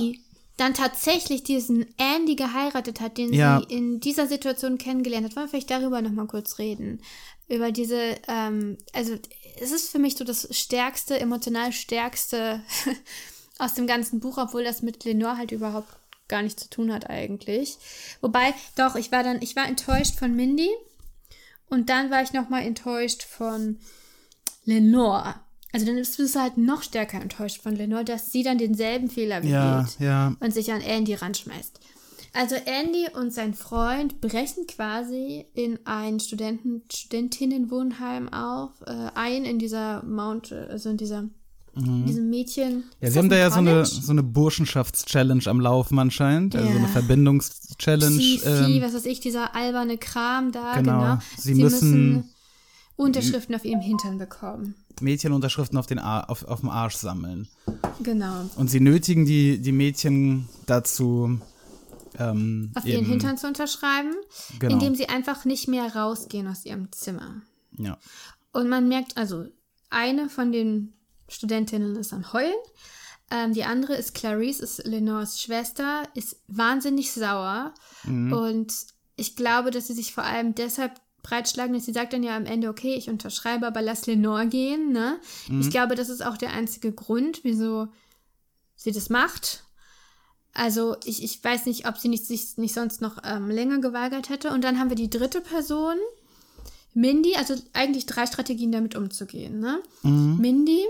dann 0.56 0.74
tatsächlich 0.74 1.44
diesen 1.44 1.86
Andy 1.98 2.36
geheiratet 2.38 3.02
hat, 3.02 3.18
den 3.18 3.34
Ja. 3.34 3.60
sie 3.68 3.76
in 3.76 4.00
dieser 4.00 4.26
Situation 4.28 4.78
kennengelernt 4.78 5.26
hat. 5.26 5.36
Wollen 5.36 5.48
wir 5.48 5.50
vielleicht 5.50 5.70
darüber 5.72 6.02
nochmal 6.02 6.28
kurz 6.28 6.60
reden? 6.60 7.02
Über 7.50 7.74
diese, 7.74 8.16
ähm, 8.30 8.78
also 8.94 9.16
es 9.60 9.72
ist 9.72 9.90
für 9.90 10.00
mich 10.00 10.16
so 10.16 10.24
das 10.24 10.48
stärkste, 10.52 11.20
emotional 11.20 11.74
stärkste 11.74 12.62
aus 13.60 13.74
dem 13.74 13.88
ganzen 13.88 14.20
Buch, 14.20 14.38
obwohl 14.38 14.64
das 14.64 14.82
mit 14.82 15.04
Lenore 15.04 15.38
halt 15.38 15.52
überhaupt 15.52 15.88
gar 16.28 16.42
nichts 16.42 16.64
zu 16.64 16.70
tun 16.70 16.92
hat 16.92 17.10
eigentlich. 17.10 17.78
Wobei, 18.22 18.54
doch, 18.76 18.96
ich 18.96 19.12
war 19.12 19.24
dann, 19.24 19.42
ich 19.42 19.56
war 19.56 19.68
enttäuscht 19.68 20.18
von 20.20 20.36
Mindy 20.36 20.70
und 21.70 21.90
dann 21.90 22.12
war 22.12 22.22
ich 22.22 22.34
nochmal 22.34 22.64
enttäuscht 22.64 23.24
von 23.24 23.80
Lenore. 24.66 25.36
Also 25.74 25.86
dann 25.86 25.96
bist 25.96 26.18
du 26.18 26.28
halt 26.40 26.58
noch 26.58 26.84
stärker 26.84 27.22
enttäuscht 27.22 27.62
von 27.62 27.76
Lenore, 27.76 28.06
dass 28.06 28.32
sie 28.32 28.44
dann 28.44 28.58
denselben 28.58 29.10
Fehler 29.10 29.38
begeht 29.42 29.54
Ja, 29.54 29.86
ja. 30.00 30.36
und 30.40 30.54
sich 30.54 30.72
an 30.72 30.82
Andy 30.82 31.14
ranschmeißt. 31.14 31.80
Also 32.34 32.56
Andy 32.56 33.08
und 33.14 33.34
sein 33.34 33.54
Freund 33.54 34.22
brechen 34.22 34.68
quasi 34.68 35.46
in 35.54 35.80
ein 35.86 36.20
Studenten 36.20 36.84
Studentinnenwohnheim 36.92 38.32
auf, 38.32 38.70
äh, 38.86 39.10
ein 39.16 39.44
in 39.46 39.60
dieser 39.60 40.04
Mount, 40.04 40.52
also 40.52 40.90
in 40.90 40.98
dieser 40.98 41.30
diesem 42.06 42.30
Mädchen. 42.30 42.76
Mhm. 42.78 42.84
Ja, 43.02 43.12
sie 43.12 43.20
haben 43.20 43.30
da 43.30 43.36
ja 43.38 43.50
so 43.52 43.60
eine, 43.60 43.86
so 43.86 44.12
eine 44.12 44.24
Burschenschafts-Challenge 44.24 45.44
am 45.48 45.60
Laufen 45.60 46.00
anscheinend. 46.00 46.56
Also 46.56 46.68
so 46.68 46.74
eine 46.78 46.82
Ja. 46.88 46.92
Verbindungs-Challenge. 46.92 48.22
Ähm, 48.46 48.82
was 48.82 48.94
weiß 48.94 49.06
ich, 49.06 49.20
dieser 49.20 49.56
alberne 49.56 49.98
Kram 49.98 50.52
da, 50.52 50.76
Genau. 50.76 51.00
genau. 51.02 51.18
Sie 51.38 51.56
müssen- 51.56 52.30
Unterschriften 52.96 53.54
auf 53.54 53.64
ihrem 53.64 53.82
Hintern 53.82 54.18
bekommen. 54.18 54.74
Mädchenunterschriften 55.02 55.78
auf, 55.78 55.86
den 55.86 56.00
Ar 56.00 56.32
auf, 56.32 56.44
auf 56.46 56.62
dem 56.62 56.70
Arsch 56.70 56.96
sammeln. 56.96 57.48
Genau. 58.02 58.50
Und 58.56 58.72
sie 58.72 58.80
nötigen 58.80 59.26
die, 59.26 59.60
die 59.60 59.72
Mädchen 59.72 60.50
dazu, 60.66 61.40
ähm, 62.18 62.72
Auf 62.74 62.86
ihren 62.86 63.06
Hintern 63.06 63.38
zu 63.38 63.46
unterschreiben, 63.46 64.16
Genau. 64.58 64.74
indem 64.74 64.96
sie 64.96 65.10
einfach 65.10 65.46
nicht 65.46 65.68
mehr 65.68 65.96
rausgehen 65.96 66.48
aus 66.48 66.66
ihrem 66.66 66.92
Zimmer. 66.92 67.42
Ja. 67.78 68.00
Und 68.54 68.68
man 68.70 68.88
merkt, 68.88 69.16
also 69.18 69.46
eine 69.92 70.28
von 70.30 70.52
den 70.52 70.94
Studentinnen 71.28 71.96
ist 71.96 72.14
am 72.14 72.34
Heulen. 72.34 72.54
Ähm, 73.30 73.54
die 73.54 73.64
andere 73.64 73.96
ist 73.96 74.14
Clarice, 74.14 74.62
ist 74.62 74.86
Lenores 74.86 75.42
Schwester, 75.42 76.04
ist 76.14 76.38
wahnsinnig 76.48 77.12
sauer. 77.12 77.74
Mhm. 78.04 78.32
Und 78.32 78.74
ich 79.16 79.36
glaube, 79.36 79.72
dass 79.72 79.88
sie 79.88 79.94
sich 79.94 80.14
vor 80.14 80.24
allem 80.24 80.56
deshalb 80.56 80.94
breitschlagen, 81.24 81.74
dass 81.74 81.86
sie 81.86 81.94
sagt 81.94 82.14
dann 82.14 82.24
ja 82.24 82.38
am 82.38 82.46
Ende, 82.46 82.70
okay, 82.70 82.96
ich 82.96 83.10
unterschreibe, 83.10 83.68
aber 83.68 83.82
lass 83.82 84.06
Lenore 84.06 84.48
gehen. 84.48 84.94
Ne? 84.94 85.20
Mhm. 85.50 85.62
Ich 85.62 85.70
glaube, 85.70 85.96
das 85.96 86.10
ist 86.10 86.26
auch 86.26 86.38
der 86.38 86.54
einzige 86.54 86.94
Grund, 86.94 87.44
wieso 87.44 87.90
sie 88.76 88.92
das 88.92 89.10
macht. 89.10 89.64
Also 90.54 90.96
ich, 91.04 91.22
ich 91.22 91.44
weiß 91.44 91.66
nicht, 91.66 91.88
ob 91.88 91.98
sie 91.98 92.08
nicht, 92.08 92.26
sich 92.26 92.58
nicht 92.58 92.74
sonst 92.74 93.02
noch 93.02 93.18
ähm, 93.24 93.50
länger 93.50 93.80
geweigert 93.80 94.30
hätte. 94.30 94.52
Und 94.52 94.64
dann 94.64 94.80
haben 94.80 94.90
wir 94.90 94.96
die 94.96 95.10
dritte 95.10 95.42
Person, 95.42 95.98
Mindy, 96.94 97.36
also 97.36 97.56
eigentlich 97.74 98.06
drei 98.06 98.26
Strategien 98.26 98.72
damit 98.72 98.96
umzugehen. 98.96 99.60
Ne? 99.60 99.84
Mindy, 100.02 100.84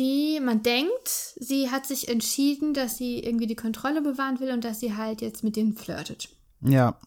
die 0.00 0.40
man 0.40 0.62
denkt, 0.62 1.08
sie 1.36 1.70
hat 1.70 1.86
sich 1.86 2.08
entschieden, 2.08 2.72
dass 2.72 2.96
sie 2.96 3.20
irgendwie 3.20 3.46
die 3.46 3.54
Kontrolle 3.54 4.00
bewahren 4.00 4.40
will 4.40 4.50
und 4.50 4.64
dass 4.64 4.80
sie 4.80 4.96
halt 4.96 5.20
jetzt 5.20 5.44
mit 5.44 5.56
denen 5.56 5.76
flirtet. 5.76 6.30
Ja. 6.62 6.98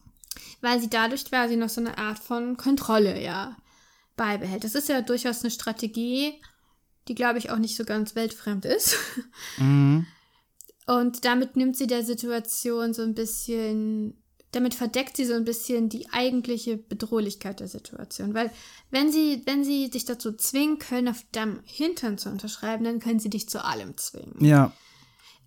Weil 0.60 0.80
sie 0.80 0.88
dadurch 0.88 1.24
quasi 1.24 1.56
noch 1.56 1.68
so 1.68 1.80
eine 1.80 1.98
Art 1.98 2.20
von 2.20 2.56
Kontrolle 2.56 3.20
ja 3.20 3.56
beibehält. 4.16 4.62
Das 4.62 4.76
ist 4.76 4.88
ja 4.88 5.02
durchaus 5.02 5.42
eine 5.42 5.50
Strategie, 5.50 6.40
die 7.08 7.16
glaube 7.16 7.38
ich 7.38 7.50
auch 7.50 7.58
nicht 7.58 7.76
so 7.76 7.84
ganz 7.84 8.14
weltfremd 8.14 8.64
ist. 8.64 8.96
Mhm. 9.58 10.06
Und 10.86 11.24
damit 11.24 11.56
nimmt 11.56 11.76
sie 11.76 11.86
der 11.86 12.04
Situation 12.04 12.94
so 12.94 13.02
ein 13.02 13.14
bisschen, 13.14 14.22
damit 14.54 14.74
verdeckt 14.74 15.16
sie 15.16 15.24
so 15.24 15.34
ein 15.34 15.44
bisschen 15.44 15.88
die 15.88 16.08
eigentliche 16.10 16.76
Bedrohlichkeit 16.76 17.60
der 17.60 17.68
Situation. 17.68 18.34
Weil 18.34 18.50
wenn 18.90 19.10
sie, 19.12 19.42
wenn 19.46 19.64
sie 19.64 19.90
dich 19.90 20.04
dazu 20.04 20.32
zwingen 20.32 20.78
können, 20.78 21.08
auf 21.08 21.24
deinem 21.32 21.60
Hintern 21.64 22.18
zu 22.18 22.28
unterschreiben, 22.30 22.84
dann 22.84 23.00
können 23.00 23.18
sie 23.20 23.30
dich 23.30 23.48
zu 23.48 23.64
allem 23.64 23.96
zwingen. 23.96 24.44
Ja. 24.44 24.72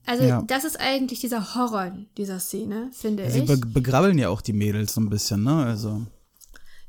Also 0.05 0.23
Ja. 0.23 0.41
das 0.41 0.63
ist 0.63 0.79
eigentlich 0.79 1.19
dieser 1.19 1.55
Horror 1.55 1.91
dieser 2.17 2.39
Szene, 2.39 2.89
finde 2.93 3.29
Sie 3.29 3.39
ich. 3.39 3.45
be 3.45 3.57
begrabbeln 3.57 4.17
ja 4.17 4.29
auch 4.29 4.41
die 4.41 4.53
Mädels 4.53 4.93
so 4.93 5.01
ein 5.01 5.09
bisschen, 5.09 5.43
ne? 5.43 5.65
Also. 5.65 6.05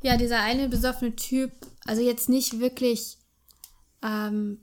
Ja, 0.02 0.16
dieser 0.16 0.40
eine 0.40 0.68
besoffene 0.68 1.16
Typ, 1.16 1.50
also 1.84 2.00
jetzt 2.00 2.28
nicht 2.28 2.60
wirklich 2.60 3.18
ähm, 4.02 4.60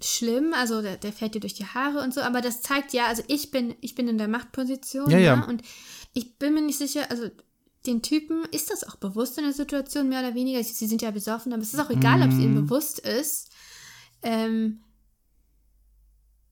schlimm, 0.00 0.52
also 0.54 0.82
der, 0.82 0.98
der 0.98 1.12
fällt 1.14 1.34
dir 1.34 1.40
durch 1.40 1.54
die 1.54 1.64
Haare 1.64 2.00
und 2.02 2.12
so, 2.12 2.20
aber 2.20 2.42
das 2.42 2.60
zeigt 2.60 2.92
ja, 2.92 3.06
also 3.06 3.22
ich 3.28 3.50
bin, 3.50 3.74
ich 3.80 3.94
bin 3.94 4.08
in 4.08 4.18
der 4.18 4.28
Machtposition, 4.28 5.08
Ja, 5.10 5.18
ja. 5.18 5.36
ne? 5.36 5.46
und 5.46 5.62
ich 6.14 6.38
bin 6.38 6.54
mir 6.54 6.62
nicht 6.62 6.78
sicher, 6.78 7.10
also 7.10 7.28
den 7.86 8.00
Typen 8.02 8.44
ist 8.50 8.70
das 8.70 8.82
auch 8.88 8.96
bewusst 8.96 9.36
in 9.36 9.44
der 9.44 9.52
Situation, 9.52 10.08
mehr 10.08 10.20
oder 10.20 10.34
weniger. 10.34 10.62
Sie 10.64 10.86
sind 10.86 11.02
ja 11.02 11.10
besoffen, 11.10 11.52
aber 11.52 11.60
es 11.62 11.74
ist 11.74 11.80
auch 11.80 11.90
egal, 11.90 12.22
ob 12.22 12.28
es 12.30 12.38
ihnen 12.38 12.54
Mhm. 12.54 12.64
bewusst 12.66 12.98
ist. 13.00 13.50
Ähm, 14.22 14.80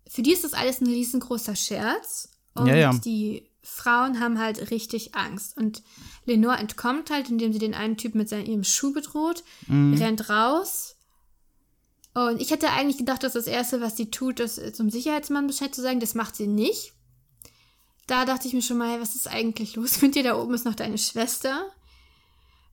für 0.08 0.20
die 0.22 0.32
ist 0.32 0.44
das 0.44 0.52
alles 0.52 0.80
ein 0.82 0.86
riesengroßer 0.88 1.56
Scherz. 1.56 2.28
Und 2.54 2.66
Ja, 2.66 2.74
ja. 2.76 2.92
die 2.92 3.48
Frauen 3.62 4.20
haben 4.20 4.38
halt 4.38 4.70
richtig 4.70 5.14
Angst. 5.14 5.56
Und 5.56 5.82
Lenore 6.26 6.58
entkommt 6.58 7.08
halt, 7.10 7.30
indem 7.30 7.52
sie 7.54 7.58
den 7.58 7.72
einen 7.74 7.96
Typ 7.96 8.14
mit 8.14 8.28
seinem 8.28 8.44
ihrem 8.46 8.64
Schuh 8.64 8.92
bedroht, 8.92 9.42
Mhm. 9.68 9.94
rennt 9.94 10.28
raus. 10.28 10.96
Und 12.12 12.42
ich 12.42 12.50
hätte 12.50 12.68
eigentlich 12.70 12.98
gedacht, 12.98 13.22
dass 13.22 13.32
das 13.32 13.46
Erste, 13.46 13.80
was 13.80 13.96
sie 13.96 14.10
tut, 14.10 14.38
ist, 14.38 14.76
zum 14.76 14.90
Sicherheitsmann 14.90 15.46
Bescheid 15.46 15.74
zu 15.74 15.80
sagen. 15.80 15.98
Das 16.00 16.14
macht 16.14 16.36
sie 16.36 16.46
nicht. 16.46 16.92
Da 18.06 18.24
dachte 18.24 18.48
ich 18.48 18.54
mir 18.54 18.62
schon 18.62 18.78
mal, 18.78 18.90
hey, 18.90 19.00
was 19.00 19.14
ist 19.14 19.28
eigentlich 19.28 19.76
los 19.76 20.02
mit 20.02 20.14
dir? 20.14 20.22
Da 20.22 20.36
oben 20.36 20.54
ist 20.54 20.64
noch 20.64 20.74
deine 20.74 20.98
Schwester. 20.98 21.70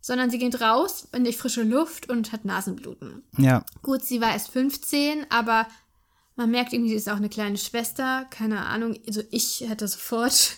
sondern 0.02 0.30
sie 0.30 0.40
geht 0.40 0.62
raus 0.62 1.08
in 1.12 1.26
die 1.26 1.34
frische 1.34 1.64
Luft 1.64 2.10
und 2.10 2.32
hat 2.32 2.46
Nasenbluten. 2.46 3.22
Ja, 3.38 3.66
Gut, 3.82 4.04
sie 4.04 4.22
war 4.22 4.32
erst 4.32 4.50
15, 4.50 5.26
aber 5.30 5.68
man 6.38 6.52
merkt 6.52 6.72
irgendwie, 6.72 6.92
sie 6.92 6.96
ist 6.96 7.10
auch 7.10 7.18
eine 7.18 7.28
kleine 7.30 7.58
Schwester. 7.58 8.26
Keine 8.30 8.66
Ahnung, 8.66 8.98
also 9.06 9.22
ich 9.30 9.62
hätte 9.68 9.88
sofort. 9.88 10.56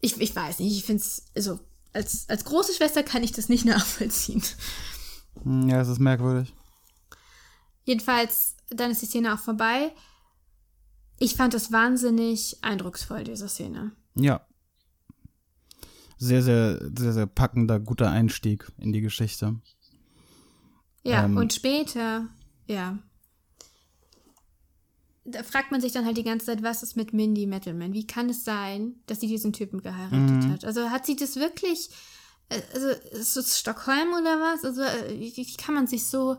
Ich, 0.00 0.20
ich 0.20 0.36
weiß 0.36 0.60
nicht, 0.60 0.76
ich 0.76 0.84
finde 0.84 1.02
es, 1.02 1.24
also 1.34 1.58
als, 1.92 2.28
als 2.28 2.44
große 2.44 2.74
Schwester 2.74 3.02
kann 3.02 3.24
ich 3.24 3.32
das 3.32 3.48
nicht 3.48 3.64
nachvollziehen. 3.64 4.42
Hm, 5.42 5.68
ja, 5.68 5.80
es 5.80 5.88
ist 5.88 5.98
merkwürdig. 5.98 6.54
Jedenfalls, 7.84 8.54
dann 8.70 8.90
ist 8.92 9.02
die 9.02 9.06
Szene 9.06 9.34
auch 9.34 9.38
vorbei. 9.40 9.92
Ich 11.18 11.34
fand 11.34 11.54
das 11.54 11.72
wahnsinnig 11.72 12.58
eindrucksvoll, 12.62 13.24
diese 13.24 13.48
Szene. 13.48 13.92
Ja. 14.14 14.46
Sehr, 16.16 16.42
sehr, 16.42 16.80
sehr, 16.96 17.12
sehr 17.12 17.26
packender, 17.26 17.78
guter 17.80 18.10
Einstieg 18.10 18.70
in 18.78 18.92
die 18.92 19.00
Geschichte. 19.00 19.56
Ja, 21.04 21.24
Ähm. 21.24 21.36
und 21.36 21.52
später, 21.52 22.28
ja. 22.66 22.98
Da 25.24 25.42
fragt 25.42 25.70
man 25.70 25.80
sich 25.80 25.92
dann 25.92 26.06
halt 26.06 26.16
die 26.16 26.24
ganze 26.24 26.46
Zeit, 26.46 26.62
was 26.62 26.82
ist 26.82 26.96
mit 26.96 27.12
Mindy 27.12 27.46
Metalman? 27.46 27.92
Wie 27.92 28.06
kann 28.06 28.30
es 28.30 28.44
sein, 28.44 28.96
dass 29.06 29.20
sie 29.20 29.26
diesen 29.28 29.52
Typen 29.52 29.82
geheiratet 29.82 30.50
hat? 30.50 30.64
Also 30.64 30.90
hat 30.90 31.04
sie 31.04 31.16
das 31.16 31.36
wirklich, 31.36 31.90
äh, 32.48 32.60
also 32.74 32.88
ist 33.12 33.36
es 33.36 33.58
Stockholm 33.58 34.08
oder 34.12 34.40
was? 34.40 34.64
Also 34.64 34.82
äh, 34.82 35.20
wie, 35.20 35.36
wie 35.36 35.56
kann 35.56 35.74
man 35.74 35.86
sich 35.86 36.06
so, 36.06 36.38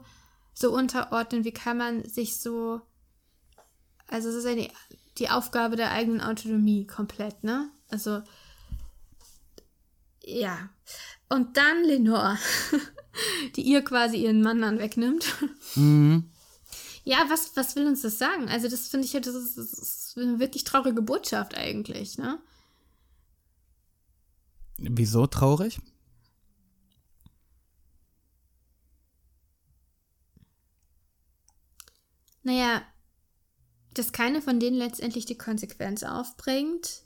so 0.53 0.73
unterordnen? 0.73 1.43
Wie 1.45 1.51
kann 1.51 1.77
man 1.77 2.03
sich 2.03 2.37
so, 2.39 2.81
also 4.09 4.29
es 4.29 4.35
ist 4.35 4.45
ja 4.45 4.55
die, 4.55 4.71
die 5.17 5.29
Aufgabe 5.29 5.75
der 5.75 5.91
eigenen 5.91 6.21
Autonomie 6.21 6.87
komplett, 6.87 7.43
ne? 7.43 7.71
Also, 7.89 8.21
ja. 10.23 10.69
Und 11.29 11.57
dann 11.57 11.83
Lenore, 11.83 12.37
die 13.55 13.61
ihr 13.61 13.83
quasi 13.83 14.17
ihren 14.17 14.41
Mann 14.41 14.61
dann 14.61 14.79
wegnimmt. 14.79 15.25
Ja, 17.03 17.25
was, 17.29 17.55
was 17.55 17.75
will 17.75 17.87
uns 17.87 18.01
das 18.01 18.17
sagen? 18.17 18.49
Also, 18.49 18.67
das 18.67 18.89
finde 18.89 19.05
ich 19.05 19.13
ja, 19.13 19.19
das 19.19 19.35
ist, 19.35 19.57
das 19.57 19.73
ist 19.73 20.17
eine 20.17 20.39
wirklich 20.39 20.63
traurige 20.63 21.01
Botschaft 21.01 21.55
eigentlich, 21.55 22.17
ne? 22.17 22.39
Wieso 24.77 25.27
traurig? 25.27 25.79
Naja, 32.43 32.81
dass 33.99 34.11
keine 34.11 34.41
von 34.41 34.59
denen 34.59 34.77
letztendlich 34.77 35.25
die 35.25 35.37
Konsequenz 35.37 36.03
aufbringt, 36.03 37.03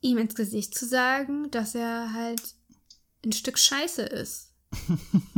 ihm 0.00 0.18
ins 0.18 0.34
Gesicht 0.34 0.74
zu 0.76 0.86
sagen, 0.86 1.50
dass 1.50 1.74
er 1.74 2.12
halt 2.12 2.40
ein 3.24 3.32
Stück 3.32 3.58
Scheiße 3.58 4.02
ist. 4.02 4.52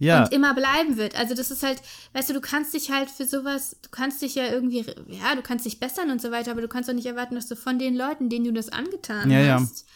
Ja, 0.00 0.24
und 0.24 0.32
immer 0.32 0.54
bleiben 0.54 0.96
wird. 0.96 1.14
Also 1.16 1.34
das 1.34 1.50
ist 1.50 1.62
halt, 1.62 1.80
weißt 2.12 2.28
du, 2.30 2.34
du 2.34 2.40
kannst 2.40 2.74
dich 2.74 2.90
halt 2.90 3.10
für 3.10 3.24
sowas, 3.24 3.76
du 3.82 3.88
kannst 3.90 4.20
dich 4.22 4.34
ja 4.34 4.46
irgendwie, 4.46 4.84
ja, 5.08 5.34
du 5.34 5.42
kannst 5.42 5.64
dich 5.64 5.80
bessern 5.80 6.10
und 6.10 6.20
so 6.20 6.30
weiter, 6.30 6.50
aber 6.52 6.60
du 6.60 6.68
kannst 6.68 6.88
doch 6.88 6.94
nicht 6.94 7.06
erwarten, 7.06 7.34
dass 7.34 7.46
du 7.48 7.56
von 7.56 7.78
den 7.78 7.96
Leuten, 7.96 8.28
denen 8.28 8.44
du 8.44 8.52
das 8.52 8.68
angetan 8.68 9.30
Ja, 9.30 9.40
ja. 9.40 9.60
hast, 9.60 9.86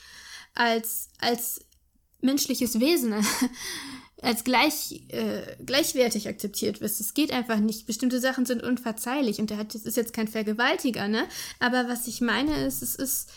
als 0.55 1.09
als 1.19 1.61
menschliches 2.21 2.81
Wesen, 2.81 3.15
als 4.23 4.45
gleich 4.45 5.05
äh, 5.09 5.57
gleichwertig 5.65 6.29
akzeptiert 6.29 6.81
wirst. 6.81 7.01
Es 7.01 7.13
geht 7.13 7.33
einfach 7.33 7.59
nicht. 7.59 7.87
Bestimmte 7.87 8.21
Sachen 8.21 8.47
sind 8.47 8.63
unverzeihlich 8.63 9.41
und 9.41 9.51
der 9.51 9.59
hat, 9.59 9.75
das 9.75 9.83
ist 9.83 9.97
jetzt 9.97 10.15
kein 10.15 10.29
Vergewaltiger, 10.29 11.09
ne? 11.09 11.25
Aber 11.59 11.89
was 11.89 12.07
ich 12.07 12.21
meine 12.21 12.65
ist, 12.65 12.83
es 12.83 12.95
ist, 12.95 13.31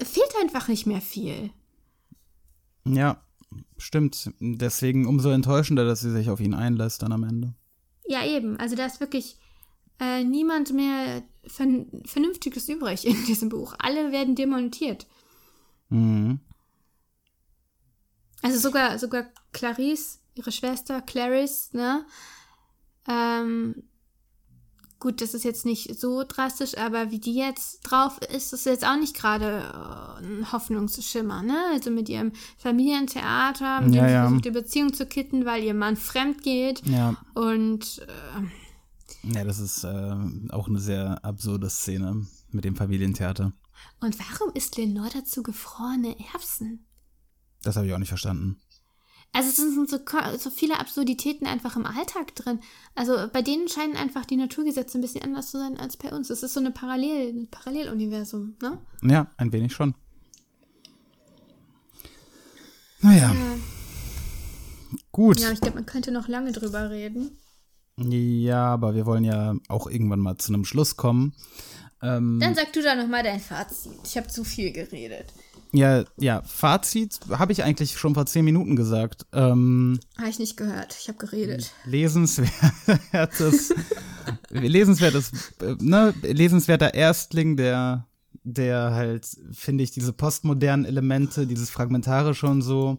fehlt 0.00 0.32
einfach 0.42 0.68
nicht 0.68 0.86
mehr 0.86 1.00
viel. 1.00 1.50
ja, 2.84 3.22
stimmt. 3.78 4.30
Deswegen 4.40 5.06
umso 5.06 5.30
enttäuschender, 5.30 5.84
dass 5.84 6.00
sie 6.00 6.10
sich 6.10 6.30
auf 6.30 6.40
ihn 6.40 6.54
einlässt 6.54 7.02
dann 7.02 7.12
am 7.12 7.24
Ende. 7.24 7.54
Ja, 8.06 8.24
eben. 8.26 8.58
Also 8.58 8.76
da 8.76 8.84
ist 8.84 9.00
wirklich 9.00 9.38
äh, 9.98 10.22
niemand 10.22 10.72
mehr 10.72 11.22
Vern 11.46 11.86
Vernünftiges 12.04 12.68
übrig 12.68 13.06
in 13.06 13.24
diesem 13.24 13.48
Buch. 13.48 13.74
Alle 13.78 14.12
werden 14.12 14.34
demontiert. 14.34 15.06
Mhm. 15.88 16.40
Also 18.42 18.58
sogar, 18.58 18.98
sogar 18.98 19.26
Clarice, 19.52 20.18
ihre 20.34 20.52
Schwester, 20.52 21.00
Clarice, 21.00 21.70
ne? 21.72 22.04
Ähm, 23.08 23.84
gut, 24.98 25.20
das 25.20 25.34
ist 25.34 25.44
jetzt 25.44 25.64
nicht 25.66 25.98
so 25.98 26.24
drastisch, 26.26 26.76
aber 26.76 27.10
wie 27.10 27.18
die 27.18 27.34
jetzt 27.34 27.80
drauf 27.82 28.18
ist, 28.18 28.52
ist 28.52 28.66
jetzt 28.66 28.86
auch 28.86 28.96
nicht 28.96 29.16
gerade 29.16 29.46
äh, 30.20 30.24
ein 30.24 30.52
Hoffnungsschimmer, 30.52 31.42
ne? 31.42 31.56
Also 31.72 31.90
mit 31.90 32.08
ihrem 32.08 32.32
Familientheater, 32.58 33.80
mit 33.80 33.94
Ja, 33.94 34.02
dem 34.02 34.08
sie 34.08 34.14
ja. 34.14 34.22
versucht, 34.26 34.44
die 34.44 34.50
Beziehung 34.50 34.92
zu 34.92 35.06
kitten, 35.06 35.44
weil 35.44 35.62
ihr 35.64 35.74
Mann 35.74 35.96
fremd 35.96 36.42
geht. 36.42 36.84
Ja. 36.86 37.16
Und 37.34 38.06
äh, 38.06 39.32
Ja, 39.34 39.44
das 39.44 39.58
ist 39.58 39.84
äh, 39.84 40.14
auch 40.50 40.68
eine 40.68 40.80
sehr 40.80 41.24
absurde 41.24 41.68
Szene 41.70 42.26
mit 42.50 42.64
dem 42.64 42.76
Familientheater. 42.76 43.52
Und 44.00 44.16
warum 44.18 44.52
isst 44.54 44.76
Lenore 44.76 45.10
dazu 45.12 45.42
gefrorene 45.42 46.16
Erbsen? 46.32 46.86
Das 47.62 47.76
habe 47.76 47.86
ich 47.86 47.94
auch 47.94 47.98
nicht 47.98 48.08
verstanden. 48.08 48.60
Also 49.34 49.48
es 49.48 49.56
sind 49.56 49.88
so, 49.88 49.98
so 50.38 50.50
viele 50.50 50.78
Absurditäten 50.78 51.46
einfach 51.46 51.74
im 51.76 51.86
Alltag 51.86 52.34
drin. 52.34 52.60
Also 52.94 53.16
bei 53.32 53.40
denen 53.40 53.66
scheinen 53.66 53.96
einfach 53.96 54.26
die 54.26 54.36
Naturgesetze 54.36 54.98
ein 54.98 55.00
bisschen 55.00 55.24
anders 55.24 55.50
zu 55.50 55.58
sein 55.58 55.78
als 55.78 55.96
bei 55.96 56.12
uns. 56.12 56.28
Es 56.28 56.42
ist 56.42 56.52
so 56.52 56.60
eine 56.60 56.70
Parallel, 56.70 57.32
ein 57.32 57.48
Paralleluniversum, 57.50 58.56
ne? 58.60 58.78
Ja, 59.02 59.30
ein 59.38 59.52
wenig 59.52 59.72
schon. 59.72 59.94
Naja. 63.00 63.34
Gut. 65.10 65.40
Ja, 65.40 65.50
ich 65.50 65.60
glaube, 65.60 65.76
man 65.76 65.86
könnte 65.86 66.12
noch 66.12 66.28
lange 66.28 66.52
drüber 66.52 66.90
reden. 66.90 67.38
Ja, 67.96 68.66
aber 68.66 68.94
wir 68.94 69.06
wollen 69.06 69.24
ja 69.24 69.54
auch 69.68 69.86
irgendwann 69.86 70.20
mal 70.20 70.36
zu 70.36 70.52
einem 70.52 70.64
Schluss 70.64 70.96
kommen. 70.96 71.34
Ähm, 72.02 72.38
Dann 72.40 72.54
sag 72.54 72.72
du 72.72 72.82
da 72.82 72.94
nochmal 72.94 73.22
dein 73.22 73.40
Fazit. 73.40 73.92
Ich 74.04 74.16
habe 74.16 74.28
zu 74.28 74.44
viel 74.44 74.72
geredet. 74.72 75.26
ja, 75.72 76.04
ja, 76.18 76.42
Fazit 76.42 77.20
habe 77.30 77.52
ich 77.52 77.62
eigentlich 77.62 77.96
schon 77.96 78.14
vor 78.14 78.26
zehn 78.26 78.44
Minuten 78.44 78.76
gesagt. 78.76 79.26
Ähm, 79.32 80.00
Habe 80.18 80.28
ich 80.28 80.38
nicht 80.38 80.56
gehört. 80.56 80.96
Ich 81.00 81.08
habe 81.08 81.18
geredet. 81.18 81.72
lesenswertes, 81.84 83.74
lesenswertes, 84.50 85.30
äh, 85.60 85.76
ne, 85.80 86.12
lesenswerter 86.22 86.94
Erstling, 86.94 87.56
der, 87.56 88.06
der 88.42 88.90
halt, 88.94 89.26
finde 89.52 89.84
ich, 89.84 89.92
diese 89.92 90.12
postmodernen 90.12 90.84
Elemente, 90.86 91.46
dieses 91.46 91.70
Fragmentarische 91.70 92.46
und 92.46 92.62
so 92.62 92.98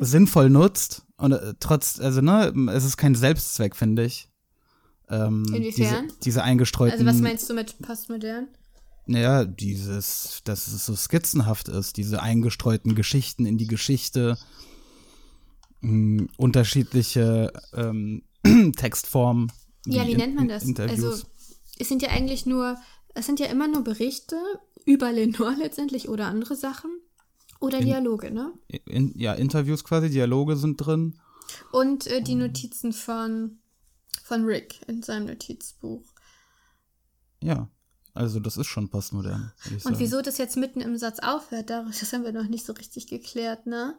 sinnvoll 0.00 0.50
nutzt. 0.50 1.02
Und 1.16 1.32
äh, 1.32 1.54
trotz, 1.60 2.00
also, 2.00 2.20
ne, 2.20 2.52
es 2.72 2.84
ist 2.84 2.96
kein 2.96 3.14
Selbstzweck, 3.14 3.76
finde 3.76 4.04
ich. 4.04 4.28
Ähm, 5.10 5.44
Inwiefern? 5.54 6.06
Diese, 6.08 6.18
diese 6.22 6.42
eingestreuten. 6.42 6.92
Also 6.98 7.04
was 7.06 7.20
meinst 7.22 7.48
du 7.50 7.54
mit 7.54 7.78
postmodern? 7.80 8.48
Naja, 9.06 9.44
dieses, 9.44 10.40
dass 10.44 10.66
es 10.66 10.86
so 10.86 10.96
skizzenhaft 10.96 11.68
ist, 11.68 11.96
diese 11.98 12.22
eingestreuten 12.22 12.94
Geschichten 12.94 13.44
in 13.44 13.58
die 13.58 13.66
Geschichte, 13.66 14.38
mh, 15.80 16.26
unterschiedliche 16.36 17.52
ähm, 17.74 18.22
Textformen. 18.76 19.52
Ja, 19.86 20.06
wie 20.06 20.12
in- 20.12 20.16
nennt 20.18 20.34
man 20.34 20.44
in- 20.44 20.48
das? 20.48 20.62
Interviews. 20.64 21.04
Also, 21.04 21.26
es 21.78 21.88
sind 21.88 22.02
ja 22.02 22.10
eigentlich 22.10 22.46
nur, 22.46 22.76
es 23.14 23.26
sind 23.26 23.40
ja 23.40 23.46
immer 23.46 23.68
nur 23.68 23.82
Berichte 23.84 24.36
über 24.86 25.12
Lenore 25.12 25.54
letztendlich 25.58 26.08
oder 26.08 26.26
andere 26.26 26.56
Sachen. 26.56 26.90
Oder 27.60 27.80
Dialoge, 27.80 28.30
ne? 28.30 28.52
in, 28.84 29.18
ja, 29.18 29.32
Interviews 29.32 29.84
quasi, 29.84 30.10
Dialoge 30.10 30.56
sind 30.56 30.76
drin. 30.76 31.14
Und 31.72 32.06
äh, 32.08 32.20
die 32.20 32.34
Notizen 32.34 32.92
von, 32.92 33.58
von 34.24 34.44
Rick 34.46 34.80
in 34.88 35.02
seinem 35.02 35.26
Notizbuch. 35.26 36.02
Ja, 37.42 37.68
also 38.14 38.40
das 38.40 38.56
ist 38.56 38.66
schon 38.68 38.88
postmodern. 38.88 39.52
Und 39.70 39.80
sagen. 39.82 39.98
wieso 39.98 40.22
das 40.22 40.38
jetzt 40.38 40.56
mitten 40.56 40.80
im 40.80 40.96
Satz 40.96 41.18
aufhört, 41.18 41.68
das 41.68 42.12
haben 42.12 42.24
wir 42.24 42.32
noch 42.32 42.48
nicht 42.48 42.64
so 42.64 42.72
richtig 42.72 43.06
geklärt, 43.06 43.66
ne? 43.66 43.96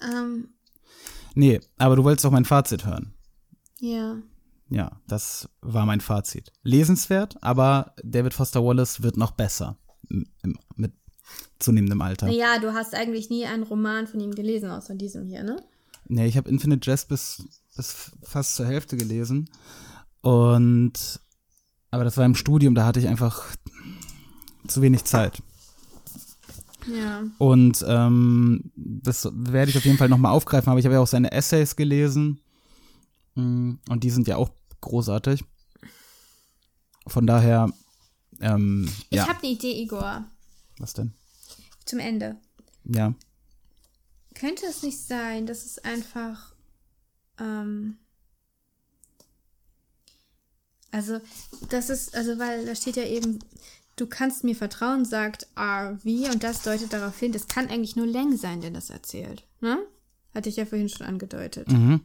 Ähm, 0.00 0.50
Nee, 1.34 1.60
aber 1.78 1.96
du 1.96 2.04
wolltest 2.04 2.26
auch 2.26 2.30
mein 2.30 2.44
Fazit 2.44 2.84
hören. 2.84 3.14
ja. 3.80 4.18
Ja, 4.68 5.02
das 5.06 5.50
war 5.60 5.84
mein 5.84 6.00
Fazit. 6.00 6.50
Lesenswert, 6.62 7.36
aber 7.42 7.94
David 8.02 8.32
Foster 8.32 8.64
Wallace 8.64 9.02
wird 9.02 9.18
noch 9.18 9.32
besser 9.32 9.76
im, 10.08 10.26
im, 10.42 10.58
mit 10.76 10.94
zunehmendem 11.58 12.00
Alter. 12.00 12.26
Naja, 12.26 12.58
du 12.58 12.72
hast 12.72 12.94
eigentlich 12.94 13.28
nie 13.28 13.44
einen 13.44 13.64
Roman 13.64 14.06
von 14.06 14.18
ihm 14.20 14.34
gelesen, 14.34 14.70
außer 14.70 14.94
diesem 14.94 15.26
hier, 15.26 15.42
ne? 15.42 15.62
Nee, 16.06 16.26
ich 16.26 16.38
habe 16.38 16.48
Infinite 16.48 16.88
Jest 16.90 17.08
bis, 17.08 17.44
bis 17.76 18.12
fast 18.22 18.56
zur 18.56 18.66
Hälfte 18.66 18.96
gelesen. 18.96 19.48
Und 20.20 21.20
aber 21.90 22.04
das 22.04 22.16
war 22.16 22.24
im 22.24 22.34
Studium, 22.34 22.74
da 22.74 22.86
hatte 22.86 23.00
ich 23.00 23.08
einfach 23.08 23.44
zu 24.66 24.80
wenig 24.82 25.04
Zeit. 25.04 25.42
Ja. 26.86 27.22
Und 27.38 27.84
ähm, 27.86 28.72
das 28.74 29.28
werde 29.32 29.70
ich 29.70 29.76
auf 29.76 29.84
jeden 29.84 29.98
Fall 29.98 30.08
nochmal 30.08 30.32
aufgreifen, 30.32 30.70
aber 30.70 30.80
ich 30.80 30.84
habe 30.86 30.94
ja 30.94 31.00
auch 31.00 31.06
seine 31.06 31.32
Essays 31.32 31.76
gelesen. 31.76 32.40
Mm, 33.34 33.74
Und 33.88 34.04
die 34.04 34.10
sind 34.10 34.26
ja 34.26 34.36
auch 34.36 34.50
großartig. 34.80 35.44
Von 37.06 37.26
daher, 37.26 37.70
ähm, 38.40 38.88
Ich 39.10 39.18
ja. 39.18 39.28
habe 39.28 39.38
eine 39.40 39.48
Idee, 39.52 39.80
Igor, 39.82 40.24
Was 40.78 40.94
denn? 40.94 41.12
zum 41.84 41.98
Ende. 41.98 42.36
Ja. 42.84 43.14
Könnte 44.34 44.66
es 44.66 44.82
nicht 44.82 44.98
sein, 44.98 45.46
dass 45.46 45.64
es 45.66 45.78
einfach. 45.78 46.51
Ähm, 47.42 47.96
also, 50.90 51.20
das 51.70 51.90
ist, 51.90 52.14
also, 52.14 52.38
weil 52.38 52.66
da 52.66 52.74
steht 52.74 52.96
ja 52.96 53.04
eben, 53.04 53.38
du 53.96 54.06
kannst 54.06 54.44
mir 54.44 54.54
vertrauen, 54.54 55.04
sagt 55.04 55.48
RV, 55.56 56.04
und 56.32 56.44
das 56.44 56.62
deutet 56.62 56.92
darauf 56.92 57.18
hin, 57.18 57.32
das 57.32 57.48
kann 57.48 57.68
eigentlich 57.68 57.96
nur 57.96 58.06
Leng 58.06 58.36
sein, 58.36 58.60
der 58.60 58.70
das 58.70 58.90
erzählt. 58.90 59.46
Ne? 59.60 59.78
Hatte 60.34 60.48
ich 60.48 60.56
ja 60.56 60.66
vorhin 60.66 60.88
schon 60.88 61.06
angedeutet. 61.06 61.68
Mhm. 61.68 62.00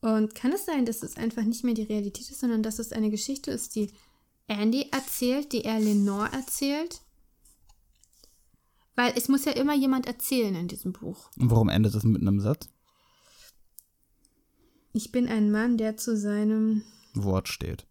Und 0.00 0.34
kann 0.34 0.52
es 0.52 0.64
sein, 0.64 0.86
dass 0.86 1.02
es 1.02 1.16
einfach 1.16 1.42
nicht 1.42 1.64
mehr 1.64 1.74
die 1.74 1.82
Realität 1.82 2.30
ist, 2.30 2.40
sondern 2.40 2.62
dass 2.62 2.78
es 2.78 2.92
eine 2.92 3.10
Geschichte 3.10 3.50
ist, 3.50 3.74
die 3.74 3.90
Andy 4.46 4.88
erzählt, 4.92 5.52
die 5.52 5.64
er 5.64 5.80
Lenore 5.80 6.32
erzählt? 6.32 7.02
Weil 8.94 9.12
es 9.16 9.28
muss 9.28 9.44
ja 9.44 9.52
immer 9.52 9.74
jemand 9.74 10.06
erzählen 10.06 10.54
in 10.54 10.68
diesem 10.68 10.92
Buch. 10.92 11.30
Und 11.38 11.50
warum 11.50 11.68
endet 11.68 11.94
das 11.94 12.04
mit 12.04 12.22
einem 12.22 12.40
Satz? 12.40 12.68
Ich 14.98 15.12
bin 15.12 15.28
ein 15.28 15.52
Mann, 15.52 15.78
der 15.78 15.96
zu 15.96 16.16
seinem. 16.16 16.82
Wort 17.14 17.46
steht. 17.46 17.86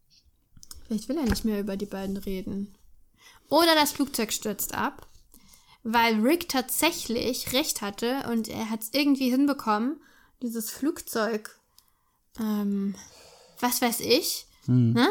Vielleicht 0.86 1.08
will 1.08 1.18
er 1.18 1.24
nicht 1.24 1.46
mehr 1.46 1.62
über 1.62 1.78
die 1.78 1.86
beiden 1.86 2.18
reden. 2.18 2.76
Oder 3.48 3.76
das 3.76 3.94
Flugzeug 3.94 4.34
stürzt 4.34 4.74
ab, 4.74 5.08
weil 5.84 6.20
Rick 6.20 6.50
tatsächlich 6.50 7.54
recht 7.54 7.82
hatte 7.82 8.30
und 8.30 8.50
er 8.50 8.70
hat 8.70 8.82
es 8.82 8.90
irgendwie 8.92 9.30
hinbekommen, 9.30 10.02
dieses 10.42 10.70
Flugzeug, 10.70 11.58
ähm, 12.42 12.94
was 13.62 13.82
weiß 13.82 14.02
ich, 14.02 14.46
ne? 14.94 15.08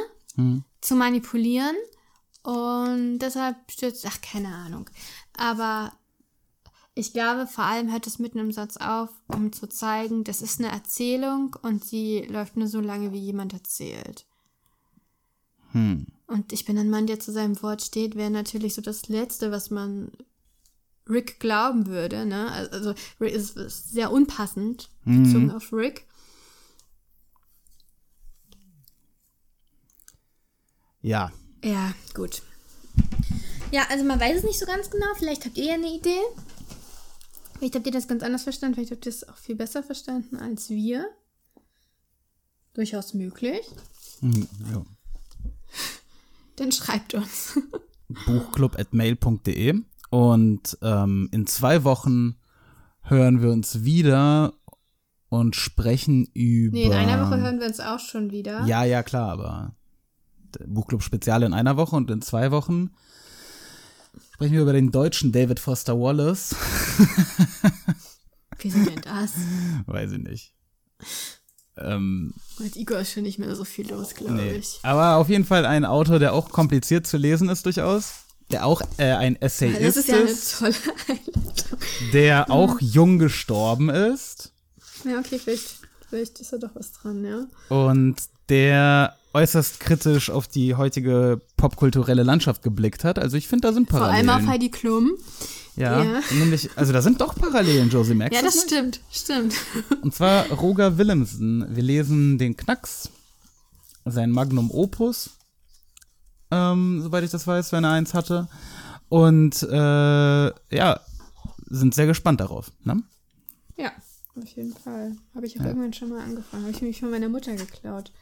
zu 0.83 0.97
manipulieren. 0.97 1.77
Und 2.43 3.21
deshalb 3.21 3.57
stürzt, 3.71 4.05
ach, 4.07 4.21
keine 4.21 4.55
Ahnung. 4.55 4.91
Aber 5.35 5.95
ich 6.99 7.13
glaube, 7.13 7.47
vor 7.47 7.65
allem 7.65 7.93
hört 7.93 8.07
es 8.07 8.19
mitten 8.19 8.39
im 8.39 8.53
Satz 8.53 8.79
auf, 8.79 9.11
um 9.29 9.53
zu 9.53 9.69
zeigen, 9.69 10.25
das 10.25 10.41
ist 10.41 10.59
eine 10.59 10.73
Erzählung 10.73 11.55
und 11.61 11.85
sie 11.85 12.23
läuft 12.23 12.57
nur 12.57 12.69
so 12.69 12.81
lange, 12.81 13.13
wie 13.13 13.19
jemand 13.19 13.53
erzählt. 13.53 14.27
Und 16.27 16.55
ich 16.55 16.65
bin 16.65 16.79
ein 16.79 16.89
Mann, 16.89 17.07
der 17.07 17.21
zu 17.21 17.33
seinem 17.33 17.63
Wort 17.63 17.83
steht, 17.83 18.17
wäre 18.17 18.31
natürlich 18.31 18.75
so 18.75 18.81
das 18.81 19.09
Letzte, 19.09 19.51
was 19.51 19.71
man 19.71 20.11
Rick 21.07 21.39
glauben 21.39 21.87
würde. 21.87 22.25
Ne? 22.25 22.51
Also 22.51 22.95
Rick 23.21 23.35
ist, 23.35 23.59
ist 23.59 23.91
sehr 23.91 24.11
unpassend 24.11 24.89
bezogen 25.05 25.51
auf 25.51 25.71
Rick. 25.75 26.07
Ja. 31.03 31.31
Ja, 31.63 31.93
gut. 32.15 32.41
Ja, 33.71 33.83
also 33.91 34.03
man 34.05 34.19
weiß 34.19 34.39
es 34.39 34.45
nicht 34.45 34.59
so 34.59 34.65
ganz 34.65 34.91
genau. 34.91 35.07
Vielleicht 35.19 35.45
habt 35.45 35.59
ihr 35.59 35.67
ja 35.67 35.75
eine 35.75 35.95
Idee. 35.95 36.23
Vielleicht 37.59 37.75
habt 37.75 37.87
ihr 37.87 37.93
das 37.93 38.09
ganz 38.09 38.23
anders 38.23 38.43
verstanden. 38.43 38.75
Vielleicht 38.75 38.93
habt 38.93 39.07
ihr 39.07 39.11
es 39.11 39.29
auch 39.29 39.37
viel 39.37 39.57
besser 39.57 39.83
verstanden 39.83 40.37
als 40.37 40.71
wir. 40.71 41.07
Durchaus 42.75 43.15
möglich. 43.15 43.67
Hm, 44.21 44.47
ja. 44.73 44.85
Dann 46.57 46.73
schreibt 46.73 47.15
uns. 47.15 47.59
buchclub.mail.de 48.27 49.83
und 50.11 50.79
ähm, 50.83 51.29
in 51.33 51.47
zwei 51.47 51.85
Wochen 51.85 52.37
hören 53.03 53.43
wir 53.43 53.51
uns 53.51 53.85
wieder 53.85 54.55
und 55.29 55.57
sprechen 55.57 56.27
über. 56.35 56.77
Nee, 56.77 56.85
in 56.85 56.93
einer 56.93 57.27
Woche 57.27 57.41
hören 57.41 57.59
wir 57.59 57.67
uns 57.67 57.81
auch 57.81 57.99
schon 57.99 58.31
wieder. 58.31 58.65
Ja, 58.67 58.85
ja, 58.85 59.03
klar, 59.03 59.33
aber 59.33 59.75
Buchclub 60.67 61.03
Spezial 61.03 61.43
in 61.43 61.53
einer 61.53 61.77
Woche 61.77 61.97
und 61.97 62.11
in 62.11 62.23
zwei 62.23 62.51
Wochen 62.51 62.91
sprechen 64.37 64.53
wir 64.53 64.63
über 64.63 64.75
den 64.75 64.91
deutschen 64.91 65.33
David 65.33 65.59
Foster 65.59 65.99
Wallace. 65.99 66.55
Wieso 68.59 68.85
denn 68.85 69.01
das? 69.01 69.33
Weiß 69.87 70.13
ich 70.13 70.19
nicht. 70.19 70.53
Ähm, 71.79 72.35
Mit 72.59 72.77
Igor 72.77 72.99
ist 72.99 73.13
schon 73.13 73.23
nicht 73.23 73.39
mehr 73.39 73.57
so 73.57 73.65
viel 73.65 73.89
los, 73.89 74.15
glaube 74.15 74.35
nee. 74.35 74.57
ich. 74.57 74.79
Aber 74.83 75.17
auf 75.17 75.31
jeden 75.31 75.47
Fall 75.47 75.65
ein 75.65 75.87
Autor, 75.87 76.19
der 76.19 76.35
auch 76.35 76.51
kompliziert 76.51 77.07
zu 77.07 77.17
lesen 77.17 77.49
ist 77.49 77.65
durchaus. 77.65 78.27
Der 78.51 78.67
auch 78.67 78.83
äh, 78.99 79.05
ein 79.13 79.41
Essayist 79.41 79.81
Das 79.81 79.97
ist 79.97 80.09
ja 80.09 80.17
eine 80.17 80.25
ist, 80.25 80.59
tolle 80.59 80.75
Einleitung. 81.09 81.79
der 82.13 82.51
auch 82.51 82.79
jung 82.79 83.19
gestorben 83.19 83.89
ist. 83.89 84.53
Ja, 85.05 85.19
okay, 85.19 85.39
vielleicht, 85.39 85.79
vielleicht 86.11 86.41
ist 86.41 86.53
da 86.53 86.59
doch 86.59 86.75
was 86.75 86.93
dran, 86.93 87.25
ja. 87.25 87.47
und 87.75 88.17
der 88.49 89.17
äußerst 89.35 89.81
kritisch 89.81 90.31
auf 90.31 90.49
die 90.49 90.75
heutige 90.77 91.41
popkulturelle 91.57 92.23
Landschaft 92.23 92.63
geblickt 92.63 93.05
hat. 93.05 93.19
Also 93.19 93.37
ich 93.37 93.49
finde, 93.49 93.69
da 93.69 93.75
sind 93.75 93.91
Vor 93.91 94.01
Parallelen. 94.01 94.31
allem 94.31 94.45
auf 94.45 94.51
Heidi 94.51 94.71
Klum. 94.71 95.13
ja, 95.77 96.03
ja. 96.03 96.21
nämlich, 96.39 96.71
also 96.77 96.93
da 96.95 97.03
sind 97.03 97.21
doch 97.21 97.35
Parallelen, 97.35 97.91
Josie, 97.91 98.15
merkst 98.15 98.39
Ja, 98.41 98.45
das 98.47 98.55
nicht? 98.55 98.67
stimmt, 98.71 99.01
stimmt. 99.13 99.55
Und 100.03 100.15
zwar 100.15 100.47
Roger 100.51 100.97
Willemsen. 100.97 101.67
Wir 101.77 101.83
lesen 101.83 102.39
den 102.39 102.57
Knacks, 102.57 103.11
sein 104.07 104.31
Magnum 104.31 104.71
Opus, 104.71 105.31
ähm, 106.51 107.03
soweit 107.03 107.25
ich 107.25 107.31
das 107.31 107.47
weiß, 107.47 107.73
wenn 107.73 107.85
er 107.85 107.91
eins 107.91 108.15
hatte. 108.15 108.49
Und 109.11 109.63
äh, 109.65 110.47
ja, 110.77 111.01
sind 111.69 111.95
sehr 111.95 112.07
gespannt 112.07 112.41
darauf. 112.41 112.73
Ne? 112.85 113.03
Ja, 113.77 113.91
auf 114.41 114.49
jeden 114.57 114.73
Fall. 114.73 115.15
Habe 115.35 115.47
ich 115.47 115.61
auch 115.61 115.65
irgendwann 115.65 115.93
schon 115.93 116.09
mal 116.09 116.21
angefangen. 116.23 116.63
Habe 116.63 116.73
ich 116.73 116.81
nämlich 116.81 117.01
von 117.01 117.11
meiner 117.11 117.29
Mutter 117.29 117.55
geklaut. 117.55 118.13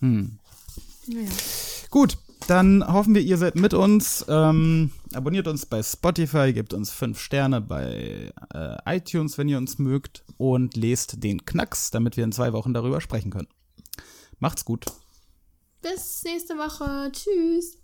Hm. 0.00 0.38
Naja. 1.06 1.28
Gut, 1.90 2.18
dann 2.46 2.86
hoffen 2.86 3.14
wir, 3.14 3.22
ihr 3.22 3.38
seid 3.38 3.56
mit 3.56 3.74
uns. 3.74 4.24
Ähm, 4.28 4.90
abonniert 5.12 5.48
uns 5.48 5.66
bei 5.66 5.82
Spotify, 5.82 6.52
gebt 6.52 6.74
uns 6.74 6.90
fünf 6.90 7.18
Sterne 7.20 7.60
bei 7.60 8.32
äh, 8.52 8.96
iTunes, 8.96 9.38
wenn 9.38 9.48
ihr 9.48 9.58
uns 9.58 9.78
mögt. 9.78 10.24
Und 10.36 10.76
lest 10.76 11.22
den 11.22 11.44
Knacks, 11.44 11.90
damit 11.90 12.16
wir 12.16 12.24
in 12.24 12.32
zwei 12.32 12.52
Wochen 12.52 12.74
darüber 12.74 13.00
sprechen 13.00 13.30
können. 13.30 13.48
Macht's 14.38 14.64
gut. 14.64 14.86
Bis 15.80 16.22
nächste 16.24 16.54
Woche. 16.54 17.10
Tschüss. 17.12 17.78